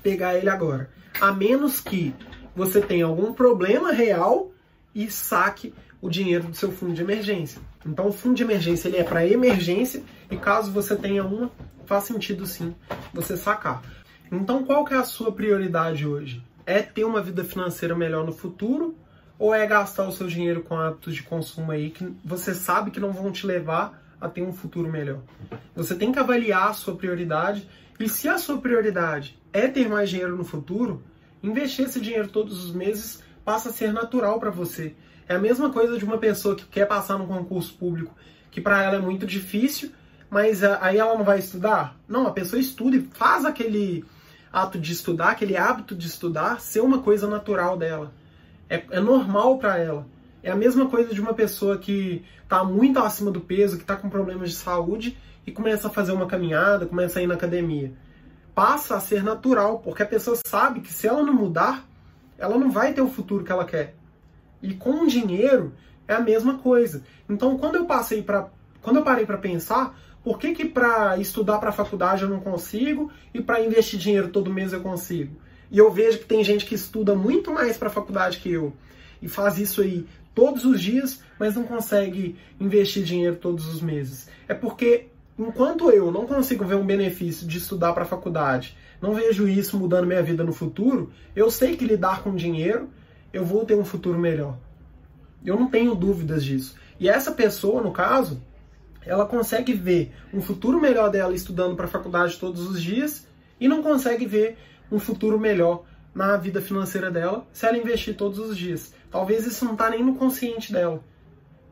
pegar 0.00 0.36
ele 0.36 0.48
agora. 0.48 0.90
A 1.20 1.32
menos 1.32 1.80
que 1.80 2.14
você 2.54 2.80
tenha 2.80 3.06
algum 3.06 3.32
problema 3.32 3.90
real 3.90 4.52
e 4.94 5.10
saque 5.10 5.74
o 6.00 6.08
dinheiro 6.08 6.48
do 6.48 6.56
seu 6.56 6.70
fundo 6.70 6.94
de 6.94 7.02
emergência. 7.02 7.60
Então 7.84 8.08
o 8.08 8.12
fundo 8.12 8.36
de 8.36 8.42
emergência 8.42 8.88
ele 8.88 8.98
é 8.98 9.04
para 9.04 9.26
emergência 9.26 10.02
e 10.30 10.36
caso 10.36 10.70
você 10.70 10.94
tenha 10.94 11.24
uma, 11.24 11.50
faz 11.88 12.04
sentido 12.04 12.46
sim 12.46 12.76
você 13.14 13.34
sacar. 13.34 13.82
Então, 14.30 14.62
qual 14.62 14.84
que 14.84 14.92
é 14.92 14.98
a 14.98 15.04
sua 15.04 15.32
prioridade 15.32 16.06
hoje? 16.06 16.42
É 16.66 16.82
ter 16.82 17.04
uma 17.04 17.22
vida 17.22 17.42
financeira 17.42 17.96
melhor 17.96 18.26
no 18.26 18.32
futuro 18.32 18.94
ou 19.38 19.54
é 19.54 19.66
gastar 19.66 20.06
o 20.06 20.12
seu 20.12 20.26
dinheiro 20.26 20.62
com 20.62 20.76
hábitos 20.76 21.14
de 21.14 21.22
consumo 21.22 21.72
aí 21.72 21.88
que 21.88 22.04
você 22.22 22.54
sabe 22.54 22.90
que 22.90 23.00
não 23.00 23.10
vão 23.10 23.32
te 23.32 23.46
levar 23.46 24.02
a 24.20 24.28
ter 24.28 24.42
um 24.42 24.52
futuro 24.52 24.90
melhor. 24.90 25.20
Você 25.74 25.94
tem 25.94 26.12
que 26.12 26.18
avaliar 26.18 26.68
a 26.68 26.74
sua 26.74 26.94
prioridade 26.94 27.66
e 27.98 28.06
se 28.06 28.28
a 28.28 28.36
sua 28.36 28.58
prioridade 28.58 29.38
é 29.50 29.66
ter 29.66 29.88
mais 29.88 30.10
dinheiro 30.10 30.36
no 30.36 30.44
futuro, 30.44 31.02
investir 31.42 31.86
esse 31.86 32.00
dinheiro 32.00 32.28
todos 32.28 32.62
os 32.62 32.72
meses 32.72 33.22
passa 33.42 33.70
a 33.70 33.72
ser 33.72 33.94
natural 33.94 34.38
para 34.38 34.50
você. 34.50 34.94
É 35.26 35.36
a 35.36 35.38
mesma 35.38 35.70
coisa 35.70 35.96
de 35.96 36.04
uma 36.04 36.18
pessoa 36.18 36.54
que 36.54 36.66
quer 36.66 36.86
passar 36.86 37.18
num 37.18 37.26
concurso 37.26 37.72
público, 37.78 38.14
que 38.50 38.60
para 38.60 38.82
ela 38.82 38.96
é 38.96 39.00
muito 39.00 39.26
difícil, 39.26 39.90
mas 40.30 40.62
aí 40.62 40.98
ela 40.98 41.16
não 41.16 41.24
vai 41.24 41.38
estudar? 41.38 41.96
Não, 42.06 42.26
a 42.26 42.30
pessoa 42.32 42.60
estuda 42.60 42.96
e 42.96 43.08
faz 43.12 43.44
aquele 43.44 44.04
ato 44.52 44.78
de 44.78 44.92
estudar, 44.92 45.30
aquele 45.30 45.56
hábito 45.56 45.94
de 45.94 46.06
estudar, 46.06 46.60
ser 46.60 46.80
uma 46.80 47.00
coisa 47.00 47.26
natural 47.26 47.76
dela. 47.76 48.12
É, 48.68 48.82
é 48.90 49.00
normal 49.00 49.58
para 49.58 49.78
ela. 49.78 50.06
É 50.42 50.50
a 50.50 50.56
mesma 50.56 50.88
coisa 50.88 51.12
de 51.14 51.20
uma 51.20 51.34
pessoa 51.34 51.78
que 51.78 52.24
está 52.42 52.62
muito 52.62 52.98
acima 52.98 53.30
do 53.30 53.40
peso, 53.40 53.76
que 53.76 53.82
está 53.82 53.96
com 53.96 54.08
problemas 54.08 54.50
de 54.50 54.56
saúde 54.56 55.18
e 55.46 55.52
começa 55.52 55.88
a 55.88 55.90
fazer 55.90 56.12
uma 56.12 56.26
caminhada, 56.26 56.86
começa 56.86 57.18
a 57.18 57.22
ir 57.22 57.26
na 57.26 57.34
academia. 57.34 57.92
Passa 58.54 58.96
a 58.96 59.00
ser 59.00 59.22
natural, 59.22 59.78
porque 59.78 60.02
a 60.02 60.06
pessoa 60.06 60.36
sabe 60.46 60.80
que 60.80 60.92
se 60.92 61.06
ela 61.06 61.22
não 61.22 61.32
mudar, 61.32 61.84
ela 62.36 62.58
não 62.58 62.70
vai 62.70 62.92
ter 62.92 63.00
o 63.00 63.08
futuro 63.08 63.44
que 63.44 63.52
ela 63.52 63.64
quer. 63.64 63.94
E 64.62 64.74
com 64.74 65.04
o 65.04 65.06
dinheiro 65.06 65.72
é 66.06 66.14
a 66.14 66.20
mesma 66.20 66.58
coisa. 66.58 67.02
Então, 67.28 67.56
quando 67.56 67.76
eu 67.76 67.86
passei 67.86 68.22
para 68.22 68.48
quando 68.80 68.96
eu 68.96 69.02
parei 69.02 69.26
para 69.26 69.36
pensar, 69.36 69.98
por 70.28 70.38
que, 70.38 70.52
que 70.52 70.66
para 70.66 71.16
estudar 71.16 71.56
para 71.56 71.72
faculdade 71.72 72.22
eu 72.22 72.28
não 72.28 72.38
consigo 72.38 73.10
e 73.32 73.40
para 73.40 73.64
investir 73.64 73.98
dinheiro 73.98 74.28
todo 74.28 74.52
mês 74.52 74.74
eu 74.74 74.82
consigo? 74.82 75.34
E 75.70 75.78
eu 75.78 75.90
vejo 75.90 76.18
que 76.18 76.26
tem 76.26 76.44
gente 76.44 76.66
que 76.66 76.74
estuda 76.74 77.14
muito 77.14 77.50
mais 77.50 77.78
para 77.78 77.88
faculdade 77.88 78.36
que 78.36 78.52
eu 78.52 78.74
e 79.22 79.26
faz 79.26 79.56
isso 79.56 79.80
aí 79.80 80.04
todos 80.34 80.66
os 80.66 80.82
dias, 80.82 81.22
mas 81.38 81.54
não 81.54 81.62
consegue 81.62 82.36
investir 82.60 83.02
dinheiro 83.04 83.36
todos 83.36 83.66
os 83.68 83.80
meses. 83.80 84.28
É 84.46 84.52
porque 84.52 85.06
enquanto 85.38 85.90
eu 85.90 86.12
não 86.12 86.26
consigo 86.26 86.62
ver 86.62 86.74
um 86.74 86.84
benefício 86.84 87.48
de 87.48 87.56
estudar 87.56 87.94
para 87.94 88.04
faculdade, 88.04 88.76
não 89.00 89.14
vejo 89.14 89.48
isso 89.48 89.78
mudando 89.78 90.06
minha 90.06 90.22
vida 90.22 90.44
no 90.44 90.52
futuro, 90.52 91.10
eu 91.34 91.50
sei 91.50 91.74
que 91.74 91.86
lidar 91.86 92.22
com 92.22 92.36
dinheiro, 92.36 92.90
eu 93.32 93.46
vou 93.46 93.64
ter 93.64 93.76
um 93.76 93.84
futuro 93.84 94.18
melhor. 94.18 94.58
Eu 95.42 95.58
não 95.58 95.70
tenho 95.70 95.94
dúvidas 95.94 96.44
disso. 96.44 96.76
E 97.00 97.08
essa 97.08 97.32
pessoa, 97.32 97.80
no 97.80 97.92
caso, 97.92 98.42
ela 99.08 99.24
consegue 99.24 99.72
ver 99.72 100.12
um 100.32 100.40
futuro 100.40 100.80
melhor 100.80 101.10
dela 101.10 101.34
estudando 101.34 101.74
para 101.74 101.86
a 101.86 101.88
faculdade 101.88 102.38
todos 102.38 102.68
os 102.68 102.80
dias 102.80 103.26
e 103.58 103.66
não 103.66 103.82
consegue 103.82 104.26
ver 104.26 104.58
um 104.92 104.98
futuro 104.98 105.40
melhor 105.40 105.84
na 106.14 106.36
vida 106.36 106.60
financeira 106.60 107.10
dela 107.10 107.46
se 107.52 107.66
ela 107.66 107.78
investir 107.78 108.14
todos 108.16 108.38
os 108.38 108.56
dias. 108.56 108.92
Talvez 109.10 109.46
isso 109.46 109.64
não 109.64 109.72
está 109.72 109.88
nem 109.88 110.04
no 110.04 110.14
consciente 110.14 110.72
dela. 110.72 111.02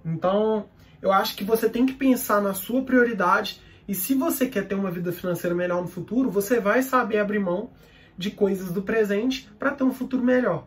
Então, 0.05 0.67
eu 1.03 1.13
acho 1.13 1.37
que 1.37 1.45
você 1.45 1.69
tem 1.69 1.85
que 1.85 1.93
pensar 1.93 2.41
na 2.41 2.55
sua 2.55 2.83
prioridade 2.83 3.61
e 3.87 3.95
se 3.95 4.15
você 4.15 4.47
quer 4.47 4.67
ter 4.67 4.75
uma 4.75 4.91
vida 4.91 5.13
financeira 5.13 5.55
melhor 5.55 5.83
no 5.83 5.89
futuro, 5.89 6.31
você 6.31 6.59
vai 6.59 6.83
saber 6.83 7.19
abrir 7.19 7.39
mão 7.39 7.71
de 8.17 8.31
coisas 8.31 8.73
do 8.73 8.83
presente 8.83 9.49
para 9.59 9.73
ter 9.73 9.85
um 9.85 9.93
futuro 9.93 10.25
melhor. 10.25 10.67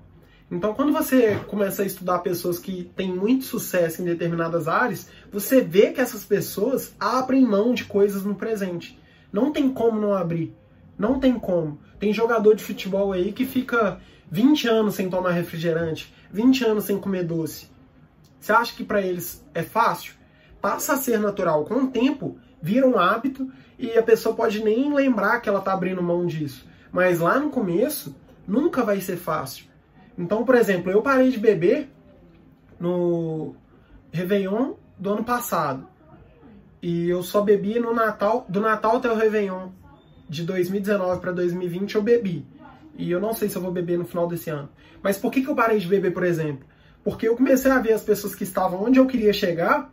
Então, 0.52 0.74
quando 0.74 0.92
você 0.92 1.36
começa 1.48 1.84
a 1.84 1.86
estudar 1.86 2.20
pessoas 2.20 2.58
que 2.58 2.90
têm 2.96 3.14
muito 3.14 3.46
sucesso 3.46 4.02
em 4.02 4.06
determinadas 4.06 4.68
áreas, 4.68 5.08
você 5.32 5.62
vê 5.62 5.92
que 5.92 6.02
essas 6.02 6.26
pessoas 6.26 6.96
abrem 7.00 7.46
mão 7.46 7.72
de 7.72 7.86
coisas 7.86 8.24
no 8.24 8.34
presente. 8.34 9.00
Não 9.32 9.52
tem 9.52 9.72
como 9.72 10.02
não 10.02 10.16
abrir. 10.16 10.56
Não 10.98 11.20
tem 11.20 11.38
como. 11.38 11.80
Tem 12.00 12.12
jogador 12.12 12.56
de 12.56 12.64
futebol 12.64 13.14
aí 13.14 13.32
que 13.32 13.46
fica 13.46 14.02
20 14.32 14.68
anos 14.68 14.96
sem 14.96 15.08
tomar 15.08 15.32
refrigerante, 15.32 16.12
20 16.32 16.66
anos 16.66 16.86
sem 16.86 16.98
comer 16.98 17.24
doce. 17.26 17.68
Você 18.40 18.52
acha 18.52 18.76
que 18.76 18.84
para 18.84 19.02
eles 19.02 19.46
é 19.54 19.62
fácil? 19.62 20.14
Passa 20.60 20.94
a 20.94 20.98
ser 20.98 21.20
natural. 21.20 21.64
Com 21.66 21.76
o 21.76 21.88
tempo, 21.92 22.40
vira 22.60 22.88
um 22.88 22.98
hábito 22.98 23.52
e 23.78 23.92
a 23.92 24.02
pessoa 24.02 24.36
pode 24.36 24.64
nem 24.64 24.92
lembrar 24.94 25.42
que 25.42 25.48
ela 25.48 25.60
está 25.60 25.74
abrindo 25.74 26.02
mão 26.02 26.26
disso. 26.26 26.68
Mas 26.92 27.20
lá 27.20 27.40
no 27.40 27.52
começo, 27.52 28.16
nunca 28.48 28.84
vai 28.84 29.00
ser 29.00 29.18
fácil. 29.18 29.69
Então, 30.20 30.44
por 30.44 30.56
exemplo, 30.56 30.92
eu 30.92 31.02
parei 31.02 31.32
de 31.32 31.40
beber 31.40 31.90
no 32.78 33.56
Réveillon 34.12 34.74
do 34.98 35.12
ano 35.12 35.24
passado. 35.24 35.88
E 36.82 37.10
eu 37.10 37.24
só 37.24 37.42
bebi 37.42 37.80
no 37.80 37.94
Natal, 37.94 38.46
do 38.50 38.60
Natal 38.60 38.98
até 38.98 39.10
o 39.10 39.16
Réveillon 39.16 39.70
de 40.28 40.44
2019 40.44 41.22
para 41.22 41.32
2020 41.32 41.96
eu 41.96 42.02
bebi. 42.02 42.46
E 42.98 43.10
eu 43.10 43.22
não 43.22 43.34
sei 43.34 43.48
se 43.48 43.56
eu 43.56 43.62
vou 43.62 43.72
beber 43.72 43.98
no 43.98 44.04
final 44.04 44.28
desse 44.28 44.50
ano. 44.50 44.68
Mas 45.02 45.18
por 45.18 45.32
que, 45.32 45.42
que 45.42 45.50
eu 45.50 45.56
parei 45.56 45.80
de 45.80 45.88
beber, 45.88 46.14
por 46.14 46.26
exemplo? 46.26 46.68
Porque 47.02 47.26
eu 47.26 47.38
comecei 47.38 47.72
a 47.72 47.80
ver 47.80 47.94
as 47.94 48.04
pessoas 48.04 48.36
que 48.36 48.44
estavam 48.44 48.84
onde 48.84 49.00
eu 49.00 49.08
queria 49.08 49.32
chegar 49.32 49.90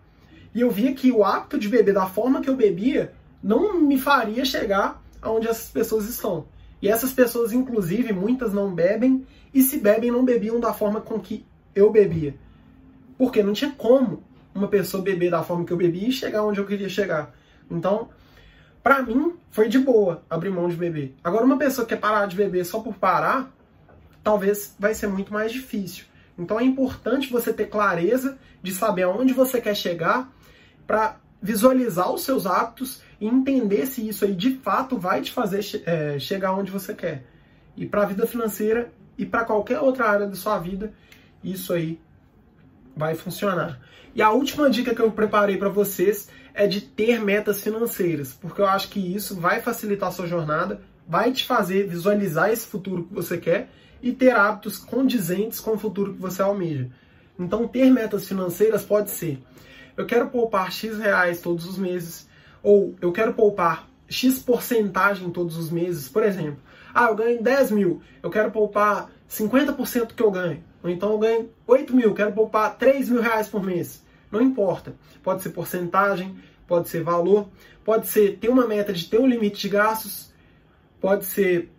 e 0.52 0.60
eu 0.60 0.72
via 0.72 0.92
que 0.92 1.12
o 1.12 1.22
hábito 1.22 1.56
de 1.56 1.68
beber 1.68 1.94
da 1.94 2.06
forma 2.06 2.40
que 2.40 2.50
eu 2.50 2.56
bebia 2.56 3.12
não 3.40 3.80
me 3.80 3.96
faria 3.96 4.44
chegar 4.44 5.00
aonde 5.22 5.46
essas 5.46 5.70
pessoas 5.70 6.08
estão. 6.08 6.46
E 6.80 6.88
essas 6.88 7.12
pessoas, 7.12 7.52
inclusive, 7.52 8.12
muitas 8.12 8.52
não 8.52 8.74
bebem, 8.74 9.26
e 9.52 9.62
se 9.62 9.78
bebem, 9.78 10.10
não 10.10 10.24
bebiam 10.24 10.60
da 10.60 10.72
forma 10.72 11.00
com 11.00 11.18
que 11.18 11.44
eu 11.74 11.90
bebia. 11.90 12.34
Porque 13.16 13.42
não 13.42 13.52
tinha 13.52 13.70
como 13.70 14.22
uma 14.54 14.68
pessoa 14.68 15.02
beber 15.02 15.30
da 15.30 15.42
forma 15.42 15.64
que 15.64 15.72
eu 15.72 15.76
bebia 15.76 16.08
e 16.08 16.12
chegar 16.12 16.44
onde 16.44 16.60
eu 16.60 16.66
queria 16.66 16.88
chegar. 16.88 17.34
Então, 17.70 18.08
para 18.82 19.02
mim, 19.02 19.34
foi 19.50 19.68
de 19.68 19.78
boa 19.78 20.22
abrir 20.28 20.50
mão 20.50 20.68
de 20.68 20.76
beber. 20.76 21.14
Agora, 21.24 21.44
uma 21.44 21.58
pessoa 21.58 21.86
que 21.86 21.94
quer 21.94 22.00
parar 22.00 22.26
de 22.26 22.36
beber 22.36 22.64
só 22.64 22.80
por 22.80 22.94
parar, 22.94 23.52
talvez 24.22 24.74
vai 24.78 24.94
ser 24.94 25.06
muito 25.06 25.32
mais 25.32 25.52
difícil. 25.52 26.04
Então, 26.38 26.60
é 26.60 26.64
importante 26.64 27.30
você 27.30 27.52
ter 27.52 27.66
clareza 27.66 28.38
de 28.62 28.72
saber 28.72 29.04
aonde 29.04 29.32
você 29.32 29.60
quer 29.60 29.74
chegar 29.74 30.30
para 30.86 31.18
visualizar 31.46 32.12
os 32.12 32.24
seus 32.24 32.44
hábitos 32.44 33.00
e 33.20 33.26
entender 33.26 33.86
se 33.86 34.06
isso 34.06 34.24
aí 34.24 34.34
de 34.34 34.56
fato 34.56 34.98
vai 34.98 35.22
te 35.22 35.30
fazer 35.30 35.64
é, 35.86 36.18
chegar 36.18 36.52
onde 36.52 36.72
você 36.72 36.92
quer. 36.92 37.24
E 37.76 37.86
para 37.86 38.02
a 38.02 38.06
vida 38.06 38.26
financeira 38.26 38.92
e 39.16 39.24
para 39.24 39.44
qualquer 39.44 39.78
outra 39.78 40.10
área 40.10 40.26
da 40.26 40.34
sua 40.34 40.58
vida, 40.58 40.92
isso 41.44 41.72
aí 41.72 42.00
vai 42.96 43.14
funcionar. 43.14 43.80
E 44.12 44.20
a 44.20 44.30
última 44.30 44.68
dica 44.68 44.92
que 44.92 45.00
eu 45.00 45.12
preparei 45.12 45.56
para 45.56 45.68
vocês 45.68 46.28
é 46.52 46.66
de 46.66 46.80
ter 46.80 47.20
metas 47.20 47.60
financeiras, 47.60 48.32
porque 48.32 48.60
eu 48.60 48.66
acho 48.66 48.88
que 48.88 48.98
isso 48.98 49.38
vai 49.38 49.60
facilitar 49.60 50.08
a 50.08 50.12
sua 50.12 50.26
jornada, 50.26 50.80
vai 51.06 51.30
te 51.30 51.44
fazer 51.44 51.86
visualizar 51.86 52.50
esse 52.50 52.66
futuro 52.66 53.04
que 53.04 53.14
você 53.14 53.38
quer 53.38 53.68
e 54.02 54.10
ter 54.10 54.34
hábitos 54.34 54.78
condizentes 54.78 55.60
com 55.60 55.72
o 55.72 55.78
futuro 55.78 56.14
que 56.14 56.20
você 56.20 56.42
almeja. 56.42 56.88
Então, 57.38 57.68
ter 57.68 57.90
metas 57.90 58.26
financeiras 58.26 58.82
pode 58.82 59.10
ser: 59.10 59.38
eu 59.96 60.06
quero 60.06 60.28
poupar 60.28 60.70
X 60.70 60.98
reais 60.98 61.40
todos 61.40 61.66
os 61.66 61.78
meses, 61.78 62.28
ou 62.62 62.94
eu 63.00 63.12
quero 63.12 63.32
poupar 63.32 63.88
X 64.08 64.38
porcentagem 64.40 65.30
todos 65.30 65.56
os 65.56 65.70
meses, 65.70 66.08
por 66.08 66.22
exemplo. 66.22 66.58
Ah, 66.94 67.06
eu 67.06 67.14
ganho 67.14 67.42
10 67.42 67.70
mil, 67.70 68.00
eu 68.22 68.30
quero 68.30 68.50
poupar 68.50 69.10
50% 69.28 70.06
do 70.06 70.14
que 70.14 70.22
eu 70.22 70.30
ganho. 70.30 70.62
Ou 70.82 70.90
então 70.90 71.12
eu 71.12 71.18
ganho 71.18 71.50
8 71.66 71.94
mil, 71.94 72.14
quero 72.14 72.32
poupar 72.32 72.76
3 72.76 73.08
mil 73.08 73.20
reais 73.20 73.48
por 73.48 73.62
mês. 73.62 74.02
Não 74.30 74.40
importa. 74.40 74.94
Pode 75.22 75.42
ser 75.42 75.50
porcentagem, 75.50 76.36
pode 76.66 76.88
ser 76.88 77.02
valor, 77.02 77.48
pode 77.84 78.06
ser 78.06 78.38
ter 78.38 78.48
uma 78.48 78.66
meta 78.66 78.92
de 78.92 79.06
ter 79.06 79.18
um 79.18 79.26
limite 79.26 79.60
de 79.60 79.68
gastos, 79.68 80.32
pode 81.00 81.24
ser 81.24 81.70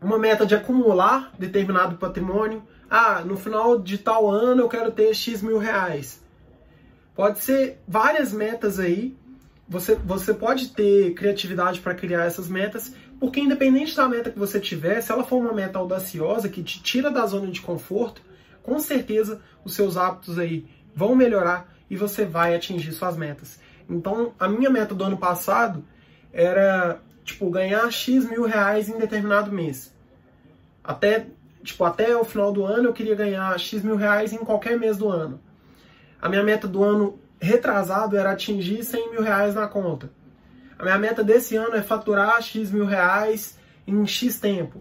uma 0.00 0.18
meta 0.18 0.44
de 0.44 0.54
acumular 0.54 1.32
determinado 1.38 1.96
patrimônio. 1.96 2.62
Ah, 2.90 3.22
no 3.24 3.36
final 3.36 3.78
de 3.78 3.98
tal 3.98 4.30
ano 4.30 4.62
eu 4.62 4.68
quero 4.68 4.92
ter 4.92 5.14
X 5.14 5.42
mil 5.42 5.58
reais. 5.58 6.23
Pode 7.14 7.38
ser 7.38 7.78
várias 7.86 8.32
metas 8.32 8.78
aí. 8.78 9.16
Você, 9.68 9.94
você 9.94 10.34
pode 10.34 10.68
ter 10.70 11.14
criatividade 11.14 11.80
para 11.80 11.94
criar 11.94 12.24
essas 12.24 12.48
metas, 12.48 12.94
porque 13.18 13.40
independente 13.40 13.96
da 13.96 14.08
meta 14.08 14.30
que 14.30 14.38
você 14.38 14.60
tiver, 14.60 15.00
se 15.00 15.10
ela 15.10 15.24
for 15.24 15.36
uma 15.36 15.52
meta 15.52 15.78
audaciosa 15.78 16.48
que 16.48 16.62
te 16.62 16.82
tira 16.82 17.10
da 17.10 17.24
zona 17.24 17.46
de 17.50 17.62
conforto, 17.62 18.20
com 18.62 18.78
certeza 18.78 19.40
os 19.64 19.74
seus 19.74 19.96
hábitos 19.96 20.38
aí 20.38 20.66
vão 20.94 21.14
melhorar 21.14 21.72
e 21.88 21.96
você 21.96 22.24
vai 22.24 22.54
atingir 22.54 22.92
suas 22.92 23.16
metas. 23.16 23.58
Então, 23.88 24.34
a 24.38 24.48
minha 24.48 24.70
meta 24.70 24.94
do 24.94 25.04
ano 25.04 25.16
passado 25.16 25.84
era, 26.32 27.00
tipo, 27.24 27.48
ganhar 27.50 27.90
X 27.90 28.28
mil 28.28 28.44
reais 28.44 28.88
em 28.88 28.98
determinado 28.98 29.52
mês. 29.52 29.94
Até, 30.82 31.26
tipo, 31.62 31.84
até 31.84 32.16
o 32.16 32.24
final 32.24 32.52
do 32.52 32.64
ano 32.64 32.88
eu 32.88 32.92
queria 32.92 33.14
ganhar 33.14 33.58
X 33.58 33.82
mil 33.82 33.96
reais 33.96 34.32
em 34.32 34.38
qualquer 34.38 34.78
mês 34.78 34.96
do 34.96 35.08
ano. 35.08 35.40
A 36.24 36.28
minha 36.30 36.42
meta 36.42 36.66
do 36.66 36.82
ano 36.82 37.18
retrasado 37.38 38.16
era 38.16 38.32
atingir 38.32 38.82
100 38.82 39.10
mil 39.10 39.20
reais 39.20 39.54
na 39.54 39.68
conta. 39.68 40.10
A 40.78 40.82
minha 40.82 40.96
meta 40.96 41.22
desse 41.22 41.54
ano 41.54 41.76
é 41.76 41.82
faturar 41.82 42.40
X 42.40 42.70
mil 42.70 42.86
reais 42.86 43.58
em 43.86 44.06
X 44.06 44.40
tempo. 44.40 44.80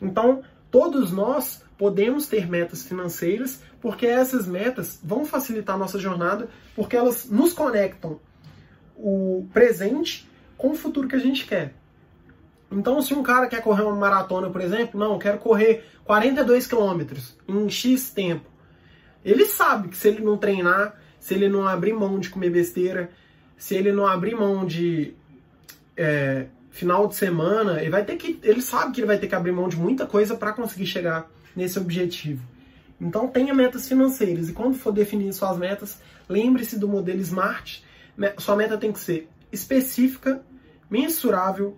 Então, 0.00 0.40
todos 0.70 1.10
nós 1.10 1.64
podemos 1.76 2.28
ter 2.28 2.48
metas 2.48 2.84
financeiras, 2.84 3.60
porque 3.80 4.06
essas 4.06 4.46
metas 4.46 5.00
vão 5.02 5.24
facilitar 5.24 5.74
a 5.74 5.78
nossa 5.78 5.98
jornada, 5.98 6.48
porque 6.76 6.96
elas 6.96 7.28
nos 7.28 7.52
conectam 7.52 8.20
o 8.96 9.48
presente 9.52 10.30
com 10.56 10.70
o 10.70 10.76
futuro 10.76 11.08
que 11.08 11.16
a 11.16 11.20
gente 11.20 11.44
quer. 11.44 11.74
Então, 12.70 13.02
se 13.02 13.14
um 13.14 13.22
cara 13.24 13.48
quer 13.48 13.62
correr 13.62 13.82
uma 13.82 13.96
maratona, 13.96 14.48
por 14.48 14.60
exemplo, 14.60 15.00
não, 15.00 15.18
quero 15.18 15.38
correr 15.38 15.84
42 16.04 16.68
quilômetros 16.68 17.36
em 17.48 17.68
X 17.68 18.12
tempo. 18.12 18.57
Ele 19.24 19.44
sabe 19.44 19.88
que 19.88 19.96
se 19.96 20.08
ele 20.08 20.22
não 20.22 20.36
treinar, 20.36 20.94
se 21.18 21.34
ele 21.34 21.48
não 21.48 21.66
abrir 21.66 21.92
mão 21.92 22.18
de 22.18 22.30
comer 22.30 22.50
besteira, 22.50 23.10
se 23.56 23.74
ele 23.74 23.92
não 23.92 24.06
abrir 24.06 24.34
mão 24.34 24.64
de 24.64 25.14
é, 25.96 26.46
final 26.70 27.08
de 27.08 27.16
semana, 27.16 27.80
ele 27.80 27.90
vai 27.90 28.04
ter 28.04 28.16
que, 28.16 28.38
ele 28.42 28.62
sabe 28.62 28.92
que 28.92 29.00
ele 29.00 29.06
vai 29.06 29.18
ter 29.18 29.26
que 29.26 29.34
abrir 29.34 29.52
mão 29.52 29.68
de 29.68 29.76
muita 29.76 30.06
coisa 30.06 30.36
para 30.36 30.52
conseguir 30.52 30.86
chegar 30.86 31.28
nesse 31.56 31.78
objetivo. 31.78 32.42
Então 33.00 33.28
tenha 33.28 33.52
metas 33.54 33.88
financeiras 33.88 34.48
e 34.48 34.52
quando 34.52 34.76
for 34.76 34.92
definir 34.92 35.32
suas 35.32 35.56
metas, 35.56 36.00
lembre-se 36.28 36.78
do 36.78 36.88
modelo 36.88 37.20
SMART. 37.20 37.82
Sua 38.38 38.56
meta 38.56 38.76
tem 38.76 38.92
que 38.92 39.00
ser 39.00 39.28
específica, 39.52 40.42
mensurável, 40.90 41.76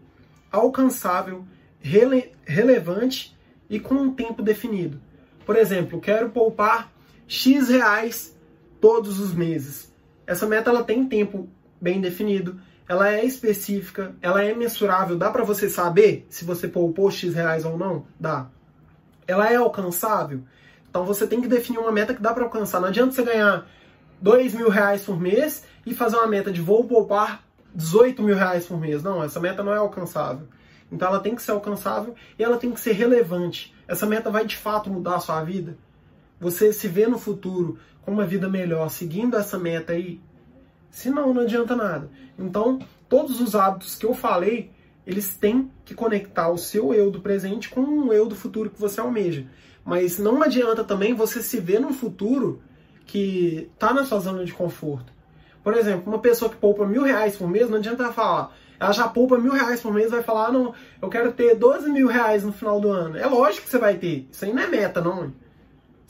alcançável, 0.51 1.45
rele 1.79 2.33
relevante 2.45 3.37
e 3.69 3.79
com 3.79 3.95
um 3.95 4.15
tempo 4.15 4.43
definido. 4.43 5.01
Por 5.47 5.57
exemplo, 5.57 6.01
quero 6.01 6.31
poupar 6.31 6.91
X 7.31 7.69
reais 7.69 8.37
todos 8.81 9.21
os 9.21 9.33
meses. 9.33 9.95
Essa 10.27 10.49
meta 10.49 10.69
ela 10.69 10.83
tem 10.83 11.07
tempo 11.07 11.49
bem 11.81 12.01
definido, 12.01 12.61
ela 12.89 13.09
é 13.09 13.25
específica, 13.25 14.17
ela 14.21 14.43
é 14.43 14.53
mensurável, 14.53 15.17
dá 15.17 15.31
para 15.31 15.45
você 15.45 15.71
saber 15.71 16.27
se 16.29 16.45
você 16.45 16.67
poupou 16.67 17.09
X 17.09 17.33
reais 17.33 17.65
ou 17.65 17.79
não? 17.79 18.05
Dá. 18.19 18.49
Ela 19.29 19.49
é 19.49 19.55
alcançável? 19.55 20.43
Então 20.91 21.05
você 21.05 21.25
tem 21.25 21.41
que 21.41 21.47
definir 21.47 21.79
uma 21.79 21.93
meta 21.93 22.13
que 22.13 22.21
dá 22.21 22.35
para 22.35 22.43
alcançar. 22.43 22.81
Não 22.81 22.89
adianta 22.89 23.13
você 23.13 23.23
ganhar 23.23 23.65
dois 24.21 24.53
mil 24.53 24.69
reais 24.69 25.05
por 25.05 25.21
mês 25.21 25.65
e 25.87 25.95
fazer 25.95 26.17
uma 26.17 26.27
meta 26.27 26.51
de 26.51 26.61
vou 26.61 26.83
poupar 26.83 27.45
18 27.73 28.25
mil 28.25 28.35
reais 28.35 28.67
por 28.67 28.81
mês. 28.81 29.05
Não, 29.05 29.23
essa 29.23 29.39
meta 29.39 29.63
não 29.63 29.73
é 29.73 29.79
alcançável. 29.79 30.49
Então 30.91 31.07
ela 31.07 31.21
tem 31.21 31.37
que 31.37 31.43
ser 31.43 31.53
alcançável 31.53 32.13
e 32.37 32.43
ela 32.43 32.57
tem 32.57 32.73
que 32.73 32.81
ser 32.81 32.91
relevante. 32.91 33.73
Essa 33.87 34.05
meta 34.05 34.31
vai 34.31 34.45
de 34.45 34.57
fato 34.57 34.91
mudar 34.91 35.15
a 35.15 35.21
sua 35.21 35.45
vida? 35.45 35.79
Você 36.41 36.73
se 36.73 36.89
vê 36.89 37.07
no 37.07 37.19
futuro 37.19 37.79
com 38.03 38.11
uma 38.11 38.27
vida 38.27 38.49
melhor 38.49 38.89
seguindo 38.89 39.37
essa 39.37 39.59
meta 39.59 39.93
aí? 39.93 40.21
Se 40.91 41.11
não, 41.11 41.35
não 41.35 41.43
adianta 41.43 41.77
nada. 41.77 42.11
Então, 42.39 42.79
todos 43.09 43.41
os 43.41 43.55
hábitos 43.55 43.97
que 43.97 44.07
eu 44.07 44.15
falei, 44.15 44.71
eles 45.07 45.37
têm 45.37 45.71
que 45.85 45.95
conectar 45.95 46.49
o 46.49 46.59
seu 46.59 46.95
eu 46.95 47.11
do 47.11 47.21
presente 47.21 47.69
com 47.69 47.83
o 47.83 48.13
eu 48.13 48.27
do 48.27 48.35
futuro 48.35 48.71
que 48.71 48.81
você 48.81 49.01
almeja. 49.01 49.47
Mas 49.85 50.19
não 50.19 50.43
adianta 50.43 50.83
também 50.83 51.15
você 51.15 51.43
se 51.43 51.61
ver 51.61 51.81
no 51.81 51.93
futuro 51.93 52.63
que 53.07 53.71
tá 53.79 53.93
na 53.93 54.05
sua 54.05 54.21
zona 54.21 54.45
de 54.45 54.53
conforto. 54.53 55.13
Por 55.63 55.75
exemplo, 55.75 56.11
uma 56.11 56.21
pessoa 56.21 56.51
que 56.51 56.57
poupa 56.57 56.87
mil 56.87 57.03
reais 57.03 57.37
por 57.37 57.49
mês, 57.49 57.69
não 57.69 57.79
adianta 57.79 58.05
ela 58.05 58.13
falar, 58.13 58.57
ela 58.79 58.93
já 58.93 59.07
poupa 59.07 59.37
mil 59.37 59.53
reais 59.53 59.81
por 59.81 59.93
mês 59.93 60.11
vai 60.11 60.23
falar, 60.23 60.47
ah, 60.47 60.53
não, 60.53 60.75
eu 61.03 61.09
quero 61.11 61.33
ter 61.33 61.55
12 61.55 61.91
mil 61.91 62.07
reais 62.09 62.45
no 62.45 62.53
final 62.53 62.81
do 62.81 62.91
ano. 62.91 63.19
É 63.19 63.27
lógico 63.27 63.65
que 63.65 63.71
você 63.71 63.79
vai 63.79 63.99
ter. 63.99 64.27
Isso 64.33 64.45
aí 64.45 64.55
não 64.55 64.63
é 64.63 64.67
meta, 64.69 65.03
não. 65.03 65.33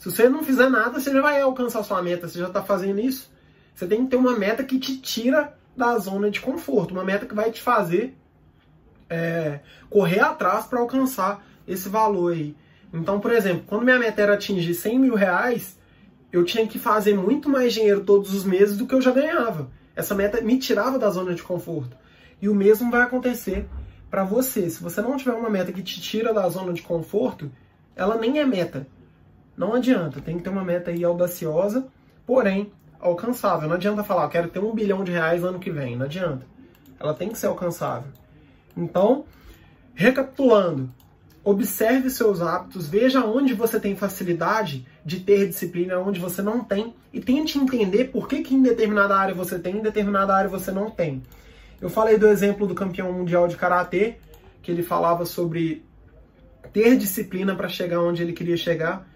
Se 0.01 0.09
você 0.09 0.27
não 0.27 0.41
fizer 0.41 0.67
nada, 0.67 0.99
você 0.99 1.13
já 1.13 1.21
vai 1.21 1.39
alcançar 1.39 1.83
sua 1.83 2.01
meta, 2.01 2.27
você 2.27 2.39
já 2.39 2.47
está 2.47 2.63
fazendo 2.63 2.99
isso. 2.99 3.31
Você 3.75 3.85
tem 3.85 4.03
que 4.03 4.09
ter 4.09 4.15
uma 4.15 4.35
meta 4.35 4.63
que 4.63 4.79
te 4.79 4.99
tira 4.99 5.55
da 5.77 5.95
zona 5.99 6.31
de 6.31 6.41
conforto, 6.41 6.89
uma 6.89 7.03
meta 7.03 7.27
que 7.27 7.35
vai 7.35 7.51
te 7.51 7.61
fazer 7.61 8.17
é, 9.07 9.59
correr 9.91 10.19
atrás 10.19 10.65
para 10.65 10.79
alcançar 10.79 11.45
esse 11.67 11.87
valor 11.87 12.33
aí. 12.33 12.55
Então, 12.91 13.19
por 13.19 13.31
exemplo, 13.31 13.63
quando 13.67 13.83
minha 13.83 13.99
meta 13.99 14.23
era 14.23 14.33
atingir 14.33 14.73
100 14.73 14.97
mil 14.97 15.13
reais, 15.13 15.77
eu 16.31 16.43
tinha 16.43 16.65
que 16.65 16.79
fazer 16.79 17.15
muito 17.15 17.47
mais 17.47 17.71
dinheiro 17.71 18.01
todos 18.01 18.33
os 18.33 18.43
meses 18.43 18.77
do 18.77 18.87
que 18.87 18.95
eu 18.95 19.01
já 19.01 19.11
ganhava. 19.11 19.69
Essa 19.95 20.15
meta 20.15 20.41
me 20.41 20.57
tirava 20.57 20.97
da 20.97 21.11
zona 21.11 21.35
de 21.35 21.43
conforto. 21.43 21.95
E 22.41 22.49
o 22.49 22.55
mesmo 22.55 22.89
vai 22.89 23.03
acontecer 23.03 23.67
para 24.09 24.23
você. 24.23 24.67
Se 24.67 24.81
você 24.81 24.99
não 24.99 25.15
tiver 25.15 25.33
uma 25.33 25.47
meta 25.47 25.71
que 25.71 25.83
te 25.83 26.01
tira 26.01 26.33
da 26.33 26.49
zona 26.49 26.73
de 26.73 26.81
conforto, 26.81 27.51
ela 27.95 28.17
nem 28.17 28.39
é 28.39 28.45
meta. 28.45 28.87
Não 29.57 29.73
adianta, 29.73 30.21
tem 30.21 30.37
que 30.37 30.43
ter 30.43 30.49
uma 30.49 30.63
meta 30.63 30.91
aí 30.91 31.03
audaciosa, 31.03 31.87
porém 32.25 32.71
alcançável. 32.99 33.67
Não 33.67 33.75
adianta 33.75 34.03
falar, 34.03 34.29
quero 34.29 34.49
ter 34.49 34.59
um 34.59 34.73
bilhão 34.73 35.03
de 35.03 35.11
reais 35.11 35.41
no 35.41 35.49
ano 35.49 35.59
que 35.59 35.71
vem. 35.71 35.95
Não 35.95 36.05
adianta. 36.05 36.45
Ela 36.99 37.13
tem 37.13 37.29
que 37.29 37.37
ser 37.37 37.47
alcançável. 37.47 38.11
Então, 38.77 39.25
recapitulando, 39.93 40.89
observe 41.43 42.09
seus 42.09 42.41
hábitos, 42.41 42.87
veja 42.87 43.25
onde 43.25 43.53
você 43.53 43.79
tem 43.79 43.95
facilidade 43.95 44.85
de 45.03 45.19
ter 45.19 45.47
disciplina, 45.47 45.97
onde 45.99 46.19
você 46.19 46.41
não 46.41 46.63
tem, 46.63 46.93
e 47.11 47.19
tente 47.19 47.57
entender 47.57 48.05
por 48.05 48.27
que, 48.27 48.41
que 48.41 48.53
em 48.53 48.61
determinada 48.61 49.15
área 49.15 49.33
você 49.33 49.57
tem, 49.57 49.77
em 49.77 49.81
determinada 49.81 50.35
área 50.35 50.49
você 50.49 50.71
não 50.71 50.89
tem. 50.89 51.23
Eu 51.81 51.89
falei 51.89 52.17
do 52.17 52.27
exemplo 52.27 52.67
do 52.67 52.75
campeão 52.75 53.11
mundial 53.11 53.47
de 53.47 53.57
karatê, 53.57 54.17
que 54.61 54.71
ele 54.71 54.83
falava 54.83 55.25
sobre 55.25 55.83
ter 56.71 56.95
disciplina 56.95 57.55
para 57.55 57.67
chegar 57.67 57.99
onde 58.01 58.21
ele 58.21 58.33
queria 58.33 58.55
chegar. 58.55 59.07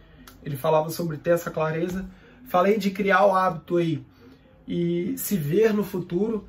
Ele 0.45 0.55
falava 0.55 0.89
sobre 0.89 1.17
ter 1.17 1.31
essa 1.31 1.49
clareza. 1.49 2.05
Falei 2.47 2.77
de 2.77 2.91
criar 2.91 3.25
o 3.25 3.35
hábito 3.35 3.77
aí 3.77 4.05
e 4.67 5.17
se 5.17 5.35
ver 5.35 5.73
no 5.73 5.83
futuro, 5.83 6.47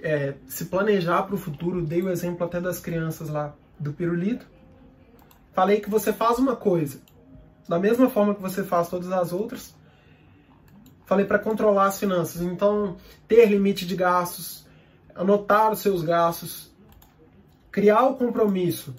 é, 0.00 0.34
se 0.46 0.66
planejar 0.66 1.22
para 1.22 1.34
o 1.34 1.38
futuro. 1.38 1.82
Dei 1.82 2.02
o 2.02 2.10
exemplo 2.10 2.44
até 2.44 2.60
das 2.60 2.78
crianças 2.78 3.28
lá 3.30 3.54
do 3.78 3.92
pirulito. 3.92 4.46
Falei 5.52 5.80
que 5.80 5.90
você 5.90 6.12
faz 6.12 6.38
uma 6.38 6.54
coisa 6.54 7.00
da 7.70 7.78
mesma 7.78 8.10
forma 8.10 8.34
que 8.34 8.42
você 8.42 8.64
faz 8.64 8.88
todas 8.88 9.12
as 9.12 9.32
outras. 9.32 9.76
Falei 11.06 11.24
para 11.24 11.38
controlar 11.38 11.86
as 11.86 12.00
finanças, 12.00 12.42
então 12.42 12.96
ter 13.28 13.46
limite 13.46 13.86
de 13.86 13.94
gastos, 13.94 14.66
anotar 15.14 15.70
os 15.70 15.78
seus 15.78 16.02
gastos, 16.02 16.68
criar 17.70 18.06
o 18.06 18.16
compromisso, 18.16 18.92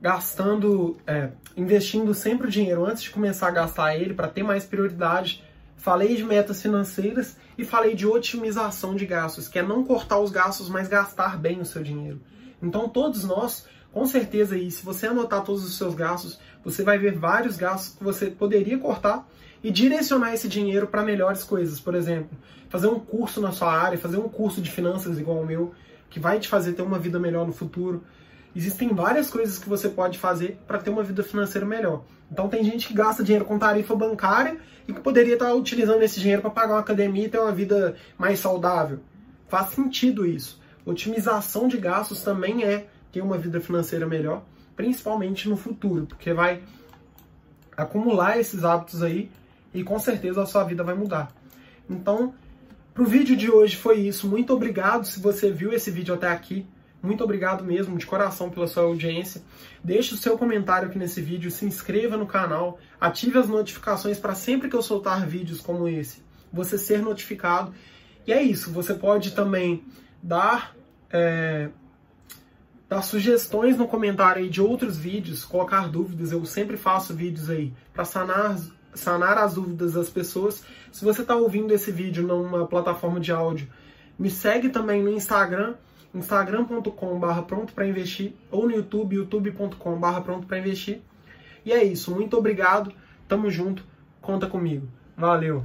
gastando, 0.00 0.96
é, 1.06 1.30
investindo 1.56 2.12
sempre 2.14 2.46
o 2.46 2.50
dinheiro 2.50 2.84
antes 2.84 3.02
de 3.02 3.10
começar 3.10 3.48
a 3.48 3.52
gastar 3.52 3.96
ele 3.96 4.14
para 4.14 4.28
ter 4.28 4.42
mais 4.42 4.64
prioridade. 4.64 5.42
Falei 5.76 6.16
de 6.16 6.24
metas 6.24 6.60
financeiras 6.60 7.36
e 7.56 7.64
falei 7.64 7.94
de 7.94 8.06
otimização 8.06 8.94
de 8.94 9.06
gastos, 9.06 9.48
que 9.48 9.58
é 9.58 9.62
não 9.62 9.84
cortar 9.84 10.18
os 10.18 10.30
gastos, 10.30 10.68
mas 10.68 10.88
gastar 10.88 11.38
bem 11.38 11.60
o 11.60 11.64
seu 11.64 11.82
dinheiro. 11.82 12.20
Então 12.62 12.88
todos 12.88 13.24
nós, 13.24 13.66
com 13.92 14.06
certeza 14.06 14.54
aí, 14.54 14.70
se 14.70 14.84
você 14.84 15.06
anotar 15.06 15.42
todos 15.42 15.64
os 15.64 15.76
seus 15.76 15.94
gastos, 15.94 16.38
você 16.64 16.82
vai 16.82 16.98
ver 16.98 17.14
vários 17.16 17.56
gastos 17.56 17.96
que 17.96 18.02
você 18.02 18.26
poderia 18.26 18.78
cortar 18.78 19.26
e 19.62 19.70
direcionar 19.70 20.34
esse 20.34 20.48
dinheiro 20.48 20.86
para 20.86 21.02
melhores 21.02 21.44
coisas. 21.44 21.80
Por 21.80 21.94
exemplo, 21.94 22.36
fazer 22.68 22.88
um 22.88 22.98
curso 22.98 23.40
na 23.40 23.52
sua 23.52 23.72
área, 23.72 23.98
fazer 23.98 24.16
um 24.16 24.28
curso 24.28 24.60
de 24.60 24.70
finanças 24.70 25.18
igual 25.18 25.38
ao 25.38 25.46
meu, 25.46 25.74
que 26.10 26.18
vai 26.18 26.38
te 26.38 26.48
fazer 26.48 26.72
ter 26.72 26.82
uma 26.82 26.98
vida 26.98 27.18
melhor 27.18 27.46
no 27.46 27.52
futuro. 27.52 28.02
Existem 28.56 28.88
várias 28.94 29.28
coisas 29.28 29.58
que 29.58 29.68
você 29.68 29.86
pode 29.86 30.18
fazer 30.18 30.58
para 30.66 30.78
ter 30.78 30.88
uma 30.88 31.02
vida 31.02 31.22
financeira 31.22 31.66
melhor. 31.66 32.04
Então 32.32 32.48
tem 32.48 32.64
gente 32.64 32.88
que 32.88 32.94
gasta 32.94 33.22
dinheiro 33.22 33.44
com 33.44 33.58
tarifa 33.58 33.94
bancária 33.94 34.56
e 34.88 34.94
que 34.94 35.00
poderia 35.00 35.34
estar 35.34 35.52
utilizando 35.52 36.02
esse 36.02 36.18
dinheiro 36.18 36.40
para 36.40 36.50
pagar 36.50 36.72
uma 36.72 36.80
academia 36.80 37.26
e 37.26 37.28
ter 37.28 37.38
uma 37.38 37.52
vida 37.52 37.96
mais 38.16 38.40
saudável. 38.40 39.00
Faz 39.46 39.72
sentido 39.72 40.24
isso. 40.24 40.58
Otimização 40.86 41.68
de 41.68 41.76
gastos 41.76 42.22
também 42.22 42.64
é 42.64 42.86
ter 43.12 43.20
uma 43.20 43.36
vida 43.36 43.60
financeira 43.60 44.06
melhor, 44.06 44.42
principalmente 44.74 45.50
no 45.50 45.56
futuro, 45.58 46.06
porque 46.06 46.32
vai 46.32 46.62
acumular 47.76 48.38
esses 48.38 48.64
hábitos 48.64 49.02
aí 49.02 49.30
e 49.74 49.84
com 49.84 49.98
certeza 49.98 50.42
a 50.42 50.46
sua 50.46 50.64
vida 50.64 50.82
vai 50.82 50.94
mudar. 50.94 51.30
Então, 51.90 52.32
pro 52.94 53.04
vídeo 53.04 53.36
de 53.36 53.50
hoje 53.50 53.76
foi 53.76 53.98
isso. 53.98 54.26
Muito 54.26 54.54
obrigado 54.54 55.04
se 55.04 55.20
você 55.20 55.50
viu 55.50 55.74
esse 55.74 55.90
vídeo 55.90 56.14
até 56.14 56.30
aqui. 56.30 56.66
Muito 57.06 57.22
obrigado 57.22 57.64
mesmo, 57.64 57.96
de 57.96 58.04
coração, 58.04 58.50
pela 58.50 58.66
sua 58.66 58.82
audiência. 58.82 59.40
Deixe 59.82 60.12
o 60.12 60.16
seu 60.16 60.36
comentário 60.36 60.88
aqui 60.88 60.98
nesse 60.98 61.20
vídeo, 61.20 61.50
se 61.50 61.64
inscreva 61.64 62.16
no 62.16 62.26
canal, 62.26 62.78
ative 63.00 63.38
as 63.38 63.48
notificações 63.48 64.18
para 64.18 64.34
sempre 64.34 64.68
que 64.68 64.74
eu 64.74 64.82
soltar 64.82 65.24
vídeos 65.26 65.60
como 65.60 65.86
esse, 65.86 66.22
você 66.52 66.76
ser 66.76 67.00
notificado. 67.00 67.72
E 68.26 68.32
é 68.32 68.42
isso, 68.42 68.72
você 68.72 68.92
pode 68.92 69.30
também 69.30 69.84
dar, 70.20 70.74
é, 71.10 71.68
dar 72.88 73.02
sugestões 73.02 73.76
no 73.76 73.86
comentário 73.86 74.42
aí 74.42 74.50
de 74.50 74.60
outros 74.60 74.98
vídeos, 74.98 75.44
colocar 75.44 75.88
dúvidas. 75.88 76.32
Eu 76.32 76.44
sempre 76.44 76.76
faço 76.76 77.14
vídeos 77.14 77.48
aí 77.48 77.72
para 77.92 78.04
sanar 78.04 78.56
sanar 78.96 79.38
as 79.38 79.54
dúvidas 79.54 79.92
das 79.92 80.08
pessoas. 80.08 80.64
Se 80.90 81.04
você 81.04 81.22
está 81.22 81.36
ouvindo 81.36 81.72
esse 81.72 81.92
vídeo 81.92 82.26
numa 82.26 82.66
plataforma 82.66 83.20
de 83.20 83.30
áudio, 83.30 83.68
me 84.18 84.30
segue 84.30 84.70
também 84.70 85.02
no 85.02 85.10
Instagram, 85.10 85.74
instagram.com.br 86.18 87.42
pronto 87.46 87.72
para 87.72 87.86
investir, 87.86 88.34
ou 88.50 88.64
no 88.64 88.72
YouTube, 88.72 89.16
youtube.com.br 89.16 90.20
pronto 90.24 90.46
para 90.46 90.58
investir. 90.58 91.00
E 91.64 91.72
é 91.72 91.82
isso, 91.82 92.14
muito 92.14 92.36
obrigado, 92.36 92.92
tamo 93.26 93.50
junto, 93.50 93.84
conta 94.20 94.46
comigo. 94.46 94.88
Valeu! 95.16 95.62